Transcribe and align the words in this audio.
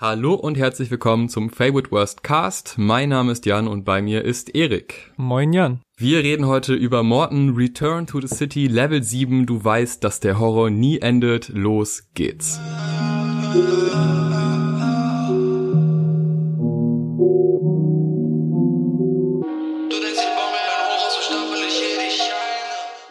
Hallo 0.00 0.34
und 0.34 0.58
herzlich 0.58 0.90
willkommen 0.90 1.28
zum 1.28 1.50
Favorite 1.50 1.92
Worst 1.92 2.24
Cast. 2.24 2.74
Mein 2.78 3.10
Name 3.10 3.30
ist 3.30 3.46
Jan 3.46 3.68
und 3.68 3.84
bei 3.84 4.02
mir 4.02 4.24
ist 4.24 4.52
Erik. 4.52 5.12
Moin 5.16 5.52
Jan. 5.52 5.82
Wir 5.96 6.18
reden 6.18 6.46
heute 6.46 6.74
über 6.74 7.04
Morton 7.04 7.54
Return 7.54 8.04
to 8.08 8.20
the 8.20 8.26
City 8.26 8.66
Level 8.66 9.04
7. 9.04 9.46
Du 9.46 9.62
weißt, 9.64 10.02
dass 10.02 10.18
der 10.18 10.40
Horror 10.40 10.70
nie 10.70 10.98
endet. 10.98 11.48
Los 11.50 12.08
geht's. 12.14 12.58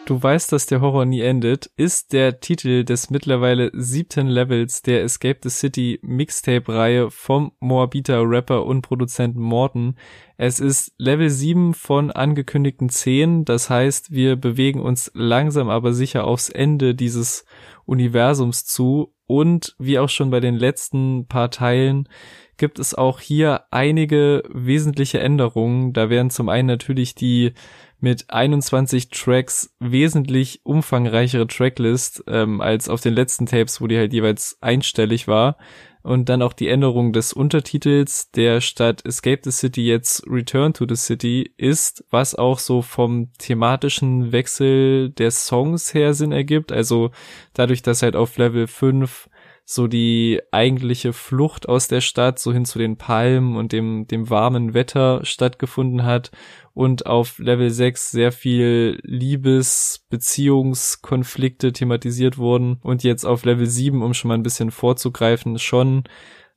Du 0.06 0.22
weißt, 0.22 0.52
dass 0.52 0.66
der 0.66 0.82
Horror 0.82 1.06
nie 1.06 1.22
endet, 1.22 1.70
ist 1.76 2.12
der 2.12 2.40
Titel 2.40 2.84
des 2.84 3.08
mittlerweile 3.08 3.70
siebten 3.72 4.26
Levels 4.26 4.82
der 4.82 5.02
Escape 5.02 5.38
the 5.42 5.48
City 5.48 5.98
Mixtape-Reihe 6.02 7.10
vom 7.10 7.52
Moabiter 7.58 8.20
Rapper 8.22 8.66
und 8.66 8.82
Produzenten 8.82 9.40
Morton. 9.40 9.96
Es 10.36 10.60
ist 10.60 10.92
Level 10.98 11.30
7 11.30 11.72
von 11.72 12.10
angekündigten 12.10 12.90
10, 12.90 13.46
das 13.46 13.70
heißt, 13.70 14.10
wir 14.10 14.36
bewegen 14.36 14.80
uns 14.80 15.10
langsam 15.14 15.70
aber 15.70 15.94
sicher 15.94 16.26
aufs 16.26 16.50
Ende 16.50 16.94
dieses 16.94 17.46
Universums 17.86 18.66
zu 18.66 19.14
und 19.26 19.74
wie 19.78 19.98
auch 19.98 20.10
schon 20.10 20.28
bei 20.30 20.40
den 20.40 20.54
letzten 20.54 21.26
paar 21.28 21.50
Teilen 21.50 22.10
gibt 22.56 22.78
es 22.78 22.94
auch 22.94 23.20
hier 23.20 23.64
einige 23.70 24.42
wesentliche 24.48 25.20
Änderungen. 25.20 25.92
Da 25.92 26.10
wären 26.10 26.30
zum 26.30 26.48
einen 26.48 26.68
natürlich 26.68 27.14
die 27.14 27.52
mit 28.00 28.26
21 28.28 29.08
Tracks 29.08 29.74
wesentlich 29.80 30.60
umfangreichere 30.62 31.46
Tracklist 31.46 32.22
ähm, 32.28 32.60
als 32.60 32.88
auf 32.88 33.00
den 33.00 33.14
letzten 33.14 33.46
Tapes, 33.46 33.80
wo 33.80 33.86
die 33.86 33.96
halt 33.96 34.12
jeweils 34.12 34.58
einstellig 34.60 35.26
war. 35.26 35.56
Und 36.02 36.28
dann 36.28 36.42
auch 36.42 36.52
die 36.52 36.68
Änderung 36.68 37.14
des 37.14 37.32
Untertitels, 37.32 38.30
der 38.30 38.60
statt 38.60 39.00
Escape 39.06 39.40
the 39.42 39.50
City 39.50 39.86
jetzt 39.86 40.22
Return 40.28 40.74
to 40.74 40.84
the 40.86 40.96
City 40.96 41.54
ist, 41.56 42.04
was 42.10 42.34
auch 42.34 42.58
so 42.58 42.82
vom 42.82 43.32
thematischen 43.38 44.30
Wechsel 44.30 45.08
der 45.08 45.30
Songs 45.30 45.94
her 45.94 46.12
Sinn 46.12 46.30
ergibt. 46.30 46.72
Also 46.72 47.10
dadurch, 47.54 47.80
dass 47.80 48.02
halt 48.02 48.16
auf 48.16 48.36
Level 48.36 48.66
5 48.66 49.30
so 49.64 49.86
die 49.86 50.40
eigentliche 50.52 51.12
Flucht 51.12 51.68
aus 51.68 51.88
der 51.88 52.02
Stadt 52.02 52.38
so 52.38 52.52
hin 52.52 52.66
zu 52.66 52.78
den 52.78 52.96
Palmen 52.96 53.56
und 53.56 53.72
dem, 53.72 54.06
dem 54.06 54.28
warmen 54.28 54.74
Wetter 54.74 55.24
stattgefunden 55.24 56.04
hat 56.04 56.30
und 56.74 57.06
auf 57.06 57.38
Level 57.38 57.70
6 57.70 58.10
sehr 58.10 58.30
viel 58.30 59.00
Liebes, 59.02 60.04
Beziehungskonflikte 60.10 61.72
thematisiert 61.72 62.36
wurden 62.36 62.78
und 62.82 63.02
jetzt 63.04 63.24
auf 63.24 63.44
Level 63.44 63.66
7, 63.66 64.02
um 64.02 64.12
schon 64.12 64.28
mal 64.28 64.34
ein 64.34 64.42
bisschen 64.42 64.70
vorzugreifen, 64.70 65.58
schon 65.58 66.04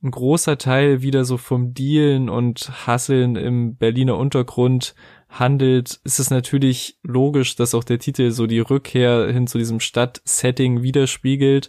ein 0.02 0.10
großer 0.10 0.58
Teil 0.58 1.02
wieder 1.02 1.24
so 1.24 1.38
vom 1.38 1.74
Dealen 1.74 2.28
und 2.28 2.86
Hasseln 2.86 3.36
im 3.36 3.76
Berliner 3.76 4.16
Untergrund 4.16 4.94
handelt, 5.28 6.00
ist 6.04 6.20
es 6.20 6.30
natürlich 6.30 6.98
logisch, 7.02 7.56
dass 7.56 7.74
auch 7.74 7.84
der 7.84 7.98
Titel 7.98 8.30
so 8.30 8.46
die 8.46 8.60
Rückkehr 8.60 9.30
hin 9.30 9.46
zu 9.46 9.58
diesem 9.58 9.80
Stadtsetting 9.80 10.82
widerspiegelt 10.82 11.68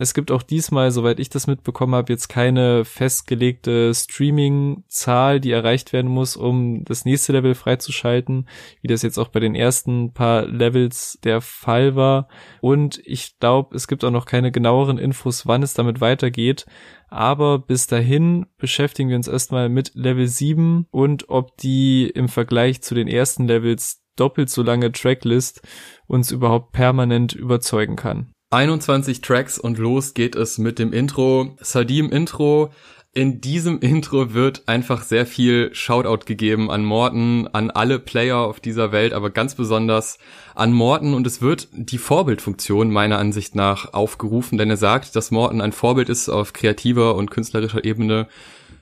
es 0.00 0.14
gibt 0.14 0.30
auch 0.30 0.42
diesmal, 0.42 0.90
soweit 0.92 1.20
ich 1.20 1.28
das 1.28 1.46
mitbekommen 1.46 1.94
habe, 1.94 2.10
jetzt 2.10 2.28
keine 2.28 2.86
festgelegte 2.86 3.92
Streaming-Zahl, 3.92 5.40
die 5.40 5.50
erreicht 5.50 5.92
werden 5.92 6.10
muss, 6.10 6.38
um 6.38 6.84
das 6.86 7.04
nächste 7.04 7.32
Level 7.32 7.54
freizuschalten, 7.54 8.48
wie 8.80 8.88
das 8.88 9.02
jetzt 9.02 9.18
auch 9.18 9.28
bei 9.28 9.40
den 9.40 9.54
ersten 9.54 10.14
paar 10.14 10.46
Levels 10.46 11.18
der 11.22 11.42
Fall 11.42 11.96
war. 11.96 12.28
Und 12.62 13.02
ich 13.04 13.38
glaube, 13.40 13.76
es 13.76 13.88
gibt 13.88 14.02
auch 14.02 14.10
noch 14.10 14.24
keine 14.24 14.50
genaueren 14.50 14.96
Infos, 14.96 15.46
wann 15.46 15.62
es 15.62 15.74
damit 15.74 16.00
weitergeht. 16.00 16.64
Aber 17.08 17.58
bis 17.58 17.86
dahin 17.86 18.46
beschäftigen 18.56 19.10
wir 19.10 19.16
uns 19.16 19.28
erstmal 19.28 19.68
mit 19.68 19.92
Level 19.94 20.26
7 20.26 20.86
und 20.90 21.28
ob 21.28 21.58
die 21.58 22.08
im 22.08 22.30
Vergleich 22.30 22.80
zu 22.80 22.94
den 22.94 23.06
ersten 23.06 23.46
Levels 23.46 24.02
doppelt 24.16 24.48
so 24.48 24.62
lange 24.62 24.92
Tracklist 24.92 25.60
uns 26.06 26.30
überhaupt 26.30 26.72
permanent 26.72 27.34
überzeugen 27.34 27.96
kann. 27.96 28.32
21 28.52 29.20
Tracks 29.20 29.60
und 29.60 29.78
los 29.78 30.12
geht 30.12 30.34
es 30.34 30.58
mit 30.58 30.80
dem 30.80 30.92
Intro. 30.92 31.56
Sadim 31.60 32.10
Intro. 32.10 32.72
In 33.12 33.40
diesem 33.40 33.78
Intro 33.80 34.34
wird 34.34 34.64
einfach 34.66 35.02
sehr 35.02 35.24
viel 35.24 35.72
Shoutout 35.72 36.24
gegeben 36.26 36.68
an 36.68 36.84
Morton, 36.84 37.48
an 37.52 37.70
alle 37.70 38.00
Player 38.00 38.38
auf 38.38 38.58
dieser 38.58 38.90
Welt, 38.90 39.12
aber 39.12 39.30
ganz 39.30 39.54
besonders 39.54 40.18
an 40.56 40.72
Morton 40.72 41.14
und 41.14 41.28
es 41.28 41.40
wird 41.40 41.68
die 41.72 41.98
Vorbildfunktion 41.98 42.90
meiner 42.90 43.18
Ansicht 43.18 43.54
nach 43.54 43.94
aufgerufen, 43.94 44.58
denn 44.58 44.68
er 44.70 44.76
sagt, 44.76 45.14
dass 45.14 45.30
Morton 45.30 45.60
ein 45.60 45.72
Vorbild 45.72 46.08
ist 46.08 46.28
auf 46.28 46.52
kreativer 46.52 47.14
und 47.14 47.30
künstlerischer 47.30 47.84
Ebene 47.84 48.26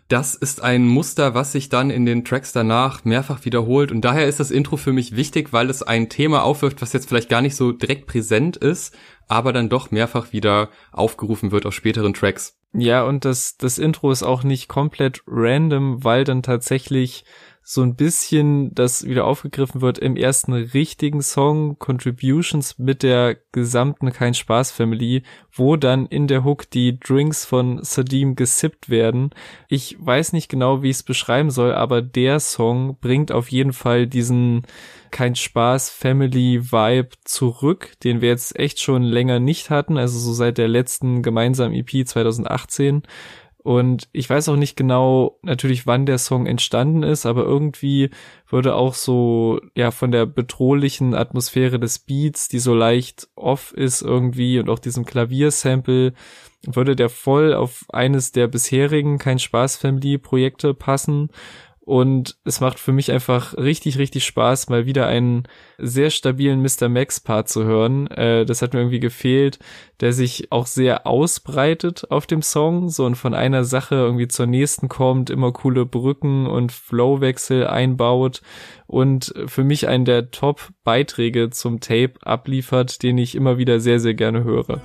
das 0.09 0.35
ist 0.35 0.63
ein 0.63 0.87
Muster, 0.87 1.35
was 1.35 1.53
sich 1.53 1.69
dann 1.69 1.91
in 1.91 2.07
den 2.07 2.25
Tracks 2.25 2.53
danach 2.53 3.05
mehrfach 3.05 3.45
wiederholt 3.45 3.93
und 3.93 4.01
daher 4.01 4.27
ist 4.27 4.41
das 4.41 4.51
Intro 4.51 4.79
für 4.79 4.93
mich 4.93 5.17
wichtig, 5.17 5.53
weil 5.53 5.69
es 5.69 5.83
ein 5.83 6.09
Thema 6.09 6.43
aufwirft, 6.45 6.81
was 6.81 6.95
jetzt 6.95 7.09
vielleicht 7.09 7.29
gar 7.29 7.43
nicht 7.43 7.57
so 7.57 7.73
direkt 7.73 8.07
präsent 8.07 8.57
ist, 8.57 8.97
aber 9.29 9.53
dann 9.53 9.69
doch 9.69 9.91
mehrfach 9.91 10.33
wieder 10.33 10.71
aufgerufen 10.93 11.53
wird 11.53 11.67
auf 11.67 11.75
späteren 11.75 12.15
Tracks. 12.15 12.59
Ja, 12.73 13.05
und 13.05 13.25
das, 13.25 13.57
das 13.57 13.79
Intro 13.79 14.11
ist 14.11 14.23
auch 14.23 14.43
nicht 14.43 14.69
komplett 14.69 15.23
random, 15.27 16.05
weil 16.05 16.25
dann 16.25 16.43
tatsächlich 16.43 17.25
so 17.71 17.83
ein 17.83 17.97
bisschen 17.97 18.75
das 18.75 19.05
wieder 19.05 19.27
aufgegriffen 19.27 19.83
wird 19.83 19.99
im 19.99 20.17
ersten 20.17 20.55
richtigen 20.55 21.21
Song 21.21 21.79
Contributions 21.79 22.79
mit 22.79 23.03
der 23.03 23.37
gesamten 23.53 24.11
Kein 24.11 24.33
Spaß 24.33 24.71
Family, 24.71 25.23
wo 25.53 25.77
dann 25.77 26.06
in 26.06 26.29
der 26.29 26.45
Hook 26.45 26.71
die 26.71 26.99
Drinks 26.99 27.45
von 27.45 27.84
Sadim 27.84 28.37
gesippt 28.37 28.89
werden. 28.89 29.33
Ich 29.69 29.99
weiß 30.01 30.33
nicht 30.33 30.49
genau, 30.49 30.83
wie 30.83 30.89
ich 30.89 30.97
es 30.97 31.03
beschreiben 31.03 31.51
soll, 31.51 31.75
aber 31.75 32.01
der 32.01 32.41
Song 32.41 32.97
bringt 33.03 33.33
auf 33.33 33.51
jeden 33.51 33.75
Fall 33.75 34.06
diesen 34.06 34.62
kein 35.11 35.35
Spaß 35.35 35.91
Family 35.91 36.73
Vibe 36.73 37.11
zurück, 37.25 37.93
den 38.03 38.23
wir 38.23 38.31
jetzt 38.31 38.59
echt 38.59 38.81
schon 38.81 39.03
länger 39.03 39.41
nicht 39.41 39.69
hatten, 39.69 39.99
also 39.99 40.19
so 40.19 40.33
seit 40.33 40.56
der 40.56 40.69
letzten 40.69 41.23
gemeinsamen 41.23 41.75
EP 41.75 42.09
2018. 42.09 43.03
Und 43.69 44.09
ich 44.12 44.31
weiß 44.31 44.49
auch 44.49 44.56
nicht 44.56 44.79
genau 44.79 45.41
natürlich, 45.43 45.87
wann 45.87 46.06
der 46.06 46.17
Song 46.17 46.47
entstanden 46.47 47.03
ist, 47.03 47.27
aber 47.27 47.43
irgendwie 47.43 48.09
würde 48.49 48.75
auch 48.75 48.95
so, 48.95 49.61
ja, 49.75 49.91
von 49.91 50.11
der 50.11 50.25
bedrohlichen 50.25 51.15
Atmosphäre 51.15 51.79
des 51.79 51.99
Beats, 51.99 52.49
die 52.49 52.61
so 52.61 52.75
leicht 52.75 53.29
off 53.34 53.75
ist 53.75 54.01
irgendwie 54.01 54.59
und 54.59 54.71
auch 54.71 54.79
diesem 54.79 55.05
Klaviersample, 55.05 56.15
würde 56.65 56.97
der 56.97 57.11
voll 57.11 57.53
auf 57.53 57.84
eines 57.91 58.33
der 58.33 58.49
bisherigen 58.49 59.19
Kein 59.19 59.39
Spaß 59.39 59.77
Family 59.77 60.17
Projekte 60.17 60.73
passen. 60.73 61.29
Und 61.88 62.37
es 62.44 62.60
macht 62.60 62.78
für 62.78 62.93
mich 62.93 63.10
einfach 63.12 63.56
richtig, 63.56 63.97
richtig 63.97 64.26
Spaß, 64.26 64.69
mal 64.69 64.84
wieder 64.84 65.06
einen 65.06 65.44
sehr 65.78 66.10
stabilen 66.10 66.60
Mr. 66.60 66.91
Max 66.91 67.19
Part 67.19 67.49
zu 67.49 67.65
hören. 67.65 68.09
Äh, 68.09 68.44
das 68.44 68.60
hat 68.60 68.75
mir 68.75 68.81
irgendwie 68.81 69.00
gefehlt, 69.00 69.59
der 70.00 70.12
sich 70.12 70.53
auch 70.53 70.66
sehr 70.66 71.06
ausbreitet 71.06 72.10
auf 72.10 72.26
dem 72.26 72.43
Song, 72.43 72.91
so 72.91 73.06
und 73.06 73.15
von 73.15 73.32
einer 73.32 73.65
Sache 73.65 73.94
irgendwie 73.94 74.28
zur 74.28 74.44
nächsten 74.44 74.91
kommt, 74.91 75.31
immer 75.31 75.50
coole 75.50 75.87
Brücken 75.87 76.47
und 76.47 76.72
Flowwechsel 76.72 77.66
einbaut 77.66 78.43
und 78.87 79.32
für 79.47 79.65
mich 79.65 79.88
einen 79.88 80.05
der 80.05 80.31
Top-Beiträge 80.31 81.49
zum 81.49 81.81
Tape 81.81 82.16
abliefert, 82.20 83.03
den 83.03 83.16
ich 83.16 83.34
immer 83.34 83.56
wieder 83.56 83.81
sehr, 83.81 83.99
sehr 83.99 84.12
gerne 84.12 84.44
höre. 84.44 84.82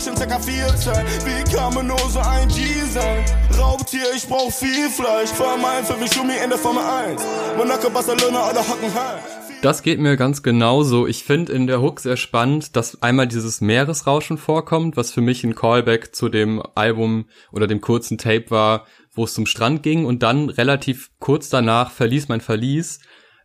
Switchen, 0.00 0.16
circa 0.16 0.38
14. 0.38 0.92
Wie 1.24 1.54
kann 1.54 1.74
man 1.74 1.86
nur 1.86 1.98
so 1.98 2.20
ein 2.20 2.48
G 2.48 2.64
sein? 2.90 3.24
Raubtier, 3.58 4.06
ich 4.16 4.26
brauch 4.26 4.50
viel 4.50 4.88
Fleisch. 4.88 5.30
Formel 5.30 5.64
1 5.64 5.88
für 5.88 6.14
Schumi 6.14 6.34
in 6.42 6.48
der 6.48 6.58
Formel 6.58 6.82
1. 6.82 7.22
Monaco, 7.56 7.90
Barcelona 7.90 8.50
oder 8.50 8.60
Hockenheim. 8.60 9.18
Das 9.62 9.82
geht 9.82 10.00
mir 10.00 10.16
ganz 10.16 10.42
genauso. 10.42 11.06
Ich 11.06 11.24
finde 11.24 11.52
in 11.52 11.66
der 11.66 11.82
Hook 11.82 12.00
sehr 12.00 12.16
spannend, 12.16 12.76
dass 12.76 13.02
einmal 13.02 13.28
dieses 13.28 13.60
Meeresrauschen 13.60 14.38
vorkommt, 14.38 14.96
was 14.96 15.10
für 15.10 15.20
mich 15.20 15.44
ein 15.44 15.54
Callback 15.54 16.14
zu 16.14 16.30
dem 16.30 16.62
Album 16.74 17.26
oder 17.52 17.66
dem 17.66 17.82
kurzen 17.82 18.16
Tape 18.16 18.50
war, 18.50 18.86
wo 19.12 19.24
es 19.24 19.34
zum 19.34 19.44
Strand 19.44 19.82
ging 19.82 20.06
und 20.06 20.22
dann 20.22 20.48
relativ 20.48 21.10
kurz 21.18 21.50
danach 21.50 21.90
verließ 21.90 22.28
mein 22.28 22.40
Verlies 22.40 23.00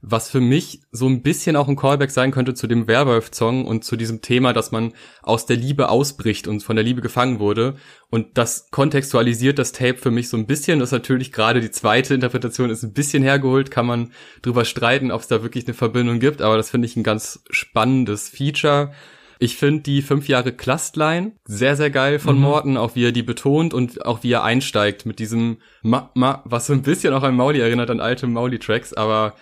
was 0.08 0.30
für 0.30 0.40
mich 0.40 0.82
so 0.92 1.08
ein 1.08 1.24
bisschen 1.24 1.56
auch 1.56 1.68
ein 1.68 1.76
Callback 1.76 2.12
sein 2.12 2.30
könnte 2.30 2.54
zu 2.54 2.68
dem 2.68 2.88
Werwolf-Song 2.88 3.66
und 3.66 3.84
zu 3.84 3.96
diesem 3.96 4.22
Thema, 4.22 4.54
dass 4.54 4.72
man 4.72 4.94
aus 5.24 5.48
der 5.48 5.58
Liebe 5.58 5.90
ausbricht 5.90 6.48
und 6.48 6.62
von 6.62 6.76
der 6.76 6.86
Liebe 6.86 7.02
gefangen 7.02 7.40
wurde. 7.40 7.76
Und 8.12 8.38
das 8.38 8.70
kontextualisiert 8.70 9.58
das 9.58 9.72
Tape 9.72 9.98
für 9.98 10.12
mich 10.12 10.30
so 10.30 10.38
ein 10.38 10.46
bisschen. 10.46 10.80
Das 10.80 10.90
ist 10.90 10.94
natürlich 10.94 11.32
gerade 11.32 11.60
die 11.60 11.72
zweite 11.72 12.14
Interpretation 12.14 12.70
ist 12.70 12.84
ein 12.84 12.94
bisschen 12.94 13.24
hergeholt, 13.24 13.72
kann 13.72 13.88
man 13.88 14.12
drüber 14.44 14.64
streiten, 14.64 15.12
ob 15.12 15.22
es 15.22 15.28
da 15.28 15.42
wirklich 15.42 15.66
eine 15.66 15.74
Verbindung 15.74 16.20
gibt, 16.20 16.44
aber 16.44 16.56
das 16.56 16.70
finde 16.70 16.86
ich 16.86 16.96
ein 16.96 17.04
ganz 17.04 17.44
spannendes 17.50 18.30
Feature. 18.30 18.92
Ich 19.40 19.58
finde 19.58 19.82
die 19.82 20.02
fünf 20.02 20.28
Jahre 20.28 20.54
Clustline 20.54 21.34
sehr, 21.46 21.76
sehr 21.76 21.90
geil 21.90 22.20
von 22.20 22.36
mhm. 22.36 22.42
Morton, 22.42 22.78
auch 22.78 22.96
wie 22.96 23.06
er 23.06 23.12
die 23.12 23.24
betont 23.24 23.74
und 23.74 24.06
auch 24.06 24.24
wie 24.24 24.32
er 24.32 24.44
einsteigt 24.44 25.06
mit 25.06 25.18
diesem 25.18 25.58
Ma, 25.82 26.12
Ma, 26.14 26.44
was 26.46 26.68
so 26.68 26.74
ein 26.74 26.84
bisschen 26.84 27.14
auch 27.14 27.24
an 27.24 27.36
Mauli 27.36 27.60
erinnert, 27.60 27.90
an 27.90 28.00
alte 28.00 28.28
Mauli-Tracks, 28.28 28.94
aber 28.94 29.34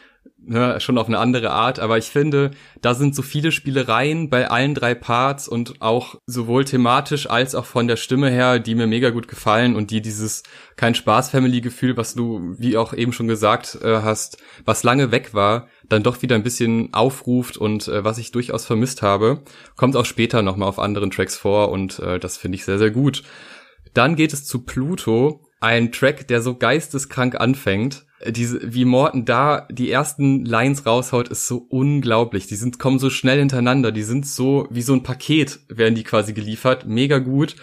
ne, 0.45 0.79
schon 0.79 0.97
auf 0.97 1.07
eine 1.07 1.19
andere 1.19 1.51
Art, 1.51 1.79
aber 1.79 1.97
ich 1.97 2.05
finde, 2.05 2.51
da 2.81 2.93
sind 2.93 3.15
so 3.15 3.21
viele 3.21 3.51
Spielereien 3.51 4.29
bei 4.29 4.49
allen 4.49 4.75
drei 4.75 4.95
Parts 4.95 5.47
und 5.47 5.81
auch 5.81 6.15
sowohl 6.25 6.65
thematisch 6.65 7.29
als 7.29 7.55
auch 7.55 7.65
von 7.65 7.87
der 7.87 7.97
Stimme 7.97 8.29
her, 8.29 8.59
die 8.59 8.75
mir 8.75 8.87
mega 8.87 9.09
gut 9.09 9.27
gefallen 9.27 9.75
und 9.75 9.91
die 9.91 10.01
dieses 10.01 10.43
kein 10.75 10.95
Spaß-Family-Gefühl, 10.95 11.97
was 11.97 12.15
du, 12.15 12.55
wie 12.57 12.77
auch 12.77 12.93
eben 12.93 13.13
schon 13.13 13.27
gesagt 13.27 13.79
äh, 13.83 14.01
hast, 14.01 14.37
was 14.65 14.83
lange 14.83 15.11
weg 15.11 15.33
war, 15.33 15.67
dann 15.87 16.03
doch 16.03 16.21
wieder 16.21 16.35
ein 16.35 16.43
bisschen 16.43 16.93
aufruft 16.93 17.57
und 17.57 17.87
äh, 17.87 18.03
was 18.03 18.17
ich 18.17 18.31
durchaus 18.31 18.65
vermisst 18.65 19.01
habe, 19.01 19.43
kommt 19.75 19.95
auch 19.95 20.05
später 20.05 20.41
nochmal 20.41 20.69
auf 20.69 20.79
anderen 20.79 21.11
Tracks 21.11 21.37
vor 21.37 21.69
und 21.69 21.99
äh, 21.99 22.19
das 22.19 22.37
finde 22.37 22.55
ich 22.55 22.65
sehr, 22.65 22.77
sehr 22.77 22.91
gut. 22.91 23.23
Dann 23.93 24.15
geht 24.15 24.33
es 24.33 24.45
zu 24.45 24.63
Pluto, 24.63 25.41
ein 25.63 25.91
Track, 25.91 26.27
der 26.27 26.41
so 26.41 26.55
geisteskrank 26.55 27.39
anfängt 27.39 28.05
diese, 28.31 28.73
wie 28.73 28.85
Morton 28.85 29.25
da 29.25 29.67
die 29.69 29.91
ersten 29.91 30.45
Lines 30.45 30.85
raushaut, 30.85 31.29
ist 31.29 31.47
so 31.47 31.65
unglaublich. 31.69 32.47
Die 32.47 32.55
sind, 32.55 32.79
kommen 32.79 32.99
so 32.99 33.09
schnell 33.09 33.39
hintereinander. 33.39 33.91
Die 33.91 34.03
sind 34.03 34.25
so, 34.27 34.67
wie 34.69 34.81
so 34.81 34.93
ein 34.93 35.03
Paket 35.03 35.59
werden 35.67 35.95
die 35.95 36.03
quasi 36.03 36.33
geliefert. 36.33 36.85
Mega 36.85 37.19
gut. 37.19 37.55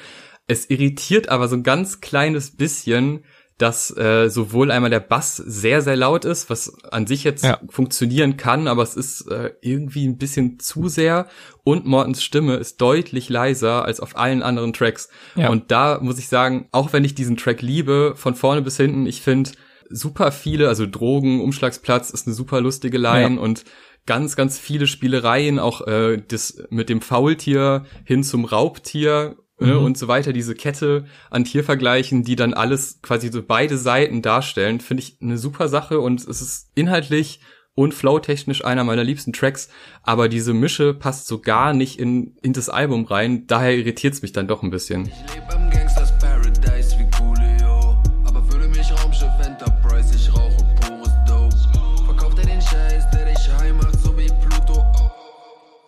Es 0.47 0.69
irritiert 0.69 1.29
aber 1.29 1.49
so 1.49 1.57
ein 1.57 1.63
ganz 1.63 2.01
kleines 2.01 2.57
bisschen, 2.57 3.25
dass 3.61 3.95
äh, 3.95 4.31
sowohl 4.31 4.71
einmal 4.71 4.89
der 4.89 5.01
Bass 5.01 5.37
sehr, 5.37 5.83
sehr 5.83 5.97
laut 5.97 6.25
ist, 6.25 6.49
was 6.49 6.83
an 6.85 7.07
sich 7.07 7.25
jetzt 7.25 7.45
ja. 7.45 7.61
funktionieren 7.69 8.39
kann, 8.39 8.67
aber 8.69 8.83
es 8.83 8.97
ist 8.97 9.31
äh, 9.31 9.53
irgendwie 9.61 10.07
ein 10.07 10.17
bisschen 10.17 10.59
zu 10.59 10.89
sehr 10.89 11.29
und 11.63 11.85
Mortens 11.85 12.23
Stimme 12.23 12.57
ist 12.57 12.81
deutlich 12.81 13.29
leiser 13.29 13.85
als 13.85 14.01
auf 14.01 14.17
allen 14.17 14.43
anderen 14.43 14.73
Tracks. 14.73 15.11
Ja. 15.37 15.51
Und 15.51 15.71
da 15.71 15.99
muss 16.01 16.19
ich 16.19 16.29
sagen, 16.29 16.69
auch 16.73 16.95
wenn 16.95 17.05
ich 17.05 17.15
diesen 17.15 17.37
Track 17.37 17.61
liebe, 17.61 18.15
von 18.17 18.35
vorne 18.35 18.63
bis 18.63 18.79
hinten, 18.79 19.05
ich 19.05 19.21
finde, 19.21 19.51
super 19.91 20.33
viele, 20.33 20.69
also 20.69 20.87
Drogen, 20.87 21.43
Umschlagsplatz 21.43 22.11
ist 22.11 22.27
eine 22.27 22.35
super 22.35 22.63
lustige 22.63 22.97
Line 22.97 23.35
ja. 23.35 23.41
und 23.41 23.65
ganz, 24.07 24.37
ganz 24.37 24.59
viele 24.59 24.87
Spielereien, 24.87 25.59
auch 25.59 25.87
äh, 25.87 26.23
das 26.27 26.63
mit 26.71 26.89
dem 26.89 27.03
Faultier 27.03 27.85
hin 28.05 28.25
zum 28.25 28.47
Raubtier 28.47 29.37
mhm. 29.61 29.85
und 29.85 29.99
so 29.99 30.09
weiter, 30.09 30.33
diese 30.33 30.55
Kette 30.55 31.05
an 31.31 31.45
Tiervergleichen, 31.45 32.25
die 32.25 32.37
dann 32.37 32.55
alles 32.55 33.01
quasi 33.03 33.31
so 33.31 33.43
beide 33.43 33.79
Seiten 33.79 34.23
darstellen, 34.23 34.81
finde 34.81 35.03
ich 35.03 35.19
eine 35.21 35.39
super 35.39 35.69
Sache 35.69 36.01
und 36.01 36.21
es 36.21 36.41
ist 36.41 36.71
inhaltlich 36.75 37.41
und 37.75 37.95
flowtechnisch 37.95 38.65
einer 38.65 38.85
meiner 38.85 39.05
liebsten 39.05 39.33
Tracks, 39.33 39.69
aber 40.03 40.29
diese 40.29 40.53
Mische 40.53 40.95
passt 40.95 41.27
so 41.27 41.41
gar 41.41 41.73
nicht 41.73 41.99
in, 41.99 42.37
in 42.43 42.53
das 42.53 42.69
Album 42.69 43.05
rein, 43.05 43.47
daher 43.47 43.77
irritiert 43.77 44.15
es 44.15 44.23
mich 44.23 44.33
dann 44.33 44.49
doch 44.49 44.63
ein 44.63 44.71
bisschen. 44.71 45.07
Ich 45.07 45.41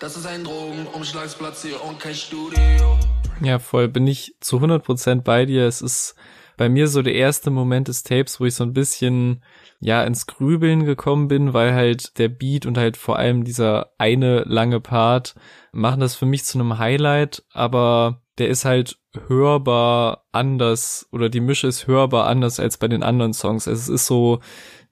Das 0.03 0.17
ist 0.17 0.27
ein 0.27 0.43
Drogenumschlagsplatz 0.43 1.63
hier 1.63 1.81
und 1.85 2.01
kein 2.01 2.17
Studio. 2.17 2.99
Ja, 3.43 3.59
voll. 3.59 3.89
Bin 3.89 4.07
ich 4.07 4.37
zu 4.41 4.59
100% 4.59 5.23
bei 5.23 5.47
dir. 5.47 5.67
Es 5.67 5.83
ist 5.83 6.15
bei 6.57 6.69
mir 6.69 6.87
so 6.87 7.03
der 7.03 7.15
erste 7.15 7.51
Moment 7.51 7.89
des 7.89 8.05
Tapes, 8.05 8.39
wo 8.39 8.45
ich 8.45 8.55
so 8.55 8.63
ein 8.63 8.73
bisschen, 8.73 9.43
ja, 9.81 10.05
ins 10.05 10.27
Grübeln 10.27 10.85
gekommen 10.85 11.27
bin, 11.29 11.53
weil 11.53 11.75
halt 11.75 12.19
der 12.19 12.29
Beat 12.29 12.67
und 12.67 12.79
halt 12.79 12.97
vor 12.97 13.19
allem 13.19 13.43
dieser 13.43 13.93
eine 13.99 14.45
lange 14.45 14.81
Part 14.81 15.35
machen 15.73 16.01
das 16.01 16.15
für 16.15 16.27
mich 16.27 16.45
zu 16.45 16.59
einem 16.59 16.79
Highlight, 16.79 17.43
aber 17.53 18.23
der 18.39 18.49
ist 18.49 18.65
halt 18.65 18.99
hörbar 19.27 20.27
anders 20.31 21.09
oder 21.11 21.29
die 21.29 21.41
Mische 21.41 21.67
ist 21.67 21.87
hörbar 21.87 22.27
anders 22.27 22.61
als 22.61 22.77
bei 22.77 22.89
den 22.89 23.03
anderen 23.03 23.33
Songs. 23.33 23.67
Also 23.67 23.81
es 23.81 24.01
ist 24.03 24.07
so, 24.07 24.41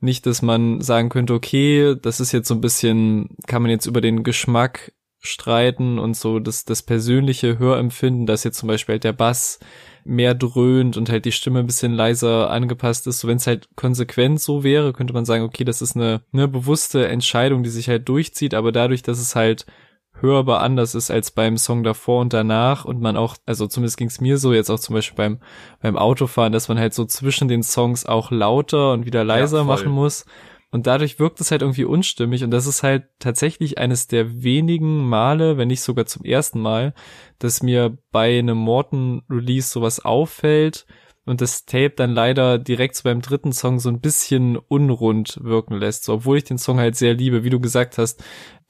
nicht, 0.01 0.27
dass 0.27 0.43
man 0.43 0.81
sagen 0.81 1.11
könnte, 1.11 1.35
okay, 1.35 1.95
das 2.01 2.21
ist 2.21 2.33
jetzt 2.33 2.49
so 2.49 2.55
ein 2.55 2.61
bisschen, 2.61 3.37
kann 3.47 3.63
man 3.63 3.71
jetzt 3.71 3.87
über 3.87 4.01
den 4.01 4.23
Geschmack 4.23 4.93
streiten 5.21 5.99
und 5.99 6.17
so 6.17 6.39
das, 6.39 6.65
das 6.65 6.83
persönliche 6.83 7.59
Hörempfinden, 7.59 8.27
dass 8.27 8.45
jetzt 8.45 8.59
zum 8.59 8.69
Beispiel 8.69 8.95
halt 8.95 9.05
der 9.05 9.13
Bass 9.13 9.61
mehr 10.05 10.35
dröhnt 10.35 10.97
und 10.97 11.11
halt 11.11 11.27
die 11.27 11.33
Stimme 11.33 11.61
ein 11.61 11.67
bisschen 11.67 11.93
leiser 11.93 12.51
angepasst 12.51 13.07
ist. 13.07 13.21
So 13.21 13.29
wenn 13.29 13.37
es 13.37 13.47
halt 13.47 13.69
konsequent 13.77 14.41
so 14.41 14.65
wäre, 14.65 14.95
könnte 14.95 15.13
man 15.13 15.27
sagen, 15.27 15.45
okay, 15.45 15.65
das 15.65 15.83
ist 15.83 15.95
eine, 15.95 16.23
eine 16.33 16.49
bewusste 16.49 17.07
Entscheidung, 17.07 17.63
die 17.63 17.71
sich 17.71 17.89
halt 17.89 18.09
durchzieht, 18.09 18.55
aber 18.55 18.73
dadurch, 18.73 19.03
dass 19.03 19.19
es 19.19 19.37
halt 19.37 19.67
hörbar 20.15 20.61
anders 20.61 20.95
ist 20.95 21.11
als 21.11 21.31
beim 21.31 21.57
Song 21.57 21.83
davor 21.83 22.21
und 22.21 22.33
danach 22.33 22.85
und 22.85 23.01
man 23.01 23.17
auch, 23.17 23.37
also 23.47 23.67
zumindest 23.67 23.97
ging 23.97 24.09
es 24.09 24.21
mir 24.21 24.39
so, 24.39 24.53
jetzt 24.53 24.71
auch 24.71 24.81
zum 24.81 24.95
Beispiel 24.95 25.17
beim, 25.17 25.39
beim 25.81 25.97
Autofahren, 25.97 26.53
dass 26.53 26.69
man 26.69 26.79
halt 26.79 26.95
so 26.95 27.05
zwischen 27.05 27.49
den 27.49 27.63
Songs 27.63 28.07
auch 28.07 28.31
lauter 28.31 28.93
und 28.93 29.07
wieder 29.07 29.25
leiser 29.25 29.59
ja, 29.59 29.65
machen 29.65 29.91
muss 29.91 30.25
und 30.71 30.87
dadurch 30.87 31.19
wirkt 31.19 31.41
es 31.41 31.51
halt 31.51 31.63
irgendwie 31.63 31.85
unstimmig. 31.85 32.45
Und 32.45 32.51
das 32.51 32.67
ist 32.67 32.83
halt 32.83 33.05
tatsächlich 33.19 33.79
eines 33.79 34.07
der 34.07 34.43
wenigen 34.43 35.09
Male, 35.09 35.57
wenn 35.57 35.69
nicht 35.69 35.83
sogar 35.83 36.07
zum 36.07 36.25
ersten 36.25 36.61
Mal, 36.61 36.95
dass 37.39 37.63
mir 37.63 37.99
bei 38.13 38.39
einem 38.39 38.59
Morton-Release 38.59 39.69
sowas 39.69 40.05
auffällt 40.05 40.87
und 41.27 41.41
das 41.41 41.65
Tape 41.65 41.91
dann 41.91 42.13
leider 42.13 42.59
direkt 42.59 42.97
so 42.97 43.05
beim 43.05 43.21
dritten 43.21 43.53
Song 43.53 43.79
so 43.79 43.89
ein 43.89 44.01
bisschen 44.01 44.57
unrund 44.57 45.39
wirken 45.43 45.75
lässt. 45.75 46.05
So, 46.05 46.15
obwohl 46.15 46.39
ich 46.39 46.45
den 46.45 46.59
Song 46.59 46.79
halt 46.79 46.97
sehr 46.97 47.15
liebe. 47.15 47.45
Wie 47.45 47.51
du 47.51 47.61
gesagt 47.61 47.99
hast, 47.99 48.23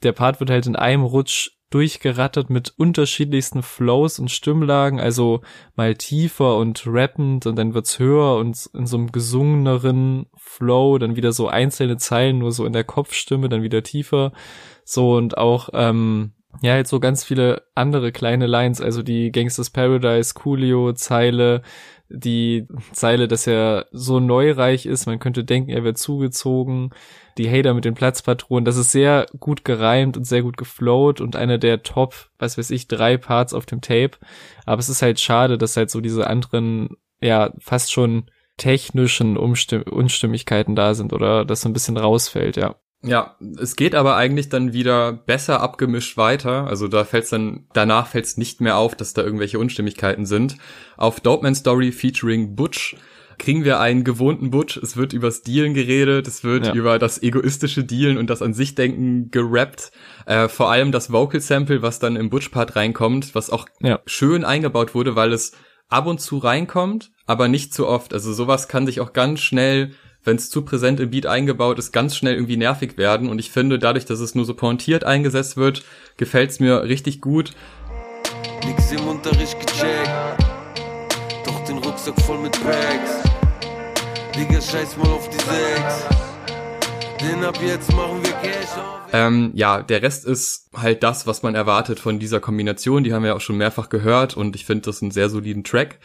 der 0.03 0.11
Part 0.11 0.39
wird 0.39 0.49
halt 0.49 0.65
in 0.65 0.75
einem 0.75 1.03
Rutsch 1.03 1.51
durchgerattert 1.71 2.49
mit 2.49 2.73
unterschiedlichsten 2.77 3.63
Flows 3.63 4.19
und 4.19 4.29
Stimmlagen, 4.29 4.99
also 4.99 5.41
mal 5.75 5.95
tiefer 5.95 6.57
und 6.57 6.83
rappend 6.85 7.45
und 7.45 7.55
dann 7.55 7.73
wird's 7.73 7.97
höher 7.97 8.35
und 8.35 8.69
in 8.73 8.85
so 8.85 8.97
einem 8.97 9.11
gesungeneren 9.11 10.27
Flow, 10.51 10.97
dann 10.97 11.15
wieder 11.15 11.31
so 11.31 11.47
einzelne 11.47 11.97
Zeilen 11.97 12.39
nur 12.39 12.51
so 12.51 12.65
in 12.65 12.73
der 12.73 12.83
Kopfstimme, 12.83 13.47
dann 13.47 13.63
wieder 13.63 13.83
tiefer, 13.83 14.33
so 14.83 15.15
und 15.15 15.37
auch 15.37 15.69
ähm, 15.73 16.33
ja, 16.61 16.73
halt 16.73 16.87
so 16.87 16.99
ganz 16.99 17.23
viele 17.23 17.63
andere 17.73 18.11
kleine 18.11 18.47
Lines, 18.47 18.81
also 18.81 19.01
die 19.01 19.31
Gangsters 19.31 19.69
Paradise, 19.69 20.33
Coolio, 20.33 20.91
Zeile, 20.91 21.61
die 22.09 22.67
Zeile, 22.91 23.29
dass 23.29 23.47
er 23.47 23.85
so 23.93 24.19
neureich 24.19 24.85
ist, 24.85 25.05
man 25.05 25.19
könnte 25.19 25.45
denken, 25.45 25.69
er 25.69 25.85
wird 25.85 25.97
zugezogen, 25.97 26.89
die 27.37 27.49
Hater 27.49 27.73
mit 27.73 27.85
den 27.85 27.93
Platzpatronen, 27.93 28.65
das 28.65 28.75
ist 28.75 28.91
sehr 28.91 29.27
gut 29.39 29.63
gereimt 29.63 30.17
und 30.17 30.25
sehr 30.25 30.41
gut 30.41 30.57
geflowt 30.57 31.21
und 31.21 31.37
einer 31.37 31.57
der 31.57 31.83
Top, 31.83 32.29
was 32.37 32.57
weiß 32.57 32.71
ich, 32.71 32.89
drei 32.89 33.15
Parts 33.15 33.53
auf 33.53 33.65
dem 33.65 33.79
Tape, 33.79 34.17
aber 34.65 34.79
es 34.79 34.89
ist 34.89 35.01
halt 35.01 35.21
schade, 35.21 35.57
dass 35.57 35.77
halt 35.77 35.89
so 35.89 36.01
diese 36.01 36.27
anderen, 36.27 36.97
ja, 37.21 37.53
fast 37.59 37.93
schon 37.93 38.25
technischen 38.61 39.37
Umstimm 39.37 39.81
Unstimmigkeiten 39.81 40.75
da 40.75 40.93
sind 40.93 41.13
oder 41.13 41.45
das 41.45 41.61
so 41.61 41.69
ein 41.69 41.73
bisschen 41.73 41.97
rausfällt, 41.97 42.57
ja. 42.57 42.75
Ja, 43.03 43.35
es 43.59 43.75
geht 43.75 43.95
aber 43.95 44.15
eigentlich 44.15 44.49
dann 44.49 44.73
wieder 44.73 45.13
besser 45.13 45.61
abgemischt 45.61 46.17
weiter. 46.17 46.67
Also 46.67 46.87
da 46.87 47.03
fällt's 47.03 47.31
dann, 47.31 47.65
danach 47.73 48.05
fällt's 48.05 48.37
nicht 48.37 48.61
mehr 48.61 48.77
auf, 48.77 48.93
dass 48.93 49.13
da 49.13 49.23
irgendwelche 49.23 49.57
Unstimmigkeiten 49.57 50.27
sind. 50.27 50.57
Auf 50.97 51.19
Dope 51.19 51.41
Man 51.41 51.55
Story 51.55 51.91
featuring 51.91 52.55
Butch 52.55 52.95
kriegen 53.39 53.63
wir 53.63 53.79
einen 53.79 54.03
gewohnten 54.03 54.51
Butch. 54.51 54.77
Es 54.77 54.95
wird 54.95 55.13
übers 55.13 55.41
Dealen 55.41 55.73
geredet, 55.73 56.27
es 56.27 56.43
wird 56.43 56.67
ja. 56.67 56.73
über 56.75 56.99
das 56.99 57.23
egoistische 57.23 57.83
Dealen 57.83 58.19
und 58.19 58.29
das 58.29 58.43
an 58.43 58.53
sich 58.53 58.75
denken 58.75 59.31
gerappt. 59.31 59.91
Äh, 60.27 60.47
vor 60.47 60.69
allem 60.69 60.91
das 60.91 61.11
Vocal 61.11 61.41
Sample, 61.41 61.81
was 61.81 61.97
dann 61.97 62.15
im 62.15 62.29
Butch-Part 62.29 62.75
reinkommt, 62.75 63.33
was 63.33 63.49
auch 63.49 63.65
ja. 63.79 63.99
schön 64.05 64.45
eingebaut 64.45 64.93
wurde, 64.93 65.15
weil 65.15 65.33
es 65.33 65.53
ab 65.91 66.07
und 66.07 66.19
zu 66.19 66.39
reinkommt, 66.39 67.11
aber 67.25 67.47
nicht 67.47 67.73
zu 67.73 67.87
oft. 67.87 68.13
Also 68.13 68.33
sowas 68.33 68.67
kann 68.67 68.85
sich 68.85 68.99
auch 68.99 69.13
ganz 69.13 69.41
schnell 69.41 69.91
wenn 70.23 70.35
es 70.35 70.49
zu 70.49 70.63
präsent 70.63 70.99
im 70.99 71.09
Beat 71.09 71.25
eingebaut 71.25 71.79
ist, 71.79 71.91
ganz 71.91 72.15
schnell 72.15 72.35
irgendwie 72.35 72.57
nervig 72.57 72.97
werden. 72.97 73.29
Und 73.29 73.39
ich 73.39 73.51
finde, 73.51 73.79
dadurch, 73.79 74.05
dass 74.05 74.19
es 74.19 74.35
nur 74.35 74.45
so 74.45 74.53
pointiert 74.53 75.03
eingesetzt 75.03 75.57
wird, 75.57 75.83
gefällt's 76.17 76.59
mir 76.59 76.83
richtig 76.83 77.21
gut. 77.21 77.53
Nix 78.65 78.91
im 78.91 79.07
Unterricht 79.07 79.59
gecheckt, 79.59 80.45
doch 81.45 81.63
den 81.63 81.79
Rucksack 81.79 82.19
voll 82.21 82.37
mit 82.39 82.51
Bags. 82.63 83.23
Digga, 84.35 84.61
scheiß 84.61 84.97
mal 84.97 85.09
auf 85.09 85.27
die 85.29 85.37
Sechs. 85.37 86.05
Denn 87.19 87.43
ab 87.43 87.57
jetzt 87.61 87.91
machen 87.93 88.19
wir 88.23 88.30
ähm, 89.11 89.51
ja, 89.53 89.81
der 89.81 90.01
Rest 90.01 90.25
ist 90.25 90.69
halt 90.75 91.03
das, 91.03 91.27
was 91.27 91.43
man 91.43 91.55
erwartet 91.55 91.99
von 91.99 92.19
dieser 92.19 92.39
Kombination. 92.39 93.03
Die 93.03 93.13
haben 93.13 93.23
wir 93.23 93.35
auch 93.35 93.41
schon 93.41 93.57
mehrfach 93.57 93.89
gehört 93.89 94.37
und 94.37 94.55
ich 94.55 94.65
finde 94.65 94.83
das 94.83 95.01
einen 95.01 95.11
sehr 95.11 95.29
soliden 95.29 95.63
Track. 95.63 95.99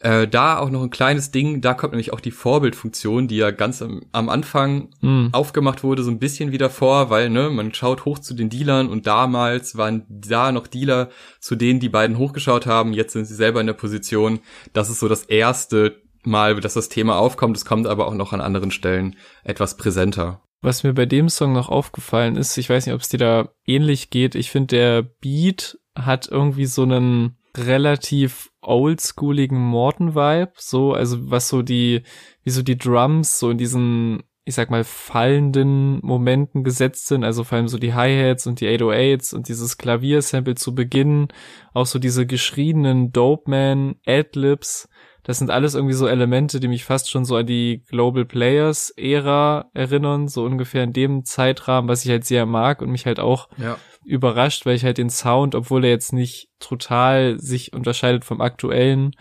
Äh, 0.00 0.28
da 0.28 0.58
auch 0.58 0.68
noch 0.68 0.82
ein 0.82 0.90
kleines 0.90 1.30
Ding, 1.30 1.62
da 1.62 1.72
kommt 1.72 1.92
nämlich 1.92 2.12
auch 2.12 2.20
die 2.20 2.30
Vorbildfunktion, 2.30 3.26
die 3.26 3.36
ja 3.36 3.50
ganz 3.52 3.80
am, 3.80 4.02
am 4.12 4.28
Anfang 4.28 4.90
mm. 5.00 5.28
aufgemacht 5.32 5.82
wurde, 5.82 6.02
so 6.02 6.10
ein 6.10 6.18
bisschen 6.18 6.52
wieder 6.52 6.68
vor, 6.68 7.08
weil 7.08 7.30
ne, 7.30 7.48
man 7.48 7.72
schaut 7.72 8.04
hoch 8.04 8.18
zu 8.18 8.34
den 8.34 8.50
Dealern 8.50 8.88
und 8.88 9.06
damals 9.06 9.78
waren 9.78 10.04
da 10.08 10.52
noch 10.52 10.66
Dealer, 10.66 11.08
zu 11.40 11.56
denen 11.56 11.80
die 11.80 11.88
beiden 11.88 12.18
hochgeschaut 12.18 12.66
haben, 12.66 12.92
jetzt 12.92 13.14
sind 13.14 13.24
sie 13.24 13.34
selber 13.34 13.62
in 13.62 13.66
der 13.66 13.72
Position. 13.74 14.40
Das 14.74 14.90
ist 14.90 15.00
so 15.00 15.08
das 15.08 15.22
erste 15.24 16.02
Mal, 16.22 16.60
dass 16.60 16.74
das 16.74 16.90
Thema 16.90 17.16
aufkommt. 17.16 17.56
Es 17.56 17.64
kommt 17.64 17.86
aber 17.86 18.06
auch 18.06 18.14
noch 18.14 18.34
an 18.34 18.42
anderen 18.42 18.72
Stellen 18.72 19.16
etwas 19.42 19.76
präsenter. 19.78 20.43
Was 20.64 20.82
mir 20.82 20.94
bei 20.94 21.04
dem 21.04 21.28
Song 21.28 21.52
noch 21.52 21.68
aufgefallen 21.68 22.36
ist, 22.36 22.56
ich 22.56 22.70
weiß 22.70 22.86
nicht, 22.86 22.94
ob 22.94 23.02
es 23.02 23.10
dir 23.10 23.18
da 23.18 23.50
ähnlich 23.66 24.08
geht, 24.08 24.34
ich 24.34 24.50
finde, 24.50 24.76
der 24.76 25.02
Beat 25.02 25.78
hat 25.94 26.26
irgendwie 26.26 26.64
so 26.64 26.84
einen 26.84 27.36
relativ 27.54 28.50
oldschooligen 28.62 29.58
Morton-Vibe, 29.58 30.52
so, 30.56 30.94
also 30.94 31.30
was 31.30 31.50
so 31.50 31.60
die, 31.60 32.02
wie 32.44 32.50
so 32.50 32.62
die 32.62 32.78
Drums 32.78 33.38
so 33.38 33.50
in 33.50 33.58
diesen 33.58 34.22
ich 34.46 34.54
sag 34.54 34.70
mal, 34.70 34.84
fallenden 34.84 36.00
Momenten 36.02 36.64
gesetzt 36.64 37.06
sind, 37.06 37.24
also 37.24 37.44
vor 37.44 37.56
allem 37.56 37.68
so 37.68 37.78
die 37.78 37.94
Hi-Hats 37.94 38.46
und 38.46 38.60
die 38.60 38.68
808s 38.68 39.34
und 39.34 39.48
dieses 39.48 39.78
Klaviersample 39.78 40.54
zu 40.54 40.74
Beginn, 40.74 41.28
auch 41.72 41.86
so 41.86 41.98
diese 41.98 42.26
geschriebenen 42.26 43.10
Dope-Man 43.10 43.96
Adlibs, 44.06 44.88
das 45.24 45.38
sind 45.38 45.50
alles 45.50 45.74
irgendwie 45.74 45.94
so 45.94 46.06
Elemente, 46.06 46.60
die 46.60 46.68
mich 46.68 46.84
fast 46.84 47.10
schon 47.10 47.24
so 47.24 47.36
an 47.36 47.46
die 47.46 47.82
Global 47.88 48.26
Players 48.26 48.90
Ära 48.90 49.70
erinnern, 49.72 50.28
so 50.28 50.44
ungefähr 50.44 50.84
in 50.84 50.92
dem 50.92 51.24
Zeitrahmen, 51.24 51.88
was 51.88 52.04
ich 52.04 52.10
halt 52.10 52.24
sehr 52.24 52.46
mag 52.46 52.82
und 52.82 52.90
mich 52.90 53.06
halt 53.06 53.18
auch 53.18 53.48
ja. 53.56 53.78
überrascht, 54.04 54.66
weil 54.66 54.76
ich 54.76 54.84
halt 54.84 54.98
den 54.98 55.10
Sound, 55.10 55.54
obwohl 55.54 55.84
er 55.84 55.90
jetzt 55.90 56.12
nicht 56.12 56.50
total 56.60 57.40
sich 57.40 57.72
unterscheidet 57.72 58.24
vom 58.24 58.42
aktuellen, 58.42 59.12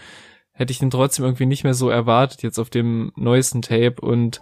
hätte 0.52 0.72
ich 0.72 0.80
den 0.80 0.92
trotzdem 0.92 1.26
irgendwie 1.26 1.46
nicht 1.46 1.64
mehr 1.64 1.74
so 1.74 1.90
erwartet 1.90 2.44
jetzt 2.44 2.60
auf 2.60 2.70
dem 2.70 3.12
neuesten 3.16 3.62
Tape 3.62 4.02
und 4.02 4.42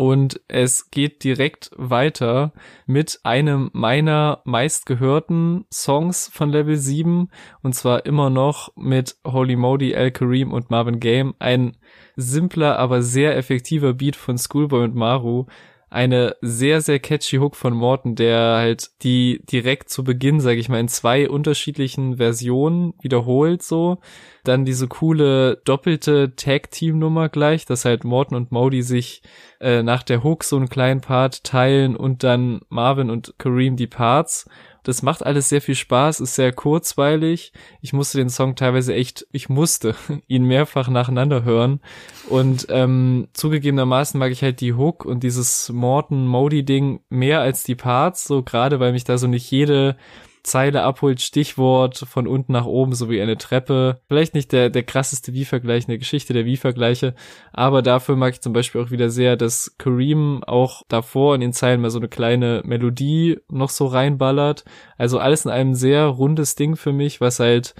Und 0.00 0.40
es 0.48 0.90
geht 0.90 1.24
direkt 1.24 1.72
weiter 1.76 2.54
mit 2.86 3.20
einem 3.22 3.68
meiner 3.74 4.40
meistgehörten 4.46 5.66
Songs 5.70 6.30
von 6.32 6.48
Level 6.48 6.78
7. 6.78 7.28
Und 7.62 7.74
zwar 7.74 8.06
immer 8.06 8.30
noch 8.30 8.74
mit 8.76 9.16
Holy 9.26 9.56
Modi, 9.56 9.94
Al 9.94 10.10
Kareem 10.10 10.54
und 10.54 10.70
Marvin 10.70 11.00
Game. 11.00 11.34
Ein 11.38 11.76
simpler, 12.16 12.78
aber 12.78 13.02
sehr 13.02 13.36
effektiver 13.36 13.92
Beat 13.92 14.16
von 14.16 14.38
Schoolboy 14.38 14.84
und 14.84 14.94
Maru 14.94 15.44
eine 15.90 16.36
sehr, 16.40 16.80
sehr 16.80 17.00
catchy 17.00 17.38
Hook 17.38 17.56
von 17.56 17.74
Morton, 17.74 18.14
der 18.14 18.56
halt 18.56 18.90
die 19.02 19.42
direkt 19.50 19.90
zu 19.90 20.04
Beginn, 20.04 20.40
sage 20.40 20.60
ich 20.60 20.68
mal, 20.68 20.78
in 20.78 20.86
zwei 20.86 21.28
unterschiedlichen 21.28 22.16
Versionen 22.16 22.94
wiederholt 23.02 23.62
so. 23.62 23.98
Dann 24.44 24.64
diese 24.64 24.86
coole 24.86 25.56
doppelte 25.64 26.34
Tag-Team-Nummer 26.36 27.28
gleich, 27.28 27.66
dass 27.66 27.84
halt 27.84 28.04
Morton 28.04 28.36
und 28.36 28.52
Modi 28.52 28.82
sich 28.82 29.22
äh, 29.60 29.82
nach 29.82 30.04
der 30.04 30.22
Hook 30.22 30.44
so 30.44 30.56
einen 30.56 30.68
kleinen 30.68 31.00
Part 31.00 31.42
teilen 31.42 31.96
und 31.96 32.22
dann 32.22 32.60
Marvin 32.68 33.10
und 33.10 33.34
Kareem 33.38 33.76
die 33.76 33.88
Parts. 33.88 34.48
Das 34.82 35.02
macht 35.02 35.24
alles 35.24 35.48
sehr 35.48 35.60
viel 35.60 35.74
Spaß, 35.74 36.20
ist 36.20 36.34
sehr 36.34 36.52
kurzweilig. 36.52 37.52
Ich 37.80 37.92
musste 37.92 38.18
den 38.18 38.30
Song 38.30 38.56
teilweise 38.56 38.94
echt, 38.94 39.26
ich 39.32 39.48
musste 39.48 39.94
ihn 40.26 40.44
mehrfach 40.44 40.88
nacheinander 40.88 41.44
hören. 41.44 41.80
Und 42.28 42.66
ähm, 42.70 43.28
zugegebenermaßen 43.32 44.18
mag 44.18 44.32
ich 44.32 44.42
halt 44.42 44.60
die 44.60 44.74
Hook 44.74 45.04
und 45.04 45.22
dieses 45.22 45.70
Morton 45.70 46.26
Modi 46.26 46.64
Ding 46.64 47.00
mehr 47.08 47.40
als 47.40 47.64
die 47.64 47.74
Parts, 47.74 48.24
so 48.24 48.42
gerade 48.42 48.80
weil 48.80 48.92
mich 48.92 49.04
da 49.04 49.18
so 49.18 49.26
nicht 49.26 49.50
jede 49.50 49.96
Zeile 50.42 50.82
abholt, 50.82 51.20
Stichwort 51.20 51.98
von 51.98 52.26
unten 52.26 52.52
nach 52.52 52.66
oben, 52.66 52.94
so 52.94 53.10
wie 53.10 53.20
eine 53.20 53.38
Treppe. 53.38 54.00
Vielleicht 54.08 54.34
nicht 54.34 54.52
der, 54.52 54.70
der 54.70 54.82
krasseste 54.82 55.32
Wie-Vergleich 55.32 55.84
in 55.84 55.90
der 55.90 55.98
Geschichte 55.98 56.32
der 56.32 56.44
Wie-Vergleiche, 56.44 57.14
aber 57.52 57.82
dafür 57.82 58.16
mag 58.16 58.34
ich 58.34 58.40
zum 58.40 58.52
Beispiel 58.52 58.80
auch 58.80 58.90
wieder 58.90 59.10
sehr, 59.10 59.36
dass 59.36 59.74
Kareem 59.78 60.42
auch 60.44 60.82
davor 60.88 61.34
in 61.34 61.40
den 61.40 61.52
Zeilen 61.52 61.80
mal 61.80 61.90
so 61.90 61.98
eine 61.98 62.08
kleine 62.08 62.62
Melodie 62.64 63.38
noch 63.48 63.70
so 63.70 63.86
reinballert. 63.86 64.64
Also 64.96 65.18
alles 65.18 65.44
in 65.44 65.50
einem 65.50 65.74
sehr 65.74 66.04
rundes 66.04 66.54
Ding 66.54 66.76
für 66.76 66.92
mich, 66.92 67.20
was 67.20 67.40
halt 67.40 67.74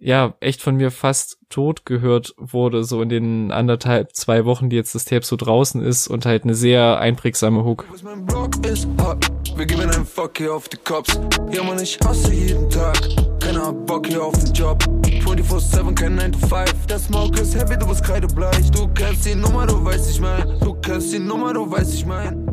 ja, 0.00 0.34
echt 0.40 0.62
von 0.62 0.76
mir 0.76 0.90
fast 0.90 1.38
tot 1.50 1.84
gehört 1.84 2.34
wurde, 2.38 2.84
so 2.84 3.02
in 3.02 3.10
den 3.10 3.52
anderthalb, 3.52 4.16
zwei 4.16 4.44
Wochen, 4.46 4.70
die 4.70 4.76
jetzt 4.76 4.94
das 4.94 5.04
Tape 5.04 5.24
so 5.24 5.36
draußen 5.36 5.82
ist 5.82 6.08
und 6.08 6.24
halt 6.24 6.44
eine 6.44 6.54
sehr 6.54 6.98
einprägsame 6.98 7.64
Hook. 7.64 7.84
Wir 9.56 9.66
geben 9.66 9.82
einen 9.82 10.06
Fuck 10.06 10.38
hier 10.38 10.54
auf 10.54 10.68
die 10.68 10.78
Cops. 10.78 11.20
Ja, 11.52 11.62
man, 11.62 11.78
ich 11.78 11.98
hasse 12.02 12.32
jeden 12.32 12.70
Tag. 12.70 12.98
Keiner 13.40 13.66
hat 13.68 13.86
Bock 13.86 14.06
hier 14.06 14.24
auf 14.24 14.32
den 14.42 14.52
Job. 14.54 14.82
24-7, 15.02 15.94
kein 15.94 16.14
9 16.14 16.32
to 16.32 16.38
5. 16.38 16.86
Der 16.86 16.98
Smoke 16.98 17.40
ist 17.40 17.54
heavy, 17.54 17.76
du 17.76 17.86
bist 17.86 18.02
kreidebleich. 18.02 18.70
Du 18.70 18.88
kennst 18.94 19.26
die 19.26 19.34
Nummer, 19.34 19.66
du 19.66 19.84
weißt, 19.84 20.10
ich 20.10 20.20
mein. 20.20 20.58
Du 20.60 20.74
kennst 20.74 21.12
die 21.12 21.18
Nummer, 21.18 21.52
du 21.52 21.70
weißt, 21.70 21.94
ich 21.94 22.06
mein. 22.06 22.49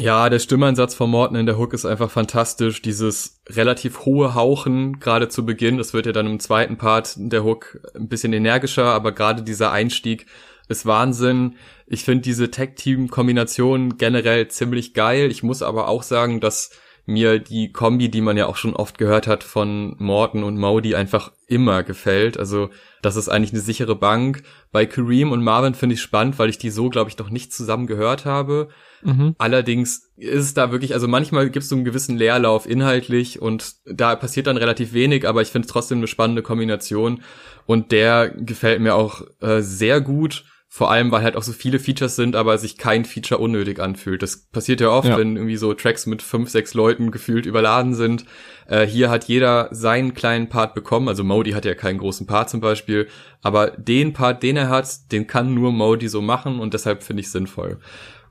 Ja, 0.00 0.30
der 0.30 0.38
Stimmansatz 0.38 0.94
von 0.94 1.10
Morton 1.10 1.36
in 1.36 1.44
der 1.44 1.58
Hook 1.58 1.74
ist 1.74 1.84
einfach 1.84 2.10
fantastisch. 2.10 2.80
Dieses 2.80 3.42
relativ 3.50 4.06
hohe 4.06 4.34
Hauchen, 4.34 4.98
gerade 4.98 5.28
zu 5.28 5.44
Beginn, 5.44 5.76
das 5.76 5.92
wird 5.92 6.06
ja 6.06 6.12
dann 6.12 6.26
im 6.26 6.40
zweiten 6.40 6.78
Part 6.78 7.16
der 7.18 7.44
Hook 7.44 7.78
ein 7.94 8.08
bisschen 8.08 8.32
energischer, 8.32 8.86
aber 8.86 9.12
gerade 9.12 9.42
dieser 9.42 9.72
Einstieg 9.72 10.24
ist 10.70 10.86
Wahnsinn. 10.86 11.56
Ich 11.86 12.02
finde 12.02 12.22
diese 12.22 12.50
Tag-Team-Kombination 12.50 13.98
generell 13.98 14.48
ziemlich 14.48 14.94
geil. 14.94 15.30
Ich 15.30 15.42
muss 15.42 15.60
aber 15.60 15.86
auch 15.86 16.02
sagen, 16.02 16.40
dass 16.40 16.70
mir 17.06 17.38
die 17.38 17.72
Kombi, 17.72 18.10
die 18.10 18.20
man 18.20 18.36
ja 18.36 18.46
auch 18.46 18.56
schon 18.56 18.74
oft 18.74 18.98
gehört 18.98 19.26
hat 19.26 19.42
von 19.42 19.96
Morton 19.98 20.44
und 20.44 20.56
Modi, 20.58 20.94
einfach 20.94 21.32
immer 21.46 21.82
gefällt. 21.82 22.38
Also 22.38 22.70
das 23.02 23.16
ist 23.16 23.28
eigentlich 23.28 23.52
eine 23.52 23.62
sichere 23.62 23.96
Bank. 23.96 24.42
Bei 24.72 24.86
Kareem 24.86 25.32
und 25.32 25.42
Marvin 25.42 25.74
finde 25.74 25.94
ich 25.94 26.02
spannend, 26.02 26.38
weil 26.38 26.48
ich 26.48 26.58
die 26.58 26.70
so, 26.70 26.88
glaube 26.88 27.10
ich, 27.10 27.18
noch 27.18 27.30
nicht 27.30 27.52
zusammen 27.52 27.86
gehört 27.86 28.24
habe. 28.24 28.68
Mhm. 29.02 29.34
Allerdings 29.38 30.10
ist 30.16 30.44
es 30.44 30.54
da 30.54 30.70
wirklich, 30.70 30.94
also 30.94 31.08
manchmal 31.08 31.50
gibt 31.50 31.64
es 31.64 31.68
so 31.68 31.74
einen 31.74 31.84
gewissen 31.84 32.16
Leerlauf 32.16 32.68
inhaltlich 32.68 33.40
und 33.40 33.74
da 33.86 34.14
passiert 34.16 34.46
dann 34.46 34.56
relativ 34.56 34.92
wenig, 34.92 35.26
aber 35.26 35.42
ich 35.42 35.48
finde 35.48 35.66
es 35.66 35.72
trotzdem 35.72 35.98
eine 35.98 36.06
spannende 36.06 36.42
Kombination 36.42 37.22
und 37.66 37.92
der 37.92 38.28
gefällt 38.28 38.80
mir 38.80 38.94
auch 38.94 39.22
äh, 39.40 39.62
sehr 39.62 40.00
gut. 40.00 40.44
Vor 40.72 40.88
allem, 40.88 41.10
weil 41.10 41.24
halt 41.24 41.34
auch 41.34 41.42
so 41.42 41.52
viele 41.52 41.80
Features 41.80 42.14
sind, 42.14 42.36
aber 42.36 42.56
sich 42.56 42.78
kein 42.78 43.04
Feature 43.04 43.40
unnötig 43.40 43.80
anfühlt. 43.80 44.22
Das 44.22 44.36
passiert 44.36 44.80
ja 44.80 44.90
oft, 44.90 45.08
ja. 45.08 45.18
wenn 45.18 45.34
irgendwie 45.34 45.56
so 45.56 45.74
Tracks 45.74 46.06
mit 46.06 46.22
fünf, 46.22 46.48
sechs 46.48 46.74
Leuten 46.74 47.10
gefühlt 47.10 47.44
überladen 47.44 47.92
sind. 47.94 48.24
Äh, 48.68 48.86
hier 48.86 49.10
hat 49.10 49.24
jeder 49.24 49.68
seinen 49.72 50.14
kleinen 50.14 50.48
Part 50.48 50.74
bekommen. 50.74 51.08
Also 51.08 51.24
Modi 51.24 51.50
hat 51.50 51.64
ja 51.64 51.74
keinen 51.74 51.98
großen 51.98 52.28
Part 52.28 52.50
zum 52.50 52.60
Beispiel. 52.60 53.08
Aber 53.42 53.72
den 53.72 54.12
Part, 54.12 54.44
den 54.44 54.56
er 54.56 54.68
hat, 54.68 55.10
den 55.10 55.26
kann 55.26 55.54
nur 55.54 55.72
Modi 55.72 56.06
so 56.06 56.22
machen 56.22 56.60
und 56.60 56.72
deshalb 56.72 57.02
finde 57.02 57.22
ich 57.22 57.32
sinnvoll. 57.32 57.80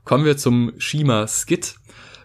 Kommen 0.04 0.24
wir 0.24 0.38
zum 0.38 0.72
Shima 0.78 1.26
Skit. 1.26 1.74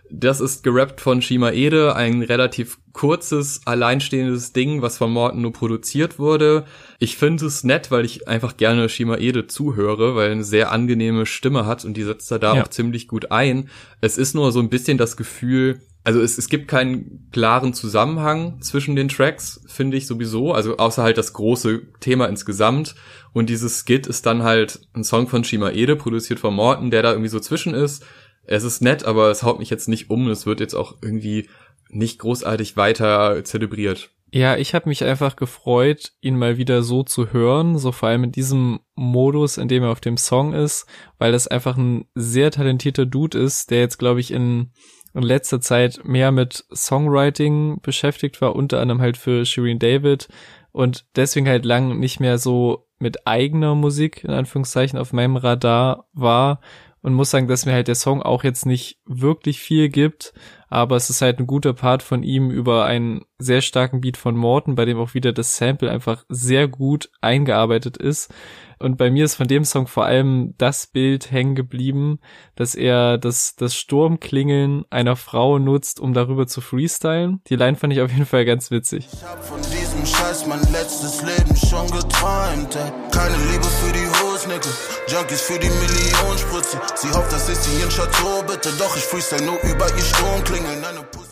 Das 0.10 0.40
ist 0.40 0.64
gerappt 0.64 1.02
von 1.02 1.22
Shima 1.22 1.52
Ede, 1.52 1.96
ein 1.96 2.22
relativ 2.22 2.78
kurzes, 2.94 3.62
alleinstehendes 3.66 4.54
Ding, 4.54 4.82
was 4.82 4.98
von 4.98 5.12
Morton 5.12 5.42
nur 5.42 5.52
produziert 5.52 6.20
wurde. 6.20 6.66
Ich 7.00 7.18
finde 7.18 7.46
es 7.46 7.64
nett, 7.64 7.92
weil 7.92 8.06
ich 8.06 8.28
einfach 8.28 8.56
gerne 8.56 8.88
Shima 8.88 9.18
Ede 9.18 9.48
zuhöre, 9.48 10.16
weil 10.16 10.28
er 10.28 10.32
eine 10.34 10.44
sehr 10.44 10.72
angenehme 10.72 11.26
Stimme 11.26 11.66
hat 11.66 11.86
und 11.86 11.96
die 11.98 12.04
setzt 12.04 12.32
er 12.32 12.40
da 12.40 12.56
ja. 12.56 12.64
auch 12.64 12.68
ziemlich 12.68 13.08
gut 13.08 13.32
ein. 13.32 13.70
Es 14.00 14.18
ist 14.18 14.36
nur 14.36 14.52
so 14.52 14.60
ein 14.60 14.70
bisschen 14.70 14.98
das 14.98 15.18
Gefühl, 15.18 15.82
also 16.04 16.22
es, 16.22 16.38
es 16.38 16.50
gibt 16.50 16.68
keinen 16.68 17.28
klaren 17.32 17.74
Zusammenhang 17.74 18.62
zwischen 18.62 18.96
den 18.96 19.10
Tracks, 19.10 19.62
finde 19.68 19.98
ich 19.98 20.06
sowieso, 20.06 20.54
also 20.54 20.78
außer 20.78 21.02
halt 21.02 21.18
das 21.18 21.34
große 21.34 21.82
Thema 22.00 22.28
insgesamt. 22.28 22.96
Und 23.34 23.50
dieses 23.50 23.84
Skit 23.84 24.08
ist 24.08 24.26
dann 24.26 24.44
halt 24.44 24.80
ein 24.94 25.04
Song 25.04 25.28
von 25.28 25.44
Shima 25.44 25.72
Ede, 25.72 25.96
produziert 25.96 26.40
von 26.40 26.54
Morton, 26.54 26.92
der 26.92 27.02
da 27.02 27.12
irgendwie 27.12 27.30
so 27.30 27.40
zwischen 27.40 27.74
ist 27.74 28.06
es 28.48 28.64
ist 28.64 28.82
nett, 28.82 29.06
aber 29.06 29.30
es 29.30 29.44
haut 29.44 29.60
mich 29.60 29.70
jetzt 29.70 29.88
nicht 29.88 30.10
um. 30.10 30.30
Es 30.30 30.46
wird 30.46 30.60
jetzt 30.60 30.74
auch 30.74 30.96
irgendwie 31.02 31.48
nicht 31.90 32.20
großartig 32.20 32.78
weiter 32.78 33.44
zelebriert. 33.44 34.12
Ja, 34.32 34.58
ich 34.58 34.74
habe 34.74 34.90
mich 34.90 35.04
einfach 35.04 35.36
gefreut, 35.36 36.12
ihn 36.20 36.38
mal 36.38 36.58
wieder 36.58 36.84
so 36.84 37.04
zu 37.04 37.32
hören, 37.32 37.78
so 37.78 37.92
vor 37.92 38.10
allem 38.10 38.26
in 38.26 38.32
diesem 38.32 38.80
Modus, 38.96 39.58
in 39.58 39.70
dem 39.70 39.84
er 39.84 39.92
auf 39.92 40.02
dem 40.02 40.18
Song 40.18 40.54
ist, 40.54 40.88
weil 41.20 41.32
das 41.32 41.48
einfach 41.48 41.78
ein 41.78 42.06
sehr 42.16 42.52
talentierter 42.52 43.06
Dude 43.06 43.38
ist, 43.38 43.72
der 43.72 43.80
jetzt, 43.80 43.98
glaube 43.98 44.20
ich, 44.20 44.32
in, 44.32 44.72
in 45.14 45.22
letzter 45.22 45.62
Zeit 45.62 46.02
mehr 46.04 46.32
mit 46.32 46.66
Songwriting 46.74 47.80
beschäftigt 47.82 48.42
war, 48.42 48.56
unter 48.56 48.82
anderem 48.82 49.00
halt 49.00 49.16
für 49.16 49.46
Shireen 49.46 49.80
David 49.80 50.28
und 50.72 51.06
deswegen 51.16 51.48
halt 51.48 51.64
lang 51.64 52.00
nicht 52.00 52.20
mehr 52.20 52.38
so 52.38 52.90
mit 53.00 53.26
eigener 53.26 53.76
Musik 53.76 54.24
in 54.24 54.32
Anführungszeichen 54.32 55.00
auf 55.00 55.14
meinem 55.14 55.38
Radar 55.38 56.10
war 56.12 56.60
und 57.06 57.14
muss 57.14 57.30
sagen, 57.30 57.48
dass 57.48 57.68
mir 57.68 57.74
halt 57.74 57.88
der 57.88 57.94
Song 57.94 58.24
auch 58.24 58.44
jetzt 58.44 58.66
nicht 58.66 58.98
wirklich 59.06 59.60
viel 59.60 59.90
gibt, 59.90 60.34
aber 60.70 60.96
es 60.96 61.12
ist 61.12 61.22
halt 61.22 61.38
ein 61.38 61.46
guter 61.46 61.74
Part 61.74 62.02
von 62.02 62.24
ihm 62.24 62.50
über 62.50 62.86
einen 62.86 63.26
sehr 63.38 63.62
starken 63.62 64.02
Beat 64.02 64.18
von 64.18 64.36
Morton, 64.36 64.74
bei 64.74 64.86
dem 64.86 64.98
auch 64.98 65.14
wieder 65.14 65.32
das 65.32 65.56
Sample 65.56 65.92
einfach 65.92 66.26
sehr 66.30 66.68
gut 66.68 67.12
eingearbeitet 67.22 67.98
ist. 67.98 68.34
Und 68.80 68.98
bei 68.98 69.12
mir 69.12 69.24
ist 69.24 69.36
von 69.36 69.48
dem 69.48 69.66
Song 69.66 69.86
vor 69.86 70.06
allem 70.06 70.56
das 70.58 70.88
Bild 70.88 71.30
hängen 71.30 71.54
geblieben, 71.54 72.18
dass 72.56 72.74
er 72.74 73.20
das, 73.20 73.56
das 73.56 73.76
Sturmklingeln 73.76 74.86
einer 74.90 75.16
Frau 75.16 75.60
nutzt, 75.60 76.00
um 76.00 76.16
darüber 76.16 76.48
zu 76.48 76.60
freestylen. 76.60 77.40
Die 77.50 77.56
Line 77.56 77.78
fand 77.78 77.94
ich 77.94 78.02
auf 78.02 78.12
jeden 78.12 78.26
Fall 78.26 78.46
ganz 78.46 78.72
witzig. 78.72 79.08
Ich 79.14 79.24
hab 79.24 79.46
von 79.46 79.62
diesem 79.62 80.04
Scheiß 80.04 80.48
mein 80.48 80.62
letztes 80.72 81.22
Leben 81.22 81.56
schon 81.56 81.86
geträumt. 81.86 82.80
Keine 83.12 83.38
Liebe 83.52 83.64
für 83.64 83.94
die 83.94 84.06
Hosnicke, 84.46 84.70
Junkies 85.08 85.42
für 85.42 85.58
die 85.60 85.70
Millionenspritze. 85.70 86.80
Sie 86.96 87.10
hofft, 87.10 87.32
dass 87.32 87.50
ich 87.50 87.56
sie 87.56 87.82
in 87.82 87.90
Chateau 87.90 88.44
bitte, 88.44 88.70
doch 88.78 88.96
ich 88.96 89.04
freestyle 89.04 89.44
nur 89.44 89.58
über 89.64 89.88
ihr 89.88 90.04
Sturmklingeln. 90.04 90.84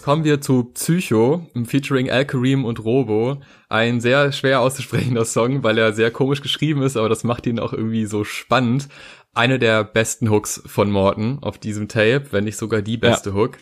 Kommen 0.03 0.23
wir 0.23 0.41
zu 0.41 0.65
Psycho, 0.73 1.45
featuring 1.65 2.09
Al 2.09 2.25
Kareem 2.25 2.65
und 2.65 2.83
Robo. 2.83 3.37
Ein 3.69 4.01
sehr 4.01 4.31
schwer 4.31 4.61
auszusprechender 4.61 5.25
Song, 5.25 5.63
weil 5.63 5.77
er 5.77 5.93
sehr 5.93 6.09
komisch 6.09 6.41
geschrieben 6.41 6.81
ist, 6.81 6.97
aber 6.97 7.07
das 7.07 7.23
macht 7.23 7.45
ihn 7.45 7.59
auch 7.59 7.73
irgendwie 7.73 8.05
so 8.05 8.23
spannend. 8.23 8.89
eine 9.35 9.59
der 9.59 9.83
besten 9.83 10.29
Hooks 10.29 10.63
von 10.65 10.89
Morton 10.89 11.37
auf 11.41 11.57
diesem 11.57 11.87
Tape, 11.87 12.25
wenn 12.31 12.43
nicht 12.45 12.57
sogar 12.57 12.81
die 12.81 12.97
beste 12.97 13.31
ja. 13.31 13.35
Hook. 13.35 13.57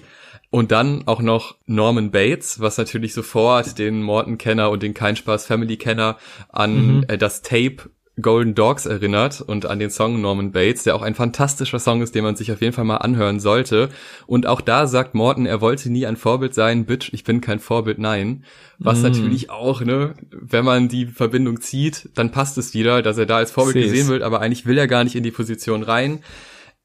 Und 0.49 0.71
dann 0.71 1.07
auch 1.07 1.21
noch 1.21 1.55
Norman 1.65 2.11
Bates, 2.11 2.59
was 2.59 2.77
natürlich 2.77 3.13
sofort 3.13 3.77
den 3.79 4.01
Morton-Kenner 4.01 4.69
und 4.69 4.83
den 4.83 4.93
Kein 4.93 5.15
Spaß 5.15 5.45
Family-Kenner 5.45 6.17
an 6.49 6.97
mhm. 6.97 7.05
äh, 7.07 7.17
das 7.17 7.41
Tape 7.41 7.89
Golden 8.21 8.55
Dogs 8.55 8.85
erinnert 8.85 9.41
und 9.41 9.65
an 9.65 9.79
den 9.79 9.89
Song 9.89 10.21
Norman 10.21 10.51
Bates, 10.51 10.83
der 10.83 10.95
auch 10.95 11.01
ein 11.01 11.15
fantastischer 11.15 11.79
Song 11.79 12.01
ist, 12.01 12.15
den 12.15 12.23
man 12.23 12.35
sich 12.35 12.51
auf 12.51 12.61
jeden 12.61 12.73
Fall 12.73 12.85
mal 12.85 12.97
anhören 12.97 13.39
sollte. 13.39 13.89
Und 14.27 14.47
auch 14.47 14.61
da 14.61 14.87
sagt 14.87 15.15
Morton, 15.15 15.45
er 15.45 15.61
wollte 15.61 15.91
nie 15.91 16.05
ein 16.05 16.17
Vorbild 16.17 16.53
sein, 16.53 16.85
Bitch, 16.85 17.09
ich 17.13 17.23
bin 17.23 17.41
kein 17.41 17.59
Vorbild, 17.59 17.99
nein. 17.99 18.43
Was 18.79 18.99
mm. 18.99 19.03
natürlich 19.03 19.49
auch, 19.49 19.81
ne, 19.81 20.13
wenn 20.31 20.65
man 20.65 20.87
die 20.87 21.05
Verbindung 21.05 21.61
zieht, 21.61 22.09
dann 22.15 22.31
passt 22.31 22.57
es 22.57 22.73
wieder, 22.73 23.01
dass 23.01 23.17
er 23.17 23.25
da 23.25 23.37
als 23.37 23.51
Vorbild 23.51 23.75
Seh's. 23.75 23.91
gesehen 23.91 24.07
wird, 24.07 24.23
aber 24.23 24.41
eigentlich 24.41 24.65
will 24.65 24.77
er 24.77 24.87
gar 24.87 25.03
nicht 25.03 25.15
in 25.15 25.23
die 25.23 25.31
Position 25.31 25.83
rein. 25.83 26.19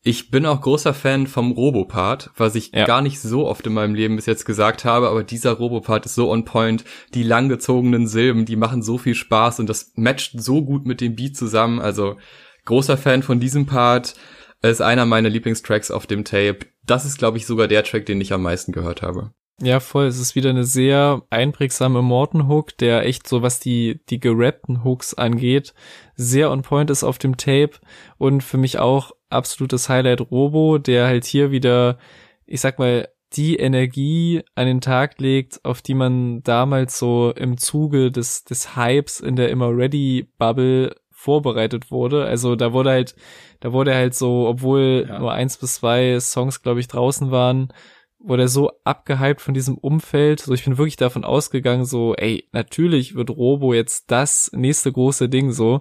Ich 0.08 0.30
bin 0.30 0.46
auch 0.46 0.60
großer 0.60 0.94
Fan 0.94 1.26
vom 1.26 1.50
Robopart, 1.50 2.30
was 2.36 2.54
ich 2.54 2.70
ja. 2.72 2.84
gar 2.84 3.02
nicht 3.02 3.18
so 3.18 3.44
oft 3.44 3.66
in 3.66 3.72
meinem 3.72 3.96
Leben 3.96 4.14
bis 4.14 4.26
jetzt 4.26 4.44
gesagt 4.44 4.84
habe, 4.84 5.08
aber 5.08 5.24
dieser 5.24 5.54
Robopart 5.54 6.06
ist 6.06 6.14
so 6.14 6.30
on 6.30 6.44
point. 6.44 6.84
Die 7.14 7.24
langgezogenen 7.24 8.06
Silben, 8.06 8.44
die 8.44 8.54
machen 8.54 8.84
so 8.84 8.98
viel 8.98 9.16
Spaß 9.16 9.58
und 9.58 9.68
das 9.68 9.94
matcht 9.96 10.40
so 10.40 10.64
gut 10.64 10.86
mit 10.86 11.00
dem 11.00 11.16
Beat 11.16 11.36
zusammen. 11.36 11.80
Also 11.80 12.18
großer 12.66 12.96
Fan 12.96 13.24
von 13.24 13.40
diesem 13.40 13.66
Part. 13.66 14.14
Ist 14.62 14.80
einer 14.80 15.06
meiner 15.06 15.28
Lieblingstracks 15.28 15.90
auf 15.90 16.06
dem 16.06 16.24
Tape. 16.24 16.60
Das 16.84 17.04
ist, 17.04 17.18
glaube 17.18 17.38
ich, 17.38 17.46
sogar 17.46 17.66
der 17.66 17.82
Track, 17.82 18.06
den 18.06 18.20
ich 18.20 18.32
am 18.32 18.42
meisten 18.42 18.70
gehört 18.70 19.02
habe. 19.02 19.32
Ja, 19.62 19.80
voll. 19.80 20.06
Es 20.06 20.18
ist 20.18 20.34
wieder 20.34 20.50
eine 20.50 20.64
sehr 20.64 21.22
einprägsame 21.30 22.02
Morton-Hook, 22.02 22.76
der 22.76 23.06
echt 23.06 23.26
so, 23.26 23.40
was 23.40 23.58
die, 23.58 24.00
die 24.10 24.20
gerappten 24.20 24.84
Hooks 24.84 25.14
angeht, 25.14 25.72
sehr 26.14 26.50
on 26.50 26.60
point 26.60 26.90
ist 26.90 27.04
auf 27.04 27.16
dem 27.16 27.38
Tape 27.38 27.72
und 28.18 28.42
für 28.42 28.58
mich 28.58 28.78
auch 28.78 29.12
absolutes 29.30 29.88
Highlight 29.88 30.30
Robo, 30.30 30.76
der 30.76 31.06
halt 31.06 31.24
hier 31.24 31.50
wieder, 31.50 31.98
ich 32.44 32.60
sag 32.60 32.78
mal, 32.78 33.08
die 33.32 33.56
Energie 33.56 34.42
an 34.54 34.66
den 34.66 34.80
Tag 34.82 35.18
legt, 35.20 35.64
auf 35.64 35.80
die 35.82 35.94
man 35.94 36.42
damals 36.42 36.98
so 36.98 37.32
im 37.34 37.56
Zuge 37.56 38.12
des, 38.12 38.44
des 38.44 38.76
Hypes 38.76 39.20
in 39.20 39.36
der 39.36 39.48
Immer 39.48 39.74
Ready 39.76 40.28
Bubble 40.38 40.94
vorbereitet 41.10 41.90
wurde. 41.90 42.24
Also 42.24 42.56
da 42.56 42.72
wurde 42.72 42.90
halt, 42.90 43.16
da 43.60 43.72
wurde 43.72 43.94
halt 43.94 44.14
so, 44.14 44.46
obwohl 44.46 45.06
ja. 45.08 45.18
nur 45.18 45.32
eins 45.32 45.56
bis 45.56 45.76
zwei 45.76 46.20
Songs, 46.20 46.62
glaube 46.62 46.80
ich, 46.80 46.88
draußen 46.88 47.30
waren, 47.30 47.72
wurde 48.18 48.42
er 48.42 48.48
so 48.48 48.70
abgehypt 48.84 49.40
von 49.40 49.54
diesem 49.54 49.78
Umfeld. 49.78 50.40
So, 50.40 50.54
ich 50.54 50.64
bin 50.64 50.78
wirklich 50.78 50.96
davon 50.96 51.24
ausgegangen, 51.24 51.84
so, 51.84 52.14
ey, 52.14 52.48
natürlich 52.52 53.14
wird 53.14 53.30
Robo 53.30 53.74
jetzt 53.74 54.10
das 54.10 54.50
nächste 54.54 54.92
große 54.92 55.28
Ding 55.28 55.52
so. 55.52 55.80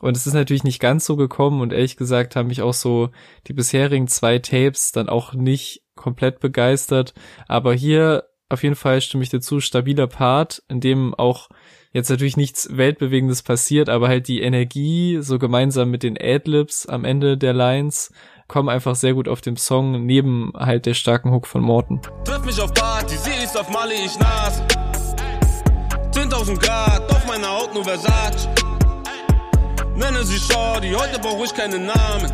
Und 0.00 0.16
es 0.16 0.26
ist 0.26 0.34
natürlich 0.34 0.64
nicht 0.64 0.80
ganz 0.80 1.06
so 1.06 1.16
gekommen 1.16 1.60
und 1.60 1.72
ehrlich 1.72 1.96
gesagt 1.96 2.36
haben 2.36 2.48
mich 2.48 2.62
auch 2.62 2.74
so 2.74 3.10
die 3.46 3.54
bisherigen 3.54 4.06
zwei 4.06 4.38
Tapes 4.38 4.92
dann 4.92 5.08
auch 5.08 5.32
nicht 5.32 5.82
komplett 5.94 6.40
begeistert. 6.40 7.14
Aber 7.48 7.72
hier 7.72 8.24
auf 8.48 8.62
jeden 8.62 8.74
Fall 8.74 9.00
stimme 9.00 9.22
ich 9.22 9.30
dazu, 9.30 9.60
stabiler 9.60 10.06
Part, 10.06 10.62
in 10.68 10.80
dem 10.80 11.14
auch 11.14 11.48
jetzt 11.92 12.10
natürlich 12.10 12.36
nichts 12.36 12.76
Weltbewegendes 12.76 13.42
passiert, 13.42 13.88
aber 13.88 14.08
halt 14.08 14.28
die 14.28 14.42
Energie 14.42 15.18
so 15.20 15.38
gemeinsam 15.38 15.90
mit 15.90 16.02
den 16.02 16.18
Adlibs 16.20 16.86
am 16.86 17.04
Ende 17.04 17.38
der 17.38 17.52
Lines 17.52 18.12
kommen 18.48 18.68
einfach 18.68 18.94
sehr 18.94 19.14
gut 19.14 19.28
auf 19.28 19.40
dem 19.40 19.56
Song, 19.56 20.04
neben 20.04 20.52
halt 20.56 20.86
der 20.86 20.94
starken 20.94 21.32
Hook 21.32 21.46
von 21.46 21.62
Morten. 21.62 22.00
Triff 22.24 22.44
mich 22.44 22.60
auf 22.60 22.72
Party, 22.74 23.16
sie 23.16 23.44
ist 23.44 23.58
auf 23.58 23.70
Mali, 23.70 23.94
ich 23.94 24.18
nas. 24.18 24.62
10.000 26.12 26.58
Grad, 26.60 27.10
auf 27.10 27.26
meiner 27.26 27.48
Haut 27.48 27.74
nur 27.74 27.84
Versace. 27.84 28.48
Nenne 29.96 30.24
sie 30.24 30.38
Shorty, 30.38 30.92
heute 30.92 31.18
brauche 31.18 31.44
ich 31.44 31.54
keinen 31.54 31.86
Namen. 31.86 32.32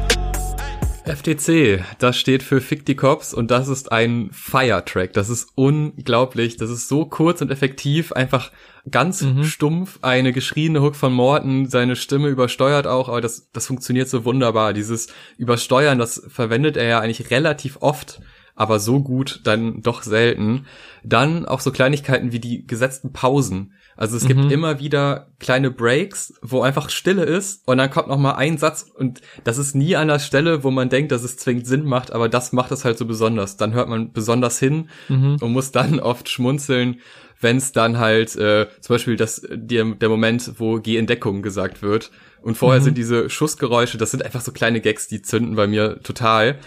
FTC, 1.05 1.83
das 1.99 2.19
steht 2.19 2.43
für 2.43 2.61
Fick 2.61 2.85
die 2.85 2.95
Cops 2.95 3.33
und 3.33 3.51
das 3.51 3.69
ist 3.69 3.91
ein 3.91 4.31
Fire-Track. 4.33 5.13
Das 5.13 5.29
ist 5.29 5.49
unglaublich. 5.55 6.57
Das 6.57 6.71
ist 6.71 6.89
so 6.89 7.07
kurz 7.07 7.41
und 7.41 7.51
effektiv, 7.51 8.13
einfach 8.13 8.53
ganz 8.91 9.23
mhm. 9.23 9.45
stumpf. 9.45 9.99
Eine 10.03 10.33
geschriene 10.33 10.83
Hook 10.83 10.97
von 10.97 11.13
Morton, 11.13 11.67
seine 11.67 11.97
Stimme 11.97 12.29
übersteuert 12.29 12.87
auch, 12.87 13.09
aber 13.09 13.21
das, 13.21 13.51
das 13.53 13.67
funktioniert 13.67 14.09
so 14.09 14.25
wunderbar. 14.25 14.73
Dieses 14.73 15.09
Übersteuern, 15.37 15.99
das 15.99 16.23
verwendet 16.29 16.77
er 16.77 16.85
ja 16.85 17.01
eigentlich 17.01 17.31
relativ 17.31 17.79
oft, 17.81 18.21
aber 18.55 18.79
so 18.79 19.03
gut 19.03 19.41
dann 19.45 19.83
doch 19.83 20.03
selten. 20.03 20.67
Dann 21.03 21.47
auch 21.47 21.61
so 21.61 21.73
Kleinigkeiten 21.73 22.33
wie 22.33 22.41
die 22.41 22.67
gesetzten 22.67 23.13
Pausen 23.13 23.73
also 24.01 24.17
es 24.17 24.25
mhm. 24.25 24.29
gibt 24.29 24.53
immer 24.53 24.81
wieder 24.81 25.27
kleine 25.41 25.71
Breaks, 25.71 26.33
wo 26.41 26.63
einfach 26.63 26.89
Stille 26.89 27.25
ist 27.25 27.69
und 27.69 27.77
dann 27.77 27.91
kommt 27.91 28.09
noch 28.09 28.17
mal 28.17 28.33
ein 28.33 28.57
Satz 28.57 28.87
und 28.95 29.21
das 29.45 29.59
ist 29.59 29.75
nie 29.75 29.95
an 29.95 30.09
der 30.09 30.19
Stelle, 30.19 30.65
wo 30.65 30.71
man 30.71 30.89
denkt, 30.89 31.13
dass 31.13 31.23
es 31.23 31.37
zwingend 31.37 31.67
Sinn 31.67 31.85
macht, 31.85 32.11
aber 32.11 32.31
das 32.31 32.55
macht 32.55 32.73
es 32.73 32.87
halt 32.87 32.97
so 32.97 33.05
besonders. 33.05 33.59
Dann 33.59 33.75
hört 33.75 33.91
man 33.91 34.11
besonders 34.11 34.59
hin 34.59 34.89
mhm. 35.11 35.37
und 35.43 35.53
muss 35.53 35.71
dann 35.71 36.01
oft 36.01 36.31
schmunzeln, 36.31 37.01
wenn 37.43 37.59
es 37.59 37.73
dann 37.73 37.99
halt 37.99 38.35
äh, 38.37 38.69
zum 38.81 38.95
Beispiel 38.95 39.17
das 39.17 39.47
der, 39.51 39.85
der 39.85 40.09
Moment, 40.09 40.53
wo 40.57 40.81
Geh 40.81 40.97
in 40.97 41.07
Deckung 41.07 41.43
gesagt 41.43 41.83
wird 41.83 42.11
und 42.41 42.57
vorher 42.57 42.81
mhm. 42.81 42.85
sind 42.85 42.97
diese 42.97 43.29
Schussgeräusche, 43.29 43.99
das 43.99 44.13
sind 44.13 44.25
einfach 44.25 44.41
so 44.41 44.51
kleine 44.51 44.81
Gags, 44.81 45.09
die 45.09 45.21
zünden 45.21 45.57
bei 45.57 45.67
mir 45.67 46.03
total. 46.03 46.59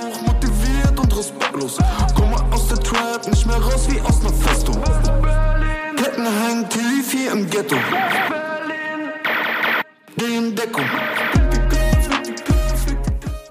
Hochmotiviert 0.00 0.98
und 0.98 1.18
respektlos, 1.18 1.78
im 7.38 7.50
Ghetto. 7.50 7.76
Die 10.16 10.54
Deckung. 10.54 10.84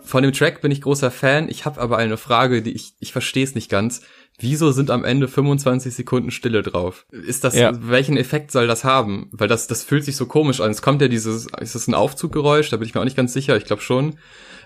Von 0.04 0.24
dem 0.24 0.34
Track 0.34 0.62
bin 0.62 0.72
ich 0.72 0.82
großer 0.82 1.12
Fan. 1.12 1.50
Ich 1.50 1.66
habe 1.66 1.80
aber 1.80 1.98
eine 1.98 2.18
Frage, 2.18 2.62
die 2.62 2.72
ich 2.72 2.96
ich 3.00 3.12
verstehe 3.12 3.44
es 3.44 3.56
nicht 3.56 3.70
ganz. 3.70 4.02
Wieso 4.40 4.72
sind 4.72 4.92
am 4.92 5.04
Ende 5.04 5.28
25 5.28 5.94
Sekunden 5.94 6.32
Stille 6.32 6.62
drauf? 6.62 7.06
Ist 7.12 7.44
das 7.44 7.56
ja. 7.56 7.72
welchen 7.80 8.18
Effekt 8.18 8.52
soll 8.52 8.68
das 8.68 8.84
haben? 8.84 9.30
Weil 9.32 9.48
das 9.48 9.68
das 9.68 9.84
fühlt 9.84 10.04
sich 10.04 10.16
so 10.16 10.26
komisch 10.26 10.60
an. 10.60 10.72
Es 10.72 10.82
kommt 10.82 11.02
ja 11.02 11.08
dieses 11.08 11.48
ist 11.60 11.76
das 11.76 11.88
ein 11.88 11.94
Aufzuggeräusch? 11.94 12.70
Da 12.70 12.78
bin 12.78 12.88
ich 12.88 12.94
mir 12.94 13.02
auch 13.02 13.06
nicht 13.06 13.18
ganz 13.18 13.34
sicher. 13.34 13.56
Ich 13.58 13.66
glaube 13.66 13.82
schon. 13.82 14.18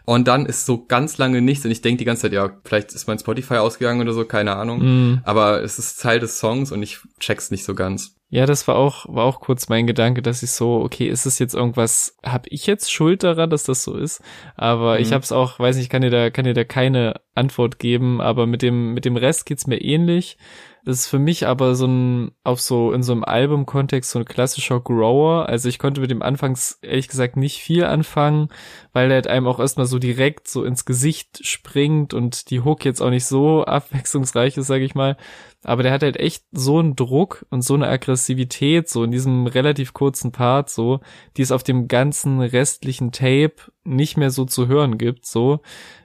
Und 0.03 0.27
dann 0.27 0.47
ist 0.47 0.65
so 0.65 0.85
ganz 0.85 1.19
lange 1.19 1.41
nichts 1.41 1.63
und 1.63 1.69
ich 1.69 1.81
denke 1.81 1.99
die 1.99 2.05
ganze 2.05 2.23
Zeit, 2.23 2.33
ja, 2.33 2.49
vielleicht 2.63 2.91
ist 2.93 3.07
mein 3.07 3.19
Spotify 3.19 3.55
ausgegangen 3.55 4.01
oder 4.01 4.13
so, 4.13 4.25
keine 4.25 4.55
Ahnung. 4.55 4.79
Mm. 5.11 5.21
Aber 5.25 5.61
es 5.61 5.77
ist 5.77 6.01
Teil 6.01 6.19
des 6.19 6.39
Songs 6.39 6.71
und 6.71 6.81
ich 6.81 7.01
check's 7.19 7.51
nicht 7.51 7.63
so 7.63 7.75
ganz. 7.75 8.15
Ja, 8.33 8.45
das 8.45 8.65
war 8.65 8.77
auch, 8.77 9.05
war 9.13 9.25
auch 9.25 9.41
kurz 9.41 9.67
mein 9.67 9.87
Gedanke, 9.87 10.21
dass 10.21 10.41
ich 10.41 10.51
so, 10.51 10.79
okay, 10.79 11.07
ist 11.09 11.25
es 11.25 11.37
jetzt 11.37 11.53
irgendwas, 11.53 12.17
hab 12.23 12.47
ich 12.47 12.65
jetzt 12.65 12.89
Schuld 12.89 13.23
daran, 13.23 13.49
dass 13.49 13.65
das 13.65 13.83
so 13.83 13.97
ist? 13.97 14.23
Aber 14.55 14.95
mhm. 14.95 15.01
ich 15.01 15.11
hab's 15.11 15.33
auch, 15.33 15.59
weiß 15.59 15.75
nicht, 15.75 15.89
kann 15.89 16.01
dir 16.01 16.09
da, 16.09 16.29
kann 16.29 16.45
dir 16.45 16.53
da 16.53 16.63
keine 16.63 17.19
Antwort 17.35 17.77
geben, 17.77 18.21
aber 18.21 18.47
mit 18.47 18.61
dem, 18.61 18.93
mit 18.93 19.03
dem 19.03 19.17
Rest 19.17 19.45
geht's 19.45 19.67
mir 19.67 19.81
ähnlich. 19.81 20.37
Das 20.83 20.97
ist 20.97 21.07
für 21.07 21.19
mich 21.19 21.45
aber 21.45 21.75
so 21.75 21.85
ein, 21.85 22.31
auf 22.43 22.59
so, 22.59 22.91
in 22.91 23.03
so 23.03 23.11
einem 23.11 23.23
Album-Kontext 23.23 24.09
so 24.09 24.19
ein 24.19 24.25
klassischer 24.25 24.79
Grower. 24.79 25.47
Also 25.47 25.69
ich 25.69 25.77
konnte 25.77 26.01
mit 26.01 26.09
dem 26.09 26.23
anfangs 26.23 26.79
ehrlich 26.81 27.07
gesagt 27.07 27.37
nicht 27.37 27.59
viel 27.61 27.83
anfangen, 27.83 28.49
weil 28.91 29.11
er 29.11 29.15
halt 29.15 29.27
einem 29.27 29.45
auch 29.45 29.59
erstmal 29.59 29.85
so 29.85 29.99
direkt 29.99 30.47
so 30.47 30.63
ins 30.63 30.83
Gesicht 30.85 31.45
springt 31.45 32.15
und 32.15 32.49
die 32.49 32.61
Hook 32.61 32.83
jetzt 32.83 32.99
auch 33.01 33.11
nicht 33.11 33.25
so 33.25 33.63
abwechslungsreich 33.65 34.57
ist, 34.57 34.67
sag 34.67 34.81
ich 34.81 34.95
mal. 34.95 35.17
Aber 35.63 35.83
der 35.83 35.91
hat 35.91 36.01
halt 36.01 36.17
echt 36.17 36.45
so 36.51 36.79
einen 36.79 36.95
Druck 36.95 37.45
und 37.51 37.61
so 37.61 37.75
eine 37.75 37.87
Aggressivität, 37.87 38.89
so 38.89 39.03
in 39.03 39.11
diesem 39.11 39.45
relativ 39.45 39.93
kurzen 39.93 40.31
Part, 40.31 40.71
so, 40.71 41.01
die 41.37 41.43
es 41.43 41.51
auf 41.51 41.61
dem 41.61 41.87
ganzen 41.87 42.41
restlichen 42.41 43.11
Tape 43.11 43.55
nicht 43.83 44.17
mehr 44.17 44.31
so 44.31 44.45
zu 44.45 44.67
hören 44.67 44.97
gibt, 44.97 45.27
so. 45.27 45.61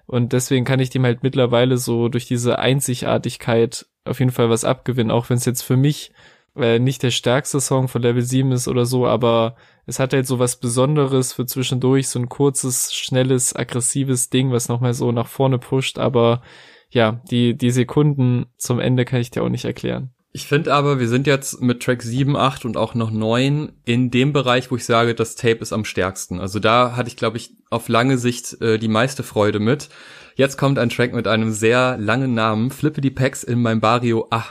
Und 0.06 0.32
deswegen 0.32 0.64
kann 0.64 0.80
ich 0.80 0.90
dem 0.90 1.04
halt 1.04 1.22
mittlerweile 1.22 1.78
so 1.78 2.08
durch 2.08 2.26
diese 2.26 2.58
Einzigartigkeit 2.58 3.86
auf 4.04 4.20
jeden 4.20 4.30
Fall 4.30 4.48
was 4.50 4.64
abgewinnen, 4.64 5.10
auch 5.10 5.28
wenn 5.30 5.36
es 5.36 5.44
jetzt 5.44 5.62
für 5.62 5.76
mich 5.76 6.12
äh, 6.56 6.78
nicht 6.78 7.02
der 7.02 7.10
stärkste 7.10 7.60
Song 7.60 7.88
von 7.88 8.02
Level 8.02 8.22
7 8.22 8.52
ist 8.52 8.68
oder 8.68 8.86
so, 8.86 9.06
aber 9.06 9.56
es 9.84 9.98
hat 9.98 10.12
halt 10.12 10.26
so 10.26 10.38
was 10.38 10.56
Besonderes 10.56 11.32
für 11.32 11.46
zwischendurch, 11.46 12.08
so 12.08 12.18
ein 12.18 12.28
kurzes, 12.28 12.94
schnelles, 12.94 13.54
aggressives 13.54 14.30
Ding, 14.30 14.52
was 14.52 14.68
nochmal 14.68 14.94
so 14.94 15.12
nach 15.12 15.26
vorne 15.26 15.58
pusht, 15.58 15.98
aber 15.98 16.42
ja, 16.88 17.20
die, 17.30 17.56
die 17.56 17.70
Sekunden 17.70 18.46
zum 18.56 18.78
Ende 18.78 19.04
kann 19.04 19.20
ich 19.20 19.30
dir 19.30 19.42
auch 19.42 19.48
nicht 19.48 19.64
erklären. 19.64 20.14
Ich 20.36 20.48
finde 20.48 20.74
aber, 20.74 21.00
wir 21.00 21.08
sind 21.08 21.26
jetzt 21.26 21.62
mit 21.62 21.82
Track 21.82 22.02
7, 22.02 22.36
8 22.36 22.66
und 22.66 22.76
auch 22.76 22.92
noch 22.92 23.10
9 23.10 23.72
in 23.86 24.10
dem 24.10 24.34
Bereich, 24.34 24.70
wo 24.70 24.76
ich 24.76 24.84
sage, 24.84 25.14
das 25.14 25.34
Tape 25.34 25.60
ist 25.60 25.72
am 25.72 25.86
stärksten. 25.86 26.40
Also 26.40 26.58
da 26.58 26.94
hatte 26.94 27.08
ich, 27.08 27.16
glaube 27.16 27.38
ich, 27.38 27.54
auf 27.70 27.88
lange 27.88 28.18
Sicht 28.18 28.60
äh, 28.60 28.78
die 28.78 28.88
meiste 28.88 29.22
Freude 29.22 29.60
mit. 29.60 29.88
Jetzt 30.34 30.58
kommt 30.58 30.78
ein 30.78 30.90
Track 30.90 31.14
mit 31.14 31.26
einem 31.26 31.52
sehr 31.52 31.96
langen 31.96 32.34
Namen, 32.34 32.70
Flippity 32.70 33.10
Packs 33.10 33.44
in 33.44 33.62
meinem 33.62 33.80
Barrio 33.80 34.26
Ah, 34.30 34.44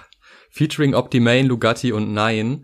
featuring 0.50 0.96
Optimane, 0.96 1.44
Lugatti 1.44 1.92
und 1.92 2.16
Nine. 2.16 2.64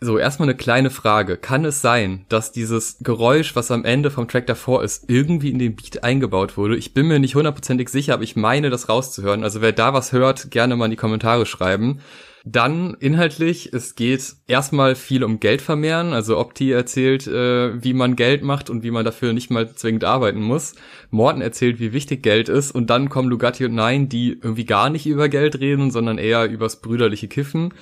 So, 0.00 0.16
erstmal 0.16 0.48
eine 0.48 0.56
kleine 0.56 0.88
Frage. 0.88 1.36
Kann 1.36 1.66
es 1.66 1.82
sein, 1.82 2.24
dass 2.30 2.50
dieses 2.50 2.96
Geräusch, 3.00 3.54
was 3.54 3.70
am 3.72 3.84
Ende 3.84 4.10
vom 4.10 4.26
Track 4.26 4.46
davor 4.46 4.82
ist, 4.82 5.10
irgendwie 5.10 5.50
in 5.50 5.58
den 5.58 5.76
Beat 5.76 6.02
eingebaut 6.02 6.56
wurde? 6.56 6.78
Ich 6.78 6.94
bin 6.94 7.08
mir 7.08 7.18
nicht 7.18 7.34
hundertprozentig 7.34 7.90
sicher, 7.90 8.14
aber 8.14 8.22
ich 8.22 8.36
meine, 8.36 8.70
das 8.70 8.88
rauszuhören. 8.88 9.44
Also 9.44 9.60
wer 9.60 9.72
da 9.72 9.92
was 9.92 10.12
hört, 10.12 10.50
gerne 10.50 10.76
mal 10.76 10.86
in 10.86 10.92
die 10.92 10.96
Kommentare 10.96 11.44
schreiben. 11.44 12.00
Dann 12.46 12.94
inhaltlich, 13.00 13.72
es 13.72 13.94
geht 13.94 14.34
erstmal 14.46 14.96
viel 14.96 15.24
um 15.24 15.40
Geld 15.40 15.62
vermehren. 15.62 16.12
Also 16.12 16.36
Opti 16.38 16.72
erzählt, 16.72 17.26
äh, 17.26 17.82
wie 17.82 17.94
man 17.94 18.16
Geld 18.16 18.42
macht 18.42 18.68
und 18.68 18.82
wie 18.82 18.90
man 18.90 19.04
dafür 19.04 19.32
nicht 19.32 19.50
mal 19.50 19.74
zwingend 19.74 20.04
arbeiten 20.04 20.42
muss. 20.42 20.74
Morten 21.10 21.40
erzählt, 21.40 21.80
wie 21.80 21.94
wichtig 21.94 22.22
Geld 22.22 22.50
ist. 22.50 22.70
Und 22.70 22.90
dann 22.90 23.08
kommen 23.08 23.30
Lugatti 23.30 23.64
und 23.64 23.74
Nein, 23.74 24.10
die 24.10 24.32
irgendwie 24.32 24.66
gar 24.66 24.90
nicht 24.90 25.06
über 25.06 25.30
Geld 25.30 25.58
reden, 25.58 25.90
sondern 25.90 26.18
eher 26.18 26.44
übers 26.50 26.82
brüderliche 26.82 27.28
Kiffen 27.28 27.72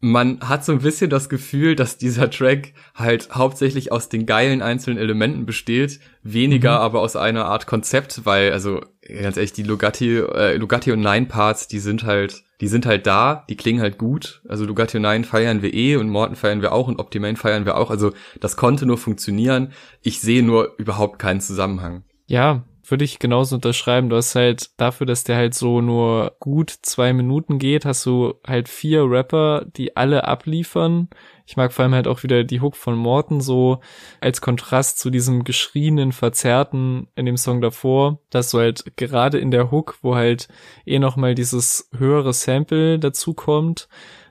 man 0.00 0.40
hat 0.40 0.64
so 0.64 0.72
ein 0.72 0.78
bisschen 0.78 1.10
das 1.10 1.28
Gefühl, 1.28 1.74
dass 1.74 1.98
dieser 1.98 2.30
Track 2.30 2.72
halt 2.94 3.30
hauptsächlich 3.32 3.90
aus 3.90 4.08
den 4.08 4.26
geilen 4.26 4.62
einzelnen 4.62 4.98
Elementen 4.98 5.44
besteht, 5.44 5.98
weniger 6.22 6.76
mhm. 6.76 6.82
aber 6.82 7.00
aus 7.00 7.16
einer 7.16 7.46
Art 7.46 7.66
Konzept, 7.66 8.24
weil, 8.24 8.52
also 8.52 8.80
ganz 9.06 9.36
ehrlich, 9.36 9.52
die 9.52 9.64
Lugatti, 9.64 10.18
äh, 10.18 10.56
Lugatti 10.56 10.92
und 10.92 11.00
Nine 11.00 11.26
Parts, 11.26 11.66
die 11.66 11.80
sind 11.80 12.04
halt, 12.04 12.44
die 12.60 12.68
sind 12.68 12.86
halt 12.86 13.06
da, 13.06 13.44
die 13.48 13.56
klingen 13.56 13.80
halt 13.80 13.98
gut. 13.98 14.42
Also 14.48 14.64
Lugatti 14.64 14.98
und 14.98 15.02
Nine 15.02 15.24
feiern 15.24 15.62
wir 15.62 15.74
eh 15.74 15.96
und 15.96 16.08
Morten 16.08 16.36
feiern 16.36 16.62
wir 16.62 16.72
auch 16.72 16.86
und 16.86 17.00
Optimane 17.00 17.36
feiern 17.36 17.66
wir 17.66 17.76
auch. 17.76 17.90
Also 17.90 18.12
das 18.40 18.56
konnte 18.56 18.86
nur 18.86 18.98
funktionieren. 18.98 19.72
Ich 20.02 20.20
sehe 20.20 20.42
nur 20.44 20.74
überhaupt 20.78 21.18
keinen 21.18 21.40
Zusammenhang. 21.40 22.04
Ja, 22.26 22.64
würde 22.90 23.04
ich 23.04 23.18
genauso 23.18 23.56
unterschreiben. 23.56 24.08
Du 24.08 24.16
hast 24.16 24.34
halt 24.34 24.70
dafür, 24.76 25.06
dass 25.06 25.24
der 25.24 25.36
halt 25.36 25.54
so 25.54 25.80
nur 25.80 26.36
gut 26.40 26.70
zwei 26.70 27.12
Minuten 27.12 27.58
geht, 27.58 27.84
hast 27.84 28.04
du 28.06 28.34
halt 28.46 28.68
vier 28.68 29.04
Rapper, 29.08 29.66
die 29.76 29.96
alle 29.96 30.24
abliefern. 30.24 31.08
Ich 31.46 31.56
mag 31.56 31.72
vor 31.72 31.82
allem 31.84 31.94
halt 31.94 32.06
auch 32.06 32.22
wieder 32.22 32.44
die 32.44 32.60
Hook 32.60 32.76
von 32.76 32.94
Morton 32.94 33.40
so 33.40 33.80
als 34.20 34.40
Kontrast 34.40 34.98
zu 34.98 35.08
diesem 35.08 35.44
geschrienen, 35.44 36.12
verzerrten 36.12 37.08
in 37.14 37.24
dem 37.24 37.38
Song 37.38 37.60
davor, 37.60 38.20
dass 38.30 38.50
du 38.50 38.58
halt 38.58 38.96
gerade 38.96 39.38
in 39.38 39.50
der 39.50 39.70
Hook, 39.70 39.98
wo 40.02 40.14
halt 40.14 40.48
eh 40.84 40.98
nochmal 40.98 41.34
dieses 41.34 41.88
höhere 41.96 42.32
Sample 42.32 42.98
dazu 42.98 43.32
kommt, 43.32 43.88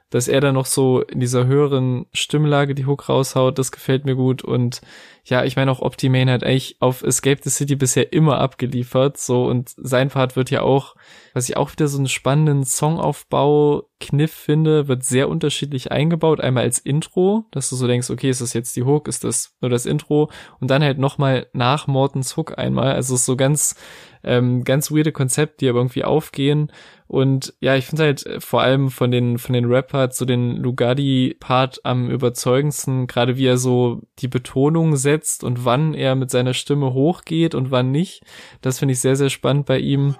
dass 0.10 0.28
er 0.28 0.40
da 0.40 0.52
noch 0.52 0.66
so 0.66 1.02
in 1.02 1.20
dieser 1.20 1.48
höheren 1.48 2.06
Stimmlage 2.14 2.76
die 2.76 2.86
Hook 2.86 3.10
raushaut, 3.10 3.60
das 3.60 3.72
gefällt 3.72 4.06
mir 4.06 4.16
gut. 4.16 4.42
Und 4.42 4.82
ja, 5.26 5.44
ich 5.44 5.56
meine 5.56 5.72
auch 5.72 5.82
Optimane 5.82 6.32
hat 6.32 6.44
eigentlich 6.44 6.78
auf 6.80 7.04
Escape 7.04 7.42
the 7.44 7.50
City 7.50 7.76
bisher 7.76 8.14
immer 8.14 8.40
abgeliefert, 8.40 9.18
so 9.18 9.46
und 9.46 9.74
sein 9.76 10.10
Part 10.10 10.36
wird 10.36 10.50
ja 10.50 10.62
auch, 10.62 10.96
was 11.34 11.50
ich 11.50 11.58
auch 11.58 11.72
wieder 11.72 11.88
so 11.88 11.98
einen 11.98 12.08
spannenden 12.08 12.64
Songaufbau 12.64 13.87
Kniff 14.00 14.32
finde, 14.32 14.88
wird 14.88 15.04
sehr 15.04 15.28
unterschiedlich 15.28 15.92
eingebaut. 15.92 16.40
Einmal 16.40 16.64
als 16.64 16.78
Intro, 16.78 17.46
dass 17.52 17.70
du 17.70 17.76
so 17.76 17.88
denkst, 17.88 18.10
okay, 18.10 18.30
ist 18.30 18.42
das 18.42 18.54
jetzt 18.54 18.76
die 18.76 18.84
Hook, 18.84 19.08
ist 19.08 19.24
das 19.24 19.56
nur 19.60 19.70
das 19.70 19.86
Intro 19.86 20.30
und 20.60 20.70
dann 20.70 20.84
halt 20.84 21.00
nochmal 21.00 21.48
nach 21.54 21.88
Mortens 21.88 22.38
Hook 22.38 22.58
einmal. 22.58 22.94
Also 22.94 23.16
es 23.16 23.22
ist 23.22 23.26
so 23.26 23.36
ganz, 23.36 23.76
ähm, 24.24 24.64
ganz 24.64 24.92
weirde 24.92 25.12
Konzept, 25.12 25.62
die 25.62 25.70
aber 25.70 25.80
irgendwie 25.80 26.04
aufgehen. 26.04 26.72
Und 27.08 27.54
ja, 27.60 27.76
ich 27.76 27.86
finde 27.86 28.04
halt 28.04 28.26
äh, 28.26 28.40
vor 28.40 28.62
allem 28.62 28.92
von 28.92 29.10
den, 29.10 29.40
von 29.40 29.54
den 29.54 29.66
Rappern 29.66 30.12
so 30.12 30.26
den 30.26 30.58
Lugardi-Part 30.58 31.82
am 31.84 32.10
überzeugendsten, 32.10 33.08
gerade 33.08 33.38
wie 33.38 33.48
er 33.48 33.58
so 33.58 34.02
die 34.20 34.28
Betonung 34.28 34.96
setzt 34.96 35.44
und 35.44 35.66
wann 35.66 35.94
er 35.96 36.16
mit 36.16 36.30
seiner 36.30 36.54
Stimme 36.54 36.94
hochgeht 36.94 37.56
und 37.56 37.72
wann 37.72 37.92
nicht. 37.92 38.24
Das 38.62 38.80
finde 38.80 38.94
ich 38.94 39.00
sehr, 39.00 39.16
sehr 39.16 39.30
spannend 39.30 39.66
bei 39.66 39.80
ihm. 39.80 40.16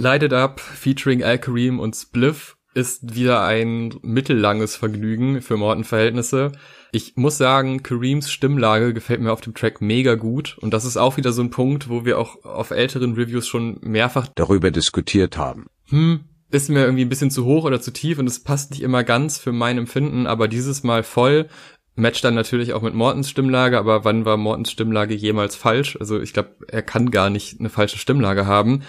Light 0.00 0.22
It 0.22 0.32
Up 0.32 0.60
featuring 0.60 1.24
Al 1.24 1.40
Kareem 1.40 1.80
und 1.80 1.96
Spliff 1.96 2.56
ist 2.72 3.16
wieder 3.16 3.42
ein 3.42 3.96
mittellanges 4.02 4.76
Vergnügen 4.76 5.42
für 5.42 5.56
Morton-Verhältnisse. 5.56 6.52
Ich 6.92 7.16
muss 7.16 7.36
sagen, 7.36 7.82
Kareems 7.82 8.30
Stimmlage 8.30 8.94
gefällt 8.94 9.20
mir 9.20 9.32
auf 9.32 9.40
dem 9.40 9.54
Track 9.54 9.80
mega 9.80 10.14
gut 10.14 10.56
und 10.60 10.72
das 10.72 10.84
ist 10.84 10.98
auch 10.98 11.16
wieder 11.16 11.32
so 11.32 11.42
ein 11.42 11.50
Punkt, 11.50 11.88
wo 11.88 12.04
wir 12.04 12.20
auch 12.20 12.44
auf 12.44 12.70
älteren 12.70 13.14
Reviews 13.14 13.48
schon 13.48 13.78
mehrfach 13.80 14.28
darüber 14.32 14.70
diskutiert 14.70 15.36
haben. 15.36 15.66
Hm, 15.88 16.20
ist 16.52 16.70
mir 16.70 16.84
irgendwie 16.84 17.04
ein 17.04 17.08
bisschen 17.08 17.32
zu 17.32 17.44
hoch 17.44 17.64
oder 17.64 17.80
zu 17.80 17.90
tief 17.90 18.20
und 18.20 18.28
es 18.28 18.44
passt 18.44 18.70
nicht 18.70 18.82
immer 18.82 19.02
ganz 19.02 19.38
für 19.38 19.50
mein 19.50 19.78
Empfinden, 19.78 20.28
aber 20.28 20.46
dieses 20.46 20.84
Mal 20.84 21.02
voll. 21.02 21.48
Match 21.96 22.20
dann 22.20 22.36
natürlich 22.36 22.72
auch 22.72 22.82
mit 22.82 22.94
Mortens 22.94 23.28
Stimmlage, 23.28 23.76
aber 23.76 24.04
wann 24.04 24.24
war 24.24 24.36
Mortens 24.36 24.70
Stimmlage 24.70 25.14
jemals 25.14 25.56
falsch? 25.56 25.96
Also 25.98 26.20
ich 26.20 26.32
glaube, 26.32 26.50
er 26.68 26.82
kann 26.82 27.10
gar 27.10 27.28
nicht 27.28 27.58
eine 27.58 27.70
falsche 27.70 27.98
Stimmlage 27.98 28.46
haben. 28.46 28.84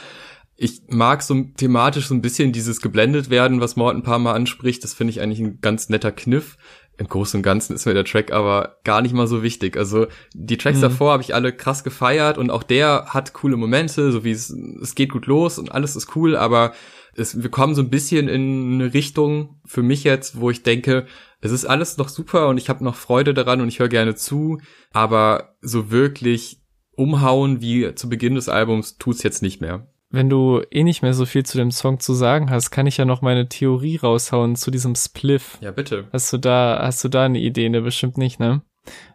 Ich 0.62 0.82
mag 0.90 1.24
so 1.24 1.42
thematisch 1.56 2.08
so 2.08 2.14
ein 2.14 2.22
bisschen 2.22 2.52
dieses 2.52 2.82
geblendet 2.82 3.30
werden, 3.30 3.62
was 3.62 3.78
Morten 3.78 4.00
ein 4.00 4.04
paar 4.04 4.20
Mal 4.20 4.34
anspricht. 4.34 4.84
Das 4.84 4.94
finde 4.94 5.12
ich 5.12 5.22
eigentlich 5.22 5.40
ein 5.40 5.62
ganz 5.62 5.88
netter 5.88 6.12
Kniff. 6.12 6.58
Im 6.98 7.08
Großen 7.08 7.38
und 7.38 7.44
Ganzen 7.44 7.74
ist 7.74 7.86
mir 7.86 7.94
der 7.94 8.04
Track 8.04 8.34
aber 8.34 8.76
gar 8.84 9.02
nicht 9.02 9.14
mal 9.14 9.26
so 9.26 9.42
wichtig. 9.42 9.78
Also 9.78 10.08
die 10.34 10.58
Tracks 10.58 10.80
mhm. 10.80 10.82
davor 10.82 11.14
habe 11.14 11.24
ich 11.24 11.34
alle 11.34 11.54
krass 11.54 11.86
gefeiert 11.86 12.38
und 12.38 12.50
auch 12.52 12.64
der 12.64 13.06
hat 13.06 13.32
coole 13.32 13.56
Momente, 13.56 14.12
so 14.12 14.26
wie 14.26 14.32
es, 14.32 14.50
es 14.50 14.96
geht 14.96 15.14
gut 15.14 15.28
los 15.28 15.60
und 15.60 15.72
alles 15.72 15.96
ist 15.96 16.14
cool, 16.18 16.36
aber 16.36 16.74
es, 17.16 17.42
wir 17.42 17.50
kommen 17.50 17.74
so 17.74 17.82
ein 17.82 17.90
bisschen 17.90 18.28
in 18.28 18.74
eine 18.74 18.94
Richtung 18.94 19.62
für 19.64 19.82
mich 19.82 20.04
jetzt, 20.04 20.42
wo 20.42 20.50
ich 20.50 20.64
denke, 20.64 21.06
es 21.40 21.54
ist 21.54 21.64
alles 21.64 21.96
noch 21.96 22.10
super 22.10 22.50
und 22.50 22.58
ich 22.58 22.68
habe 22.68 22.84
noch 22.84 22.96
Freude 22.96 23.34
daran 23.34 23.62
und 23.62 23.70
ich 23.70 23.80
höre 23.80 23.88
gerne 23.88 24.16
zu, 24.16 24.60
aber 24.92 25.56
so 25.62 25.90
wirklich 25.90 26.62
umhauen 26.98 27.62
wie 27.62 27.96
zu 27.96 28.10
Beginn 28.10 28.36
des 28.36 28.50
Albums 28.50 28.98
tut's 28.98 29.24
jetzt 29.24 29.42
nicht 29.42 29.62
mehr 29.62 29.88
wenn 30.10 30.30
du 30.30 30.62
eh 30.72 30.84
nicht 30.84 31.02
mehr 31.02 31.14
so 31.14 31.26
viel 31.26 31.46
zu 31.46 31.58
dem 31.58 31.72
Song 31.72 32.00
zu 32.00 32.14
sagen 32.14 32.50
hast, 32.50 32.72
kann 32.72 32.88
ich 32.88 32.98
ja 32.98 33.06
noch 33.06 33.22
meine 33.22 33.48
Theorie 33.48 33.98
raushauen 33.98 34.56
zu 34.56 34.72
diesem 34.72 34.96
Spliff. 34.96 35.58
Ja, 35.62 35.72
bitte. 35.72 36.08
Hast 36.12 36.34
du 36.34 36.38
da, 36.38 36.80
hast 36.82 37.04
du 37.04 37.10
da 37.10 37.26
eine 37.26 37.40
Idee? 37.40 37.70
Ne, 37.70 37.82
bestimmt 37.82 38.18
nicht, 38.18 38.40
ne? 38.40 38.62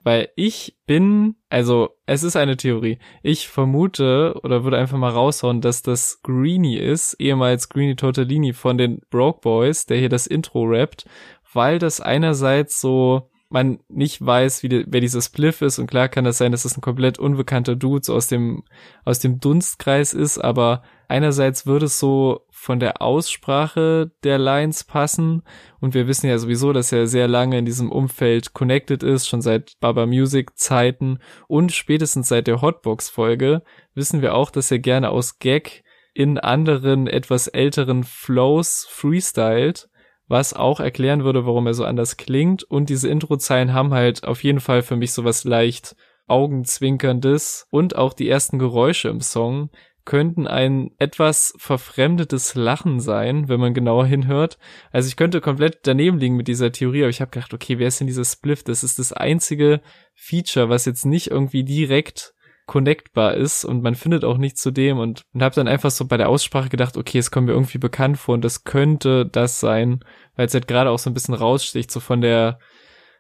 Weil 0.05 0.29
ich 0.37 0.77
bin, 0.87 1.35
also 1.49 1.91
es 2.07 2.23
ist 2.23 2.37
eine 2.37 2.57
Theorie. 2.57 2.99
Ich 3.23 3.49
vermute 3.49 4.39
oder 4.45 4.63
würde 4.63 4.79
einfach 4.79 4.99
mal 4.99 5.11
raushauen, 5.11 5.61
dass 5.61 5.83
das 5.83 6.21
Greenie 6.23 6.77
ist, 6.77 7.15
ehemals 7.19 7.69
Greenie 7.69 7.97
Tortellini 7.97 8.53
von 8.53 8.79
den 8.79 9.01
Broke 9.11 9.41
Boys, 9.41 9.87
der 9.87 9.99
hier 9.99 10.09
das 10.09 10.27
Intro 10.29 10.65
rappt, 10.65 11.07
weil 11.53 11.79
das 11.79 12.01
einerseits 12.01 12.81
so 12.81 13.31
man 13.49 13.79
nicht 13.89 14.25
weiß, 14.25 14.63
wie 14.63 14.69
die, 14.69 14.85
wer 14.89 15.01
dieser 15.01 15.23
Spliff 15.23 15.63
ist. 15.63 15.79
Und 15.79 15.87
klar 15.87 16.09
kann 16.09 16.25
das 16.25 16.39
sein, 16.39 16.53
dass 16.53 16.65
das 16.65 16.77
ein 16.77 16.81
komplett 16.81 17.19
unbekannter 17.19 17.77
Dude 17.77 18.05
so 18.05 18.15
aus 18.15 18.27
dem 18.27 18.65
aus 19.05 19.21
dem 19.21 19.41
Dunstkreis 19.41 20.13
ist, 20.13 20.39
aber 20.39 20.83
einerseits 21.09 21.67
würde 21.67 21.87
es 21.87 21.99
so 21.99 22.47
von 22.51 22.81
der 22.81 23.03
Aussprache 23.03 24.11
der 24.25 24.39
Lines 24.39 24.85
passen. 24.85 25.43
Und 25.81 25.95
wir 25.95 26.09
wissen 26.09 26.27
ja 26.27 26.39
sowieso, 26.39 26.73
dass 26.73 26.93
er 26.93 27.07
sehr 27.07 27.29
lange 27.29 27.59
in 27.59 27.65
diesem 27.65 27.93
Umfeld 27.93 28.55
connected 28.55 29.03
ist, 29.03 29.29
schon 29.29 29.43
seit 29.43 29.75
Baba 29.81 30.07
Music 30.07 30.59
Zeiten 30.59 31.19
und 31.47 31.73
spätestens 31.73 32.29
seit 32.29 32.47
der 32.47 32.63
Hotbox 32.63 33.09
Folge 33.09 33.63
wissen 33.95 34.23
wir 34.23 34.35
auch, 34.35 34.51
dass 34.51 34.71
er 34.71 34.79
gerne 34.79 35.11
aus 35.11 35.39
Gag 35.39 35.85
in 36.15 36.39
anderen 36.39 37.07
etwas 37.07 37.49
älteren 37.49 38.05
Flows 38.05 38.87
freestylt 38.89 39.89
was 40.27 40.55
auch 40.55 40.81
erklären 40.81 41.25
würde, 41.25 41.47
warum 41.47 41.67
er 41.67 41.75
so 41.75 41.85
anders 41.85 42.17
klingt. 42.17 42.63
Und 42.65 42.89
diese 42.89 43.09
Introzeilen 43.09 43.73
haben 43.73 43.93
halt 43.93 44.25
auf 44.25 44.43
jeden 44.43 44.61
Fall 44.61 44.83
für 44.83 44.97
mich 44.97 45.13
sowas 45.13 45.45
leicht 45.45 45.97
Augenzwinkerndes 46.27 47.67
und 47.71 47.97
auch 47.97 48.15
die 48.15 48.29
ersten 48.29 48.59
Geräusche 48.59 49.09
im 49.09 49.21
Song 49.21 49.71
könnten 50.05 50.47
ein 50.47 50.91
etwas 50.99 51.55
verfremdetes 51.57 52.55
Lachen 52.55 53.01
sein, 53.01 53.49
wenn 53.49 53.61
man 53.61 53.73
genauer 53.73 54.07
hinhört. 54.07 54.59
Also 54.91 55.09
ich 55.09 55.17
könnte 55.17 55.41
komplett 55.41 55.81
daneben 55.87 56.19
liegen 56.19 56.37
mit 56.37 56.47
dieser 56.47 56.73
Theorie, 56.73 57.03
aber 57.03 57.11
ich 57.11 57.21
habe 57.21 57.31
gedacht, 57.31 57.55
okay, 57.55 57.79
wer 57.79 57.89
ist 57.89 58.01
denn 58.01 58.07
dieser 58.07 58.25
Spliff? 58.25 58.63
Das 58.65 58.85
ist 58.85 58.99
das 58.99 59.13
einzige 59.13 59.81
Feature, 60.15 60.69
was 60.69 60.85
jetzt 60.85 61.07
nicht 61.07 61.31
irgendwie 61.31 61.65
direkt 61.65 62.34
connectbar 62.67 63.35
ist 63.35 63.65
und 63.65 63.83
man 63.83 63.95
findet 63.95 64.25
auch 64.25 64.39
nicht 64.39 64.57
zu 64.57 64.71
dem 64.71 64.99
und, 64.99 65.25
und 65.35 65.43
habe 65.43 65.55
dann 65.55 65.69
einfach 65.69 65.91
so 65.91 66.07
bei 66.07 66.17
der 66.17 66.29
Aussprache 66.29 66.69
gedacht, 66.69 66.97
okay, 66.97 67.19
es 67.19 67.31
kommt 67.31 67.47
mir 67.47 67.53
irgendwie 67.53 67.79
bekannt 67.79 68.19
vor 68.19 68.35
und 68.35 68.45
das 68.45 68.65
könnte 68.65 69.27
das 69.27 69.61
sein, 69.61 70.01
weil 70.37 70.47
es 70.47 70.55
halt 70.55 70.67
gerade 70.67 70.91
auch 70.91 70.99
so 70.99 71.11
ein 71.11 71.15
bisschen 71.15 71.35
raussticht, 71.35 71.91
so 71.91 72.01
von 72.01 72.21
der, 72.21 72.59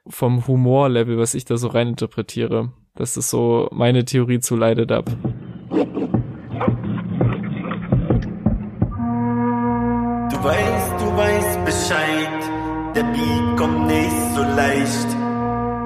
vom 0.06 0.46
Humorlevel, 0.46 1.18
was 1.18 1.34
ich 1.34 1.44
da 1.44 1.56
so 1.56 1.68
reininterpretiere. 1.68 2.72
Das 2.94 3.16
ist 3.16 3.30
so 3.30 3.68
meine 3.72 4.04
Theorie 4.04 4.40
zu 4.40 4.56
Light 4.56 4.90
Up. 4.90 5.06
Du 10.30 10.44
weißt, 10.44 11.00
du 11.00 11.16
weißt 11.16 11.64
Bescheid, 11.64 12.94
der 12.94 13.02
Beat 13.02 13.56
kommt 13.56 13.86
nicht 13.88 14.34
so 14.34 14.42
leicht. 14.42 15.08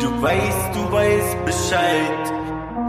Du 0.00 0.22
weißt, 0.22 0.74
du 0.74 0.92
weißt 0.92 1.44
Bescheid, 1.44 2.32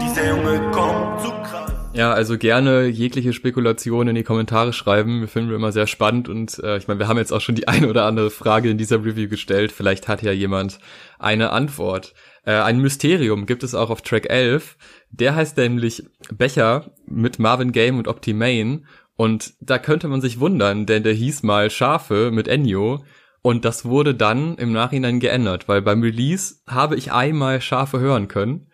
dieser 0.00 0.28
Junge 0.28 0.70
kommt 0.70 1.20
zu 1.20 1.28
krass. 1.28 1.72
Ja, 1.92 2.12
also 2.12 2.38
gerne 2.38 2.86
jegliche 2.86 3.32
Spekulation 3.32 4.08
in 4.08 4.14
die 4.14 4.22
Kommentare 4.22 4.72
schreiben. 4.72 5.20
Wir 5.20 5.28
finden 5.28 5.50
wir 5.50 5.56
immer 5.56 5.72
sehr 5.72 5.86
spannend 5.86 6.28
und 6.28 6.58
äh, 6.60 6.78
ich 6.78 6.88
meine, 6.88 7.00
wir 7.00 7.08
haben 7.08 7.18
jetzt 7.18 7.32
auch 7.32 7.40
schon 7.40 7.54
die 7.54 7.68
eine 7.68 7.88
oder 7.88 8.06
andere 8.06 8.30
Frage 8.30 8.70
in 8.70 8.78
dieser 8.78 9.04
Review 9.04 9.28
gestellt. 9.28 9.72
Vielleicht 9.72 10.08
hat 10.08 10.22
ja 10.22 10.32
jemand 10.32 10.78
eine 11.18 11.50
Antwort. 11.50 12.14
Äh, 12.44 12.52
ein 12.52 12.80
Mysterium 12.80 13.46
gibt 13.46 13.62
es 13.62 13.74
auch 13.74 13.90
auf 13.90 14.02
Track 14.02 14.30
11. 14.30 14.76
Der 15.10 15.34
heißt 15.34 15.56
nämlich 15.56 16.04
Becher 16.32 16.92
mit 17.06 17.38
Marvin 17.38 17.72
Game 17.72 17.98
und 17.98 18.08
Optimane. 18.08 18.82
Und 19.16 19.52
da 19.60 19.78
könnte 19.78 20.08
man 20.08 20.22
sich 20.22 20.40
wundern, 20.40 20.86
denn 20.86 21.02
der 21.02 21.12
hieß 21.12 21.42
mal 21.42 21.68
Schafe 21.68 22.30
mit 22.32 22.48
Ennio. 22.48 23.04
Und 23.42 23.64
das 23.64 23.84
wurde 23.84 24.14
dann 24.14 24.56
im 24.56 24.72
Nachhinein 24.72 25.20
geändert, 25.20 25.68
weil 25.68 25.82
beim 25.82 26.02
Release 26.02 26.56
habe 26.66 26.96
ich 26.96 27.12
einmal 27.12 27.60
Schafe 27.60 27.98
hören 27.98 28.28
können. 28.28 28.70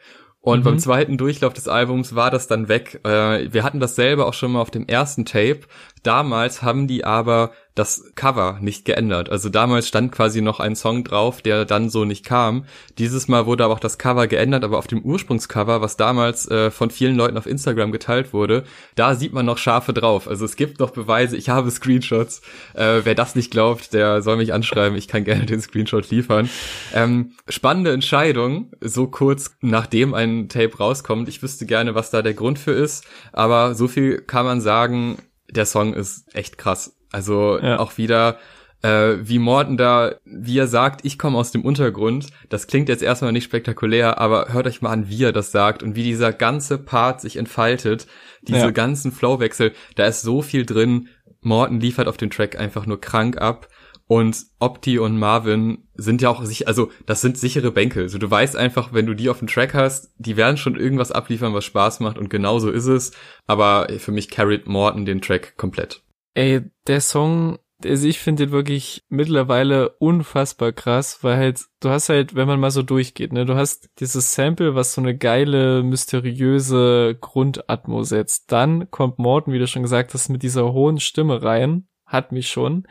Und 0.46 0.60
mhm. 0.60 0.62
beim 0.62 0.78
zweiten 0.78 1.18
Durchlauf 1.18 1.54
des 1.54 1.66
Albums 1.66 2.14
war 2.14 2.30
das 2.30 2.46
dann 2.46 2.68
weg. 2.68 3.00
Äh, 3.02 3.52
wir 3.52 3.64
hatten 3.64 3.80
das 3.80 3.96
selber 3.96 4.28
auch 4.28 4.32
schon 4.32 4.52
mal 4.52 4.60
auf 4.60 4.70
dem 4.70 4.86
ersten 4.86 5.24
Tape. 5.24 5.62
Damals 6.06 6.62
haben 6.62 6.86
die 6.86 7.04
aber 7.04 7.50
das 7.74 8.12
Cover 8.14 8.58
nicht 8.60 8.84
geändert. 8.84 9.28
Also 9.28 9.48
damals 9.48 9.88
stand 9.88 10.12
quasi 10.12 10.40
noch 10.40 10.60
ein 10.60 10.76
Song 10.76 11.02
drauf, 11.02 11.42
der 11.42 11.64
dann 11.64 11.90
so 11.90 12.04
nicht 12.04 12.24
kam. 12.24 12.64
Dieses 12.96 13.26
Mal 13.26 13.44
wurde 13.46 13.64
aber 13.64 13.74
auch 13.74 13.80
das 13.80 13.98
Cover 13.98 14.28
geändert, 14.28 14.62
aber 14.62 14.78
auf 14.78 14.86
dem 14.86 15.02
Ursprungscover, 15.02 15.80
was 15.80 15.96
damals 15.96 16.48
äh, 16.48 16.70
von 16.70 16.90
vielen 16.90 17.16
Leuten 17.16 17.36
auf 17.36 17.46
Instagram 17.46 17.90
geteilt 17.90 18.32
wurde, 18.32 18.62
da 18.94 19.16
sieht 19.16 19.32
man 19.32 19.44
noch 19.44 19.58
Schafe 19.58 19.92
drauf. 19.92 20.28
Also 20.28 20.44
es 20.44 20.54
gibt 20.54 20.78
noch 20.78 20.90
Beweise, 20.90 21.36
ich 21.36 21.48
habe 21.48 21.70
Screenshots. 21.70 22.40
Äh, 22.74 23.00
wer 23.02 23.16
das 23.16 23.34
nicht 23.34 23.50
glaubt, 23.50 23.92
der 23.92 24.22
soll 24.22 24.36
mich 24.36 24.54
anschreiben, 24.54 24.96
ich 24.96 25.08
kann 25.08 25.24
gerne 25.24 25.44
den 25.44 25.60
Screenshot 25.60 26.08
liefern. 26.10 26.48
Ähm, 26.94 27.32
spannende 27.48 27.92
Entscheidung, 27.92 28.70
so 28.80 29.08
kurz 29.08 29.56
nachdem 29.60 30.14
ein 30.14 30.48
Tape 30.48 30.78
rauskommt. 30.78 31.28
Ich 31.28 31.42
wüsste 31.42 31.66
gerne, 31.66 31.96
was 31.96 32.10
da 32.10 32.22
der 32.22 32.34
Grund 32.34 32.60
für 32.60 32.72
ist, 32.72 33.04
aber 33.32 33.74
so 33.74 33.88
viel 33.88 34.22
kann 34.22 34.46
man 34.46 34.60
sagen, 34.60 35.18
der 35.50 35.66
Song 35.66 35.94
ist 35.94 36.34
echt 36.34 36.58
krass. 36.58 36.96
Also 37.12 37.58
ja. 37.58 37.78
auch 37.78 37.98
wieder, 37.98 38.38
äh, 38.82 39.16
wie 39.20 39.38
Morten 39.38 39.76
da, 39.76 40.16
wie 40.24 40.58
er 40.58 40.66
sagt, 40.66 41.04
ich 41.04 41.18
komme 41.18 41.38
aus 41.38 41.50
dem 41.50 41.64
Untergrund. 41.64 42.26
Das 42.48 42.66
klingt 42.66 42.88
jetzt 42.88 43.02
erstmal 43.02 43.32
nicht 43.32 43.44
spektakulär, 43.44 44.18
aber 44.18 44.52
hört 44.52 44.66
euch 44.66 44.82
mal 44.82 44.90
an, 44.90 45.08
wie 45.08 45.24
er 45.24 45.32
das 45.32 45.52
sagt 45.52 45.82
und 45.82 45.96
wie 45.96 46.02
dieser 46.02 46.32
ganze 46.32 46.78
Part 46.78 47.20
sich 47.20 47.36
entfaltet. 47.36 48.06
Diese 48.42 48.58
ja. 48.58 48.70
ganzen 48.70 49.12
Flowwechsel, 49.12 49.72
da 49.94 50.06
ist 50.06 50.22
so 50.22 50.42
viel 50.42 50.66
drin. 50.66 51.08
Morten 51.40 51.80
liefert 51.80 52.08
auf 52.08 52.16
den 52.16 52.30
Track 52.30 52.58
einfach 52.58 52.86
nur 52.86 53.00
krank 53.00 53.38
ab. 53.38 53.68
Und 54.08 54.46
Opti 54.60 54.98
und 55.00 55.18
Marvin 55.18 55.88
sind 55.94 56.22
ja 56.22 56.28
auch 56.28 56.44
sich, 56.44 56.68
also 56.68 56.90
das 57.06 57.20
sind 57.20 57.36
sichere 57.36 57.72
Bänke. 57.72 58.02
Also 58.02 58.18
du 58.18 58.30
weißt 58.30 58.56
einfach, 58.56 58.92
wenn 58.92 59.06
du 59.06 59.14
die 59.14 59.28
auf 59.28 59.40
dem 59.40 59.48
Track 59.48 59.74
hast, 59.74 60.12
die 60.18 60.36
werden 60.36 60.56
schon 60.56 60.76
irgendwas 60.76 61.10
abliefern, 61.10 61.54
was 61.54 61.64
Spaß 61.64 62.00
macht 62.00 62.16
und 62.16 62.30
genau 62.30 62.60
so 62.60 62.70
ist 62.70 62.86
es. 62.86 63.12
Aber 63.46 63.88
für 63.98 64.12
mich 64.12 64.30
carried 64.30 64.68
Morton 64.68 65.06
den 65.06 65.20
Track 65.20 65.56
komplett. 65.56 66.02
Ey, 66.34 66.60
der 66.86 67.00
Song, 67.00 67.58
also 67.84 68.06
ich 68.06 68.20
finde 68.20 68.46
den 68.46 68.52
wirklich 68.52 69.02
mittlerweile 69.08 69.90
unfassbar 69.98 70.70
krass, 70.70 71.18
weil 71.22 71.36
halt, 71.36 71.64
du 71.80 71.88
hast 71.88 72.08
halt, 72.08 72.36
wenn 72.36 72.46
man 72.46 72.60
mal 72.60 72.70
so 72.70 72.82
durchgeht, 72.82 73.32
ne, 73.32 73.44
du 73.44 73.56
hast 73.56 73.90
dieses 73.98 74.34
Sample, 74.34 74.76
was 74.76 74.94
so 74.94 75.00
eine 75.00 75.16
geile, 75.16 75.82
mysteriöse 75.82 77.16
Grundatmo 77.20 78.04
setzt. 78.04 78.52
Dann 78.52 78.88
kommt 78.92 79.18
Morton, 79.18 79.52
wie 79.52 79.58
du 79.58 79.66
schon 79.66 79.82
gesagt 79.82 80.14
hast, 80.14 80.28
mit 80.28 80.44
dieser 80.44 80.72
hohen 80.72 81.00
Stimme 81.00 81.42
rein, 81.42 81.88
hat 82.04 82.30
mich 82.30 82.48
schon, 82.48 82.86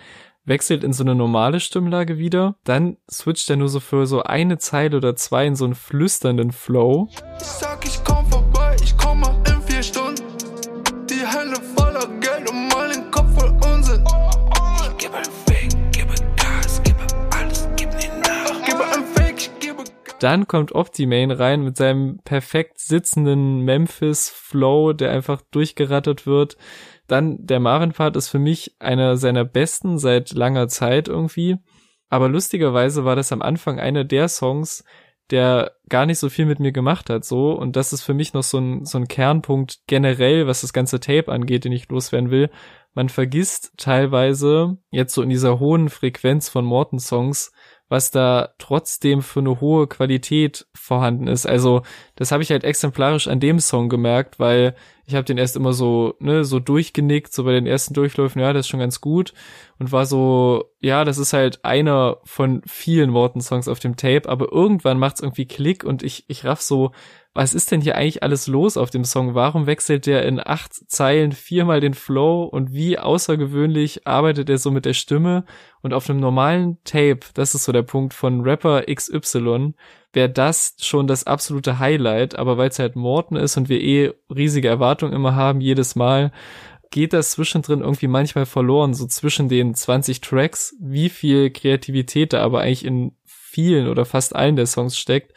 wechselt 0.45 0.83
in 0.83 0.93
so 0.93 1.03
eine 1.03 1.15
normale 1.15 1.59
Stimmlage 1.59 2.17
wieder, 2.17 2.55
dann 2.63 2.97
switcht 3.09 3.49
er 3.49 3.57
nur 3.57 3.69
so 3.69 3.79
für 3.79 4.05
so 4.05 4.23
eine 4.23 4.57
Zeile 4.57 4.97
oder 4.97 5.15
zwei 5.15 5.45
in 5.47 5.55
so 5.55 5.65
einen 5.65 5.75
flüsternden 5.75 6.51
Flow. 6.51 7.09
Ich 7.39 7.47
sag, 7.47 7.85
ich 7.85 8.03
komm 8.03 8.25
vorbei, 8.29 8.75
ich 8.83 8.95
komme 8.97 9.27
in 9.47 9.61
vier 9.63 9.83
Stunden. 9.83 10.23
Die 11.09 11.25
Hände 11.25 11.59
voller 11.75 12.07
Geld 12.19 12.49
und 12.49 12.67
mal 12.69 12.91
den 12.91 13.11
Kopf 13.11 13.33
voll 13.39 13.49
Unsinn. 13.71 14.03
Ich 14.91 14.97
gebe 14.97 15.15
ein 15.17 15.23
Fake, 15.45 15.91
gebe 15.91 16.13
Gas, 16.35 16.81
gebe 16.83 16.99
alles, 17.31 17.67
gib 17.75 17.89
nie 17.95 18.09
nach. 18.21 18.65
Gebe 18.65 18.83
ein 18.83 19.03
Fake, 19.15 19.37
ich 19.37 19.51
gebe 19.59 19.83
Dann 20.19 20.47
kommt 20.47 20.73
Optimane 20.73 21.39
rein 21.39 21.63
mit 21.63 21.77
seinem 21.77 22.19
perfekt 22.19 22.79
sitzenden 22.79 23.61
Memphis-Flow, 23.61 24.93
der 24.93 25.11
einfach 25.11 25.41
durchgerattert 25.51 26.25
wird. 26.27 26.57
Dann 27.07 27.37
der 27.45 27.59
Marvin-Part 27.59 28.15
ist 28.15 28.29
für 28.29 28.39
mich 28.39 28.75
einer 28.79 29.17
seiner 29.17 29.45
besten 29.45 29.97
seit 29.97 30.31
langer 30.33 30.67
Zeit 30.67 31.07
irgendwie. 31.07 31.57
Aber 32.09 32.29
lustigerweise 32.29 33.05
war 33.05 33.15
das 33.15 33.31
am 33.31 33.41
Anfang 33.41 33.79
einer 33.79 34.03
der 34.03 34.27
Songs, 34.27 34.83
der 35.31 35.73
gar 35.89 36.05
nicht 36.05 36.19
so 36.19 36.29
viel 36.29 36.45
mit 36.45 36.59
mir 36.59 36.71
gemacht 36.71 37.09
hat, 37.09 37.25
so. 37.25 37.51
Und 37.51 37.75
das 37.75 37.93
ist 37.93 38.03
für 38.03 38.13
mich 38.13 38.33
noch 38.33 38.43
so 38.43 38.59
ein, 38.59 38.85
so 38.85 38.97
ein 38.97 39.07
Kernpunkt 39.07 39.79
generell, 39.87 40.47
was 40.47 40.61
das 40.61 40.73
ganze 40.73 40.99
Tape 40.99 41.31
angeht, 41.31 41.65
den 41.65 41.71
ich 41.71 41.89
loswerden 41.89 42.29
will. 42.29 42.49
Man 42.93 43.09
vergisst 43.09 43.73
teilweise 43.77 44.77
jetzt 44.91 45.13
so 45.13 45.21
in 45.21 45.29
dieser 45.29 45.59
hohen 45.59 45.89
Frequenz 45.89 46.47
von 46.47 46.63
Morton-Songs, 46.63 47.51
was 47.87 48.09
da 48.09 48.53
trotzdem 48.57 49.21
für 49.21 49.41
eine 49.41 49.61
hohe 49.61 49.87
Qualität 49.87 50.65
vorhanden 50.73 51.27
ist. 51.27 51.45
Also 51.45 51.83
das 52.15 52.31
habe 52.31 52.41
ich 52.41 52.49
halt 52.49 52.63
exemplarisch 52.63 53.27
an 53.27 53.39
dem 53.39 53.59
Song 53.59 53.89
gemerkt, 53.89 54.39
weil 54.39 54.75
ich 55.05 55.13
habe 55.13 55.25
den 55.25 55.37
erst 55.37 55.55
immer 55.55 55.71
so, 55.71 56.15
ne, 56.19 56.43
so 56.45 56.59
durchgenickt, 56.59 57.31
so 57.31 57.43
bei 57.43 57.51
den 57.51 57.67
ersten 57.67 57.93
Durchläufen, 57.93 58.41
ja, 58.41 58.53
das 58.53 58.65
ist 58.65 58.69
schon 58.69 58.79
ganz 58.79 59.01
gut 59.01 59.33
und 59.77 59.91
war 59.91 60.07
so, 60.07 60.71
ja, 60.79 61.05
das 61.05 61.19
ist 61.19 61.33
halt 61.33 61.63
einer 61.63 62.17
von 62.23 62.63
vielen 62.65 63.13
Worten-Songs 63.13 63.67
auf 63.67 63.79
dem 63.79 63.97
Tape, 63.97 64.27
aber 64.27 64.51
irgendwann 64.51 64.97
macht's 64.97 65.21
irgendwie 65.21 65.45
Klick 65.45 65.83
und 65.83 66.01
ich 66.01 66.25
ich 66.27 66.43
raff 66.43 66.61
so, 66.61 66.91
was 67.35 67.53
ist 67.53 67.69
denn 67.69 67.81
hier 67.81 67.95
eigentlich 67.95 68.23
alles 68.23 68.47
los 68.47 68.77
auf 68.77 68.89
dem 68.89 69.03
Song? 69.03 69.35
Warum 69.35 69.67
wechselt 69.67 70.05
der 70.05 70.25
in 70.25 70.39
acht 70.39 70.73
Zeilen 70.73 71.33
viermal 71.33 71.81
den 71.81 71.93
Flow 71.93 72.45
und 72.45 72.71
wie 72.71 72.97
außergewöhnlich 72.97 74.07
arbeitet 74.07 74.49
er 74.49 74.57
so 74.57 74.71
mit 74.71 74.85
der 74.85 74.93
Stimme? 74.93 75.43
Und 75.81 75.93
auf 75.93 76.09
einem 76.09 76.21
normalen 76.21 76.77
Tape, 76.85 77.19
das 77.33 77.53
ist 77.53 77.65
so 77.65 77.73
der 77.73 77.81
Punkt 77.81 78.13
von 78.13 78.39
Rapper 78.39 78.83
XY, 78.83 79.73
wäre 80.13 80.29
das 80.29 80.77
schon 80.79 81.07
das 81.07 81.27
absolute 81.27 81.77
Highlight, 81.77 82.39
aber 82.39 82.57
weil 82.57 82.69
es 82.69 82.79
halt 82.79 82.95
Morten 82.95 83.35
ist 83.35 83.57
und 83.57 83.67
wir 83.67 83.81
eh 83.81 84.13
riesige 84.33 84.69
Erwartungen 84.69 85.11
immer 85.11 85.35
haben, 85.35 85.59
jedes 85.59 85.97
Mal, 85.97 86.31
geht 86.89 87.11
das 87.11 87.31
zwischendrin 87.31 87.81
irgendwie 87.81 88.07
manchmal 88.07 88.45
verloren, 88.45 88.93
so 88.93 89.07
zwischen 89.07 89.49
den 89.49 89.75
20 89.75 90.21
Tracks, 90.21 90.73
wie 90.79 91.09
viel 91.09 91.49
Kreativität 91.49 92.31
da 92.31 92.41
aber 92.41 92.61
eigentlich 92.61 92.85
in 92.85 93.11
vielen 93.25 93.89
oder 93.89 94.05
fast 94.05 94.33
allen 94.33 94.55
der 94.55 94.67
Songs 94.67 94.97
steckt 94.97 95.33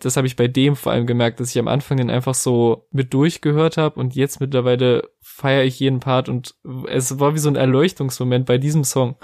das 0.00 0.16
habe 0.16 0.26
ich 0.26 0.36
bei 0.36 0.48
dem 0.48 0.76
vor 0.76 0.92
allem 0.92 1.06
gemerkt, 1.06 1.40
dass 1.40 1.50
ich 1.50 1.58
am 1.58 1.68
Anfang 1.68 1.96
den 1.96 2.10
einfach 2.10 2.34
so 2.34 2.86
mit 2.92 3.12
durchgehört 3.12 3.76
habe 3.76 3.98
und 3.98 4.14
jetzt 4.14 4.40
mittlerweile 4.40 5.10
feiere 5.20 5.64
ich 5.64 5.80
jeden 5.80 6.00
Part 6.00 6.28
und 6.28 6.54
es 6.88 7.18
war 7.18 7.34
wie 7.34 7.38
so 7.38 7.48
ein 7.48 7.56
Erleuchtungsmoment 7.56 8.46
bei 8.46 8.58
diesem 8.58 8.84
Song. 8.84 9.16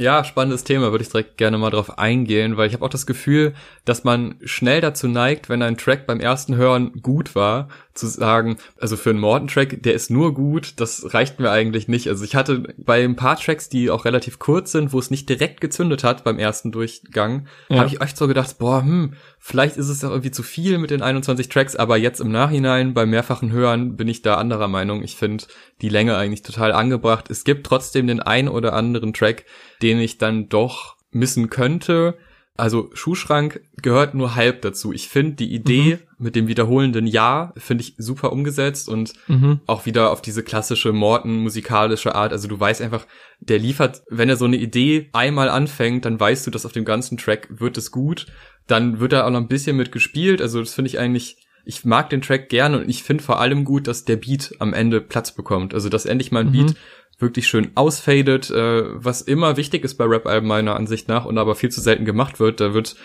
Ja, 0.00 0.24
spannendes 0.24 0.64
Thema, 0.64 0.92
würde 0.92 1.02
ich 1.02 1.10
direkt 1.10 1.36
gerne 1.36 1.58
mal 1.58 1.68
drauf 1.68 1.98
eingehen, 1.98 2.56
weil 2.56 2.66
ich 2.66 2.72
habe 2.72 2.82
auch 2.86 2.90
das 2.90 3.04
Gefühl, 3.04 3.52
dass 3.84 4.02
man 4.02 4.36
schnell 4.42 4.80
dazu 4.80 5.08
neigt, 5.08 5.50
wenn 5.50 5.60
ein 5.60 5.76
Track 5.76 6.06
beim 6.06 6.20
ersten 6.20 6.56
Hören 6.56 7.02
gut 7.02 7.34
war, 7.34 7.68
zu 7.92 8.06
sagen, 8.06 8.56
also 8.78 8.96
für 8.96 9.10
einen 9.10 9.20
Morton-Track, 9.20 9.82
der 9.82 9.92
ist 9.92 10.10
nur 10.10 10.32
gut, 10.32 10.80
das 10.80 11.12
reicht 11.12 11.38
mir 11.38 11.50
eigentlich 11.50 11.86
nicht. 11.86 12.08
Also 12.08 12.24
ich 12.24 12.34
hatte 12.34 12.74
bei 12.78 13.04
ein 13.04 13.14
paar 13.14 13.36
Tracks, 13.36 13.68
die 13.68 13.90
auch 13.90 14.06
relativ 14.06 14.38
kurz 14.38 14.72
sind, 14.72 14.94
wo 14.94 14.98
es 14.98 15.10
nicht 15.10 15.28
direkt 15.28 15.60
gezündet 15.60 16.02
hat 16.02 16.24
beim 16.24 16.38
ersten 16.38 16.72
Durchgang, 16.72 17.46
ja. 17.68 17.80
habe 17.80 17.88
ich 17.88 18.00
echt 18.00 18.16
so 18.16 18.26
gedacht, 18.26 18.56
boah, 18.58 18.80
hm, 18.80 19.12
vielleicht 19.40 19.76
ist 19.76 19.88
es 19.88 20.04
auch 20.04 20.10
irgendwie 20.10 20.30
zu 20.30 20.42
viel 20.42 20.78
mit 20.78 20.90
den 20.90 21.02
21 21.02 21.48
Tracks, 21.48 21.74
aber 21.74 21.96
jetzt 21.96 22.20
im 22.20 22.30
Nachhinein 22.30 22.94
beim 22.94 23.10
mehrfachen 23.10 23.50
Hören 23.50 23.96
bin 23.96 24.06
ich 24.06 24.22
da 24.22 24.36
anderer 24.36 24.68
Meinung. 24.68 25.02
Ich 25.02 25.16
finde 25.16 25.44
die 25.80 25.88
Länge 25.88 26.16
eigentlich 26.16 26.42
total 26.42 26.72
angebracht. 26.72 27.30
Es 27.30 27.44
gibt 27.44 27.66
trotzdem 27.66 28.06
den 28.06 28.20
ein 28.20 28.48
oder 28.48 28.74
anderen 28.74 29.12
Track, 29.12 29.46
den 29.82 29.98
ich 29.98 30.18
dann 30.18 30.48
doch 30.48 30.96
missen 31.10 31.50
könnte, 31.50 32.16
also 32.60 32.90
Schuhschrank 32.92 33.62
gehört 33.80 34.14
nur 34.14 34.34
halb 34.34 34.60
dazu. 34.60 34.92
Ich 34.92 35.08
finde 35.08 35.32
die 35.32 35.52
Idee 35.54 35.96
mhm. 35.96 36.24
mit 36.24 36.36
dem 36.36 36.46
wiederholenden 36.46 37.06
Ja 37.06 37.54
finde 37.56 37.82
ich 37.82 37.94
super 37.96 38.32
umgesetzt 38.32 38.86
und 38.86 39.14
mhm. 39.28 39.60
auch 39.66 39.86
wieder 39.86 40.10
auf 40.10 40.20
diese 40.20 40.42
klassische 40.42 40.92
Morten 40.92 41.38
musikalische 41.38 42.14
Art. 42.14 42.32
Also 42.32 42.48
du 42.48 42.60
weißt 42.60 42.82
einfach, 42.82 43.06
der 43.40 43.58
liefert, 43.58 44.02
wenn 44.10 44.28
er 44.28 44.36
so 44.36 44.44
eine 44.44 44.58
Idee 44.58 45.08
einmal 45.14 45.48
anfängt, 45.48 46.04
dann 46.04 46.20
weißt 46.20 46.46
du, 46.46 46.50
dass 46.50 46.66
auf 46.66 46.72
dem 46.72 46.84
ganzen 46.84 47.16
Track 47.16 47.48
wird 47.50 47.78
es 47.78 47.90
gut. 47.90 48.26
Dann 48.70 49.00
wird 49.00 49.12
er 49.12 49.26
auch 49.26 49.30
noch 49.30 49.40
ein 49.40 49.48
bisschen 49.48 49.76
mit 49.76 49.92
gespielt. 49.92 50.40
Also 50.40 50.60
das 50.60 50.74
finde 50.74 50.88
ich 50.88 50.98
eigentlich 50.98 51.36
ich 51.64 51.84
mag 51.84 52.10
den 52.10 52.22
Track 52.22 52.48
gerne 52.48 52.78
und 52.78 52.88
ich 52.88 53.02
finde 53.02 53.22
vor 53.22 53.38
allem 53.38 53.64
gut, 53.64 53.86
dass 53.86 54.04
der 54.04 54.16
Beat 54.16 54.54
am 54.58 54.72
Ende 54.72 55.00
Platz 55.00 55.34
bekommt. 55.34 55.74
Also 55.74 55.88
dass 55.88 56.06
endlich 56.06 56.32
mal 56.32 56.40
ein 56.40 56.48
mhm. 56.48 56.52
Beat 56.52 56.76
wirklich 57.18 57.46
schön 57.46 57.72
ausfadet, 57.74 58.50
äh, 58.50 58.82
was 58.94 59.20
immer 59.20 59.56
wichtig 59.56 59.84
ist 59.84 59.96
bei 59.96 60.04
Rap-Alben 60.04 60.48
meiner 60.48 60.76
Ansicht 60.76 61.08
nach 61.08 61.26
und 61.26 61.38
aber 61.38 61.54
viel 61.54 61.70
zu 61.70 61.80
selten 61.80 62.04
gemacht 62.04 62.40
wird. 62.40 62.60
Da 62.60 62.72
wird 62.72 62.96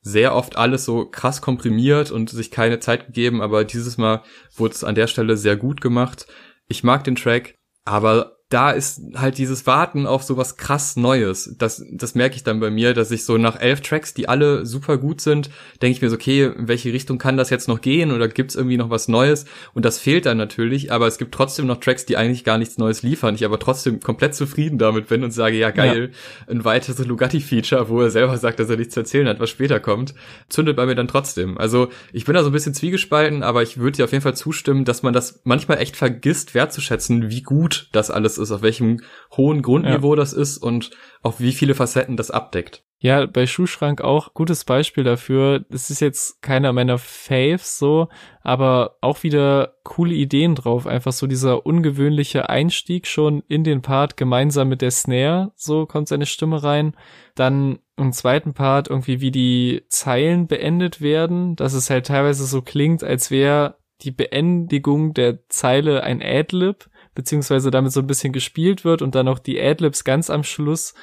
sehr 0.00 0.34
oft 0.34 0.56
alles 0.56 0.84
so 0.84 1.06
krass 1.06 1.40
komprimiert 1.40 2.10
und 2.10 2.30
sich 2.30 2.50
keine 2.50 2.78
Zeit 2.78 3.06
gegeben, 3.06 3.40
aber 3.40 3.64
dieses 3.64 3.98
Mal 3.98 4.22
wurde 4.54 4.74
es 4.74 4.84
an 4.84 4.94
der 4.94 5.06
Stelle 5.06 5.36
sehr 5.36 5.56
gut 5.56 5.80
gemacht. 5.80 6.26
Ich 6.68 6.84
mag 6.84 7.04
den 7.04 7.16
Track, 7.16 7.56
aber 7.84 8.36
da 8.54 8.70
ist 8.70 9.02
halt 9.16 9.38
dieses 9.38 9.66
Warten 9.66 10.06
auf 10.06 10.22
sowas 10.22 10.56
krass 10.56 10.94
Neues. 10.94 11.56
Das, 11.58 11.84
das 11.90 12.14
merke 12.14 12.36
ich 12.36 12.44
dann 12.44 12.60
bei 12.60 12.70
mir, 12.70 12.94
dass 12.94 13.10
ich 13.10 13.24
so 13.24 13.36
nach 13.36 13.60
elf 13.60 13.80
Tracks, 13.80 14.14
die 14.14 14.28
alle 14.28 14.64
super 14.64 14.96
gut 14.96 15.20
sind, 15.20 15.50
denke 15.82 15.96
ich 15.96 16.02
mir 16.02 16.08
so, 16.08 16.14
okay, 16.14 16.44
in 16.56 16.68
welche 16.68 16.92
Richtung 16.92 17.18
kann 17.18 17.36
das 17.36 17.50
jetzt 17.50 17.66
noch 17.66 17.80
gehen 17.80 18.12
oder 18.12 18.28
gibt's 18.28 18.54
irgendwie 18.54 18.76
noch 18.76 18.90
was 18.90 19.08
Neues? 19.08 19.46
Und 19.72 19.84
das 19.84 19.98
fehlt 19.98 20.26
dann 20.26 20.36
natürlich, 20.36 20.92
aber 20.92 21.08
es 21.08 21.18
gibt 21.18 21.34
trotzdem 21.34 21.66
noch 21.66 21.78
Tracks, 21.80 22.06
die 22.06 22.16
eigentlich 22.16 22.44
gar 22.44 22.56
nichts 22.56 22.78
Neues 22.78 23.02
liefern. 23.02 23.34
Ich 23.34 23.44
aber 23.44 23.58
trotzdem 23.58 23.98
komplett 23.98 24.36
zufrieden 24.36 24.78
damit 24.78 25.08
bin 25.08 25.24
und 25.24 25.32
sage, 25.32 25.56
ja 25.56 25.72
geil, 25.72 26.12
ja. 26.12 26.52
ein 26.52 26.64
weiteres 26.64 27.04
Lugatti-Feature, 27.04 27.88
wo 27.88 28.02
er 28.02 28.10
selber 28.10 28.38
sagt, 28.38 28.60
dass 28.60 28.70
er 28.70 28.76
nichts 28.76 28.94
zu 28.94 29.00
erzählen 29.00 29.26
hat, 29.26 29.40
was 29.40 29.50
später 29.50 29.80
kommt, 29.80 30.14
zündet 30.48 30.76
bei 30.76 30.86
mir 30.86 30.94
dann 30.94 31.08
trotzdem. 31.08 31.58
Also 31.58 31.88
ich 32.12 32.24
bin 32.24 32.36
da 32.36 32.44
so 32.44 32.50
ein 32.50 32.52
bisschen 32.52 32.74
zwiegespalten, 32.74 33.42
aber 33.42 33.64
ich 33.64 33.78
würde 33.78 33.96
dir 33.96 34.04
auf 34.04 34.12
jeden 34.12 34.22
Fall 34.22 34.36
zustimmen, 34.36 34.84
dass 34.84 35.02
man 35.02 35.12
das 35.12 35.40
manchmal 35.42 35.78
echt 35.78 35.96
vergisst 35.96 36.54
wertzuschätzen, 36.54 37.30
wie 37.30 37.42
gut 37.42 37.88
das 37.90 38.12
alles 38.12 38.38
ist, 38.38 38.43
auf 38.50 38.62
welchem 38.62 39.00
hohen 39.36 39.62
Grundniveau 39.62 40.14
ja. 40.14 40.16
das 40.16 40.32
ist 40.32 40.58
und 40.58 40.90
auf 41.22 41.40
wie 41.40 41.52
viele 41.52 41.74
Facetten 41.74 42.16
das 42.16 42.30
abdeckt. 42.30 42.84
Ja, 43.04 43.26
bei 43.26 43.46
Schuhschrank 43.46 44.00
auch 44.00 44.32
gutes 44.32 44.64
Beispiel 44.64 45.04
dafür. 45.04 45.66
Es 45.68 45.90
ist 45.90 46.00
jetzt 46.00 46.40
keiner 46.40 46.72
meiner 46.72 46.96
Faves 46.96 47.78
so, 47.78 48.08
aber 48.40 48.96
auch 49.02 49.22
wieder 49.22 49.74
coole 49.84 50.14
Ideen 50.14 50.54
drauf. 50.54 50.86
Einfach 50.86 51.12
so 51.12 51.26
dieser 51.26 51.66
ungewöhnliche 51.66 52.48
Einstieg 52.48 53.06
schon 53.06 53.42
in 53.46 53.62
den 53.62 53.82
Part 53.82 54.16
gemeinsam 54.16 54.70
mit 54.70 54.80
der 54.80 54.90
Snare. 54.90 55.52
So 55.54 55.84
kommt 55.84 56.08
seine 56.08 56.24
Stimme 56.24 56.62
rein. 56.62 56.96
Dann 57.34 57.80
im 57.98 58.12
zweiten 58.12 58.54
Part 58.54 58.88
irgendwie 58.88 59.20
wie 59.20 59.30
die 59.30 59.82
Zeilen 59.88 60.46
beendet 60.46 61.02
werden, 61.02 61.56
dass 61.56 61.74
es 61.74 61.90
halt 61.90 62.06
teilweise 62.06 62.46
so 62.46 62.62
klingt, 62.62 63.04
als 63.04 63.30
wäre 63.30 63.76
die 64.00 64.12
Beendigung 64.12 65.14
der 65.14 65.46
Zeile 65.48 66.02
ein 66.02 66.22
Adlib, 66.22 66.88
beziehungsweise 67.14 67.70
damit 67.70 67.92
so 67.92 68.00
ein 68.00 68.06
bisschen 68.06 68.32
gespielt 68.32 68.84
wird 68.84 69.02
und 69.02 69.14
dann 69.14 69.28
auch 69.28 69.38
die 69.38 69.60
Adlibs 69.60 70.04
ganz 70.04 70.30
am 70.30 70.44
Schluss 70.44 70.94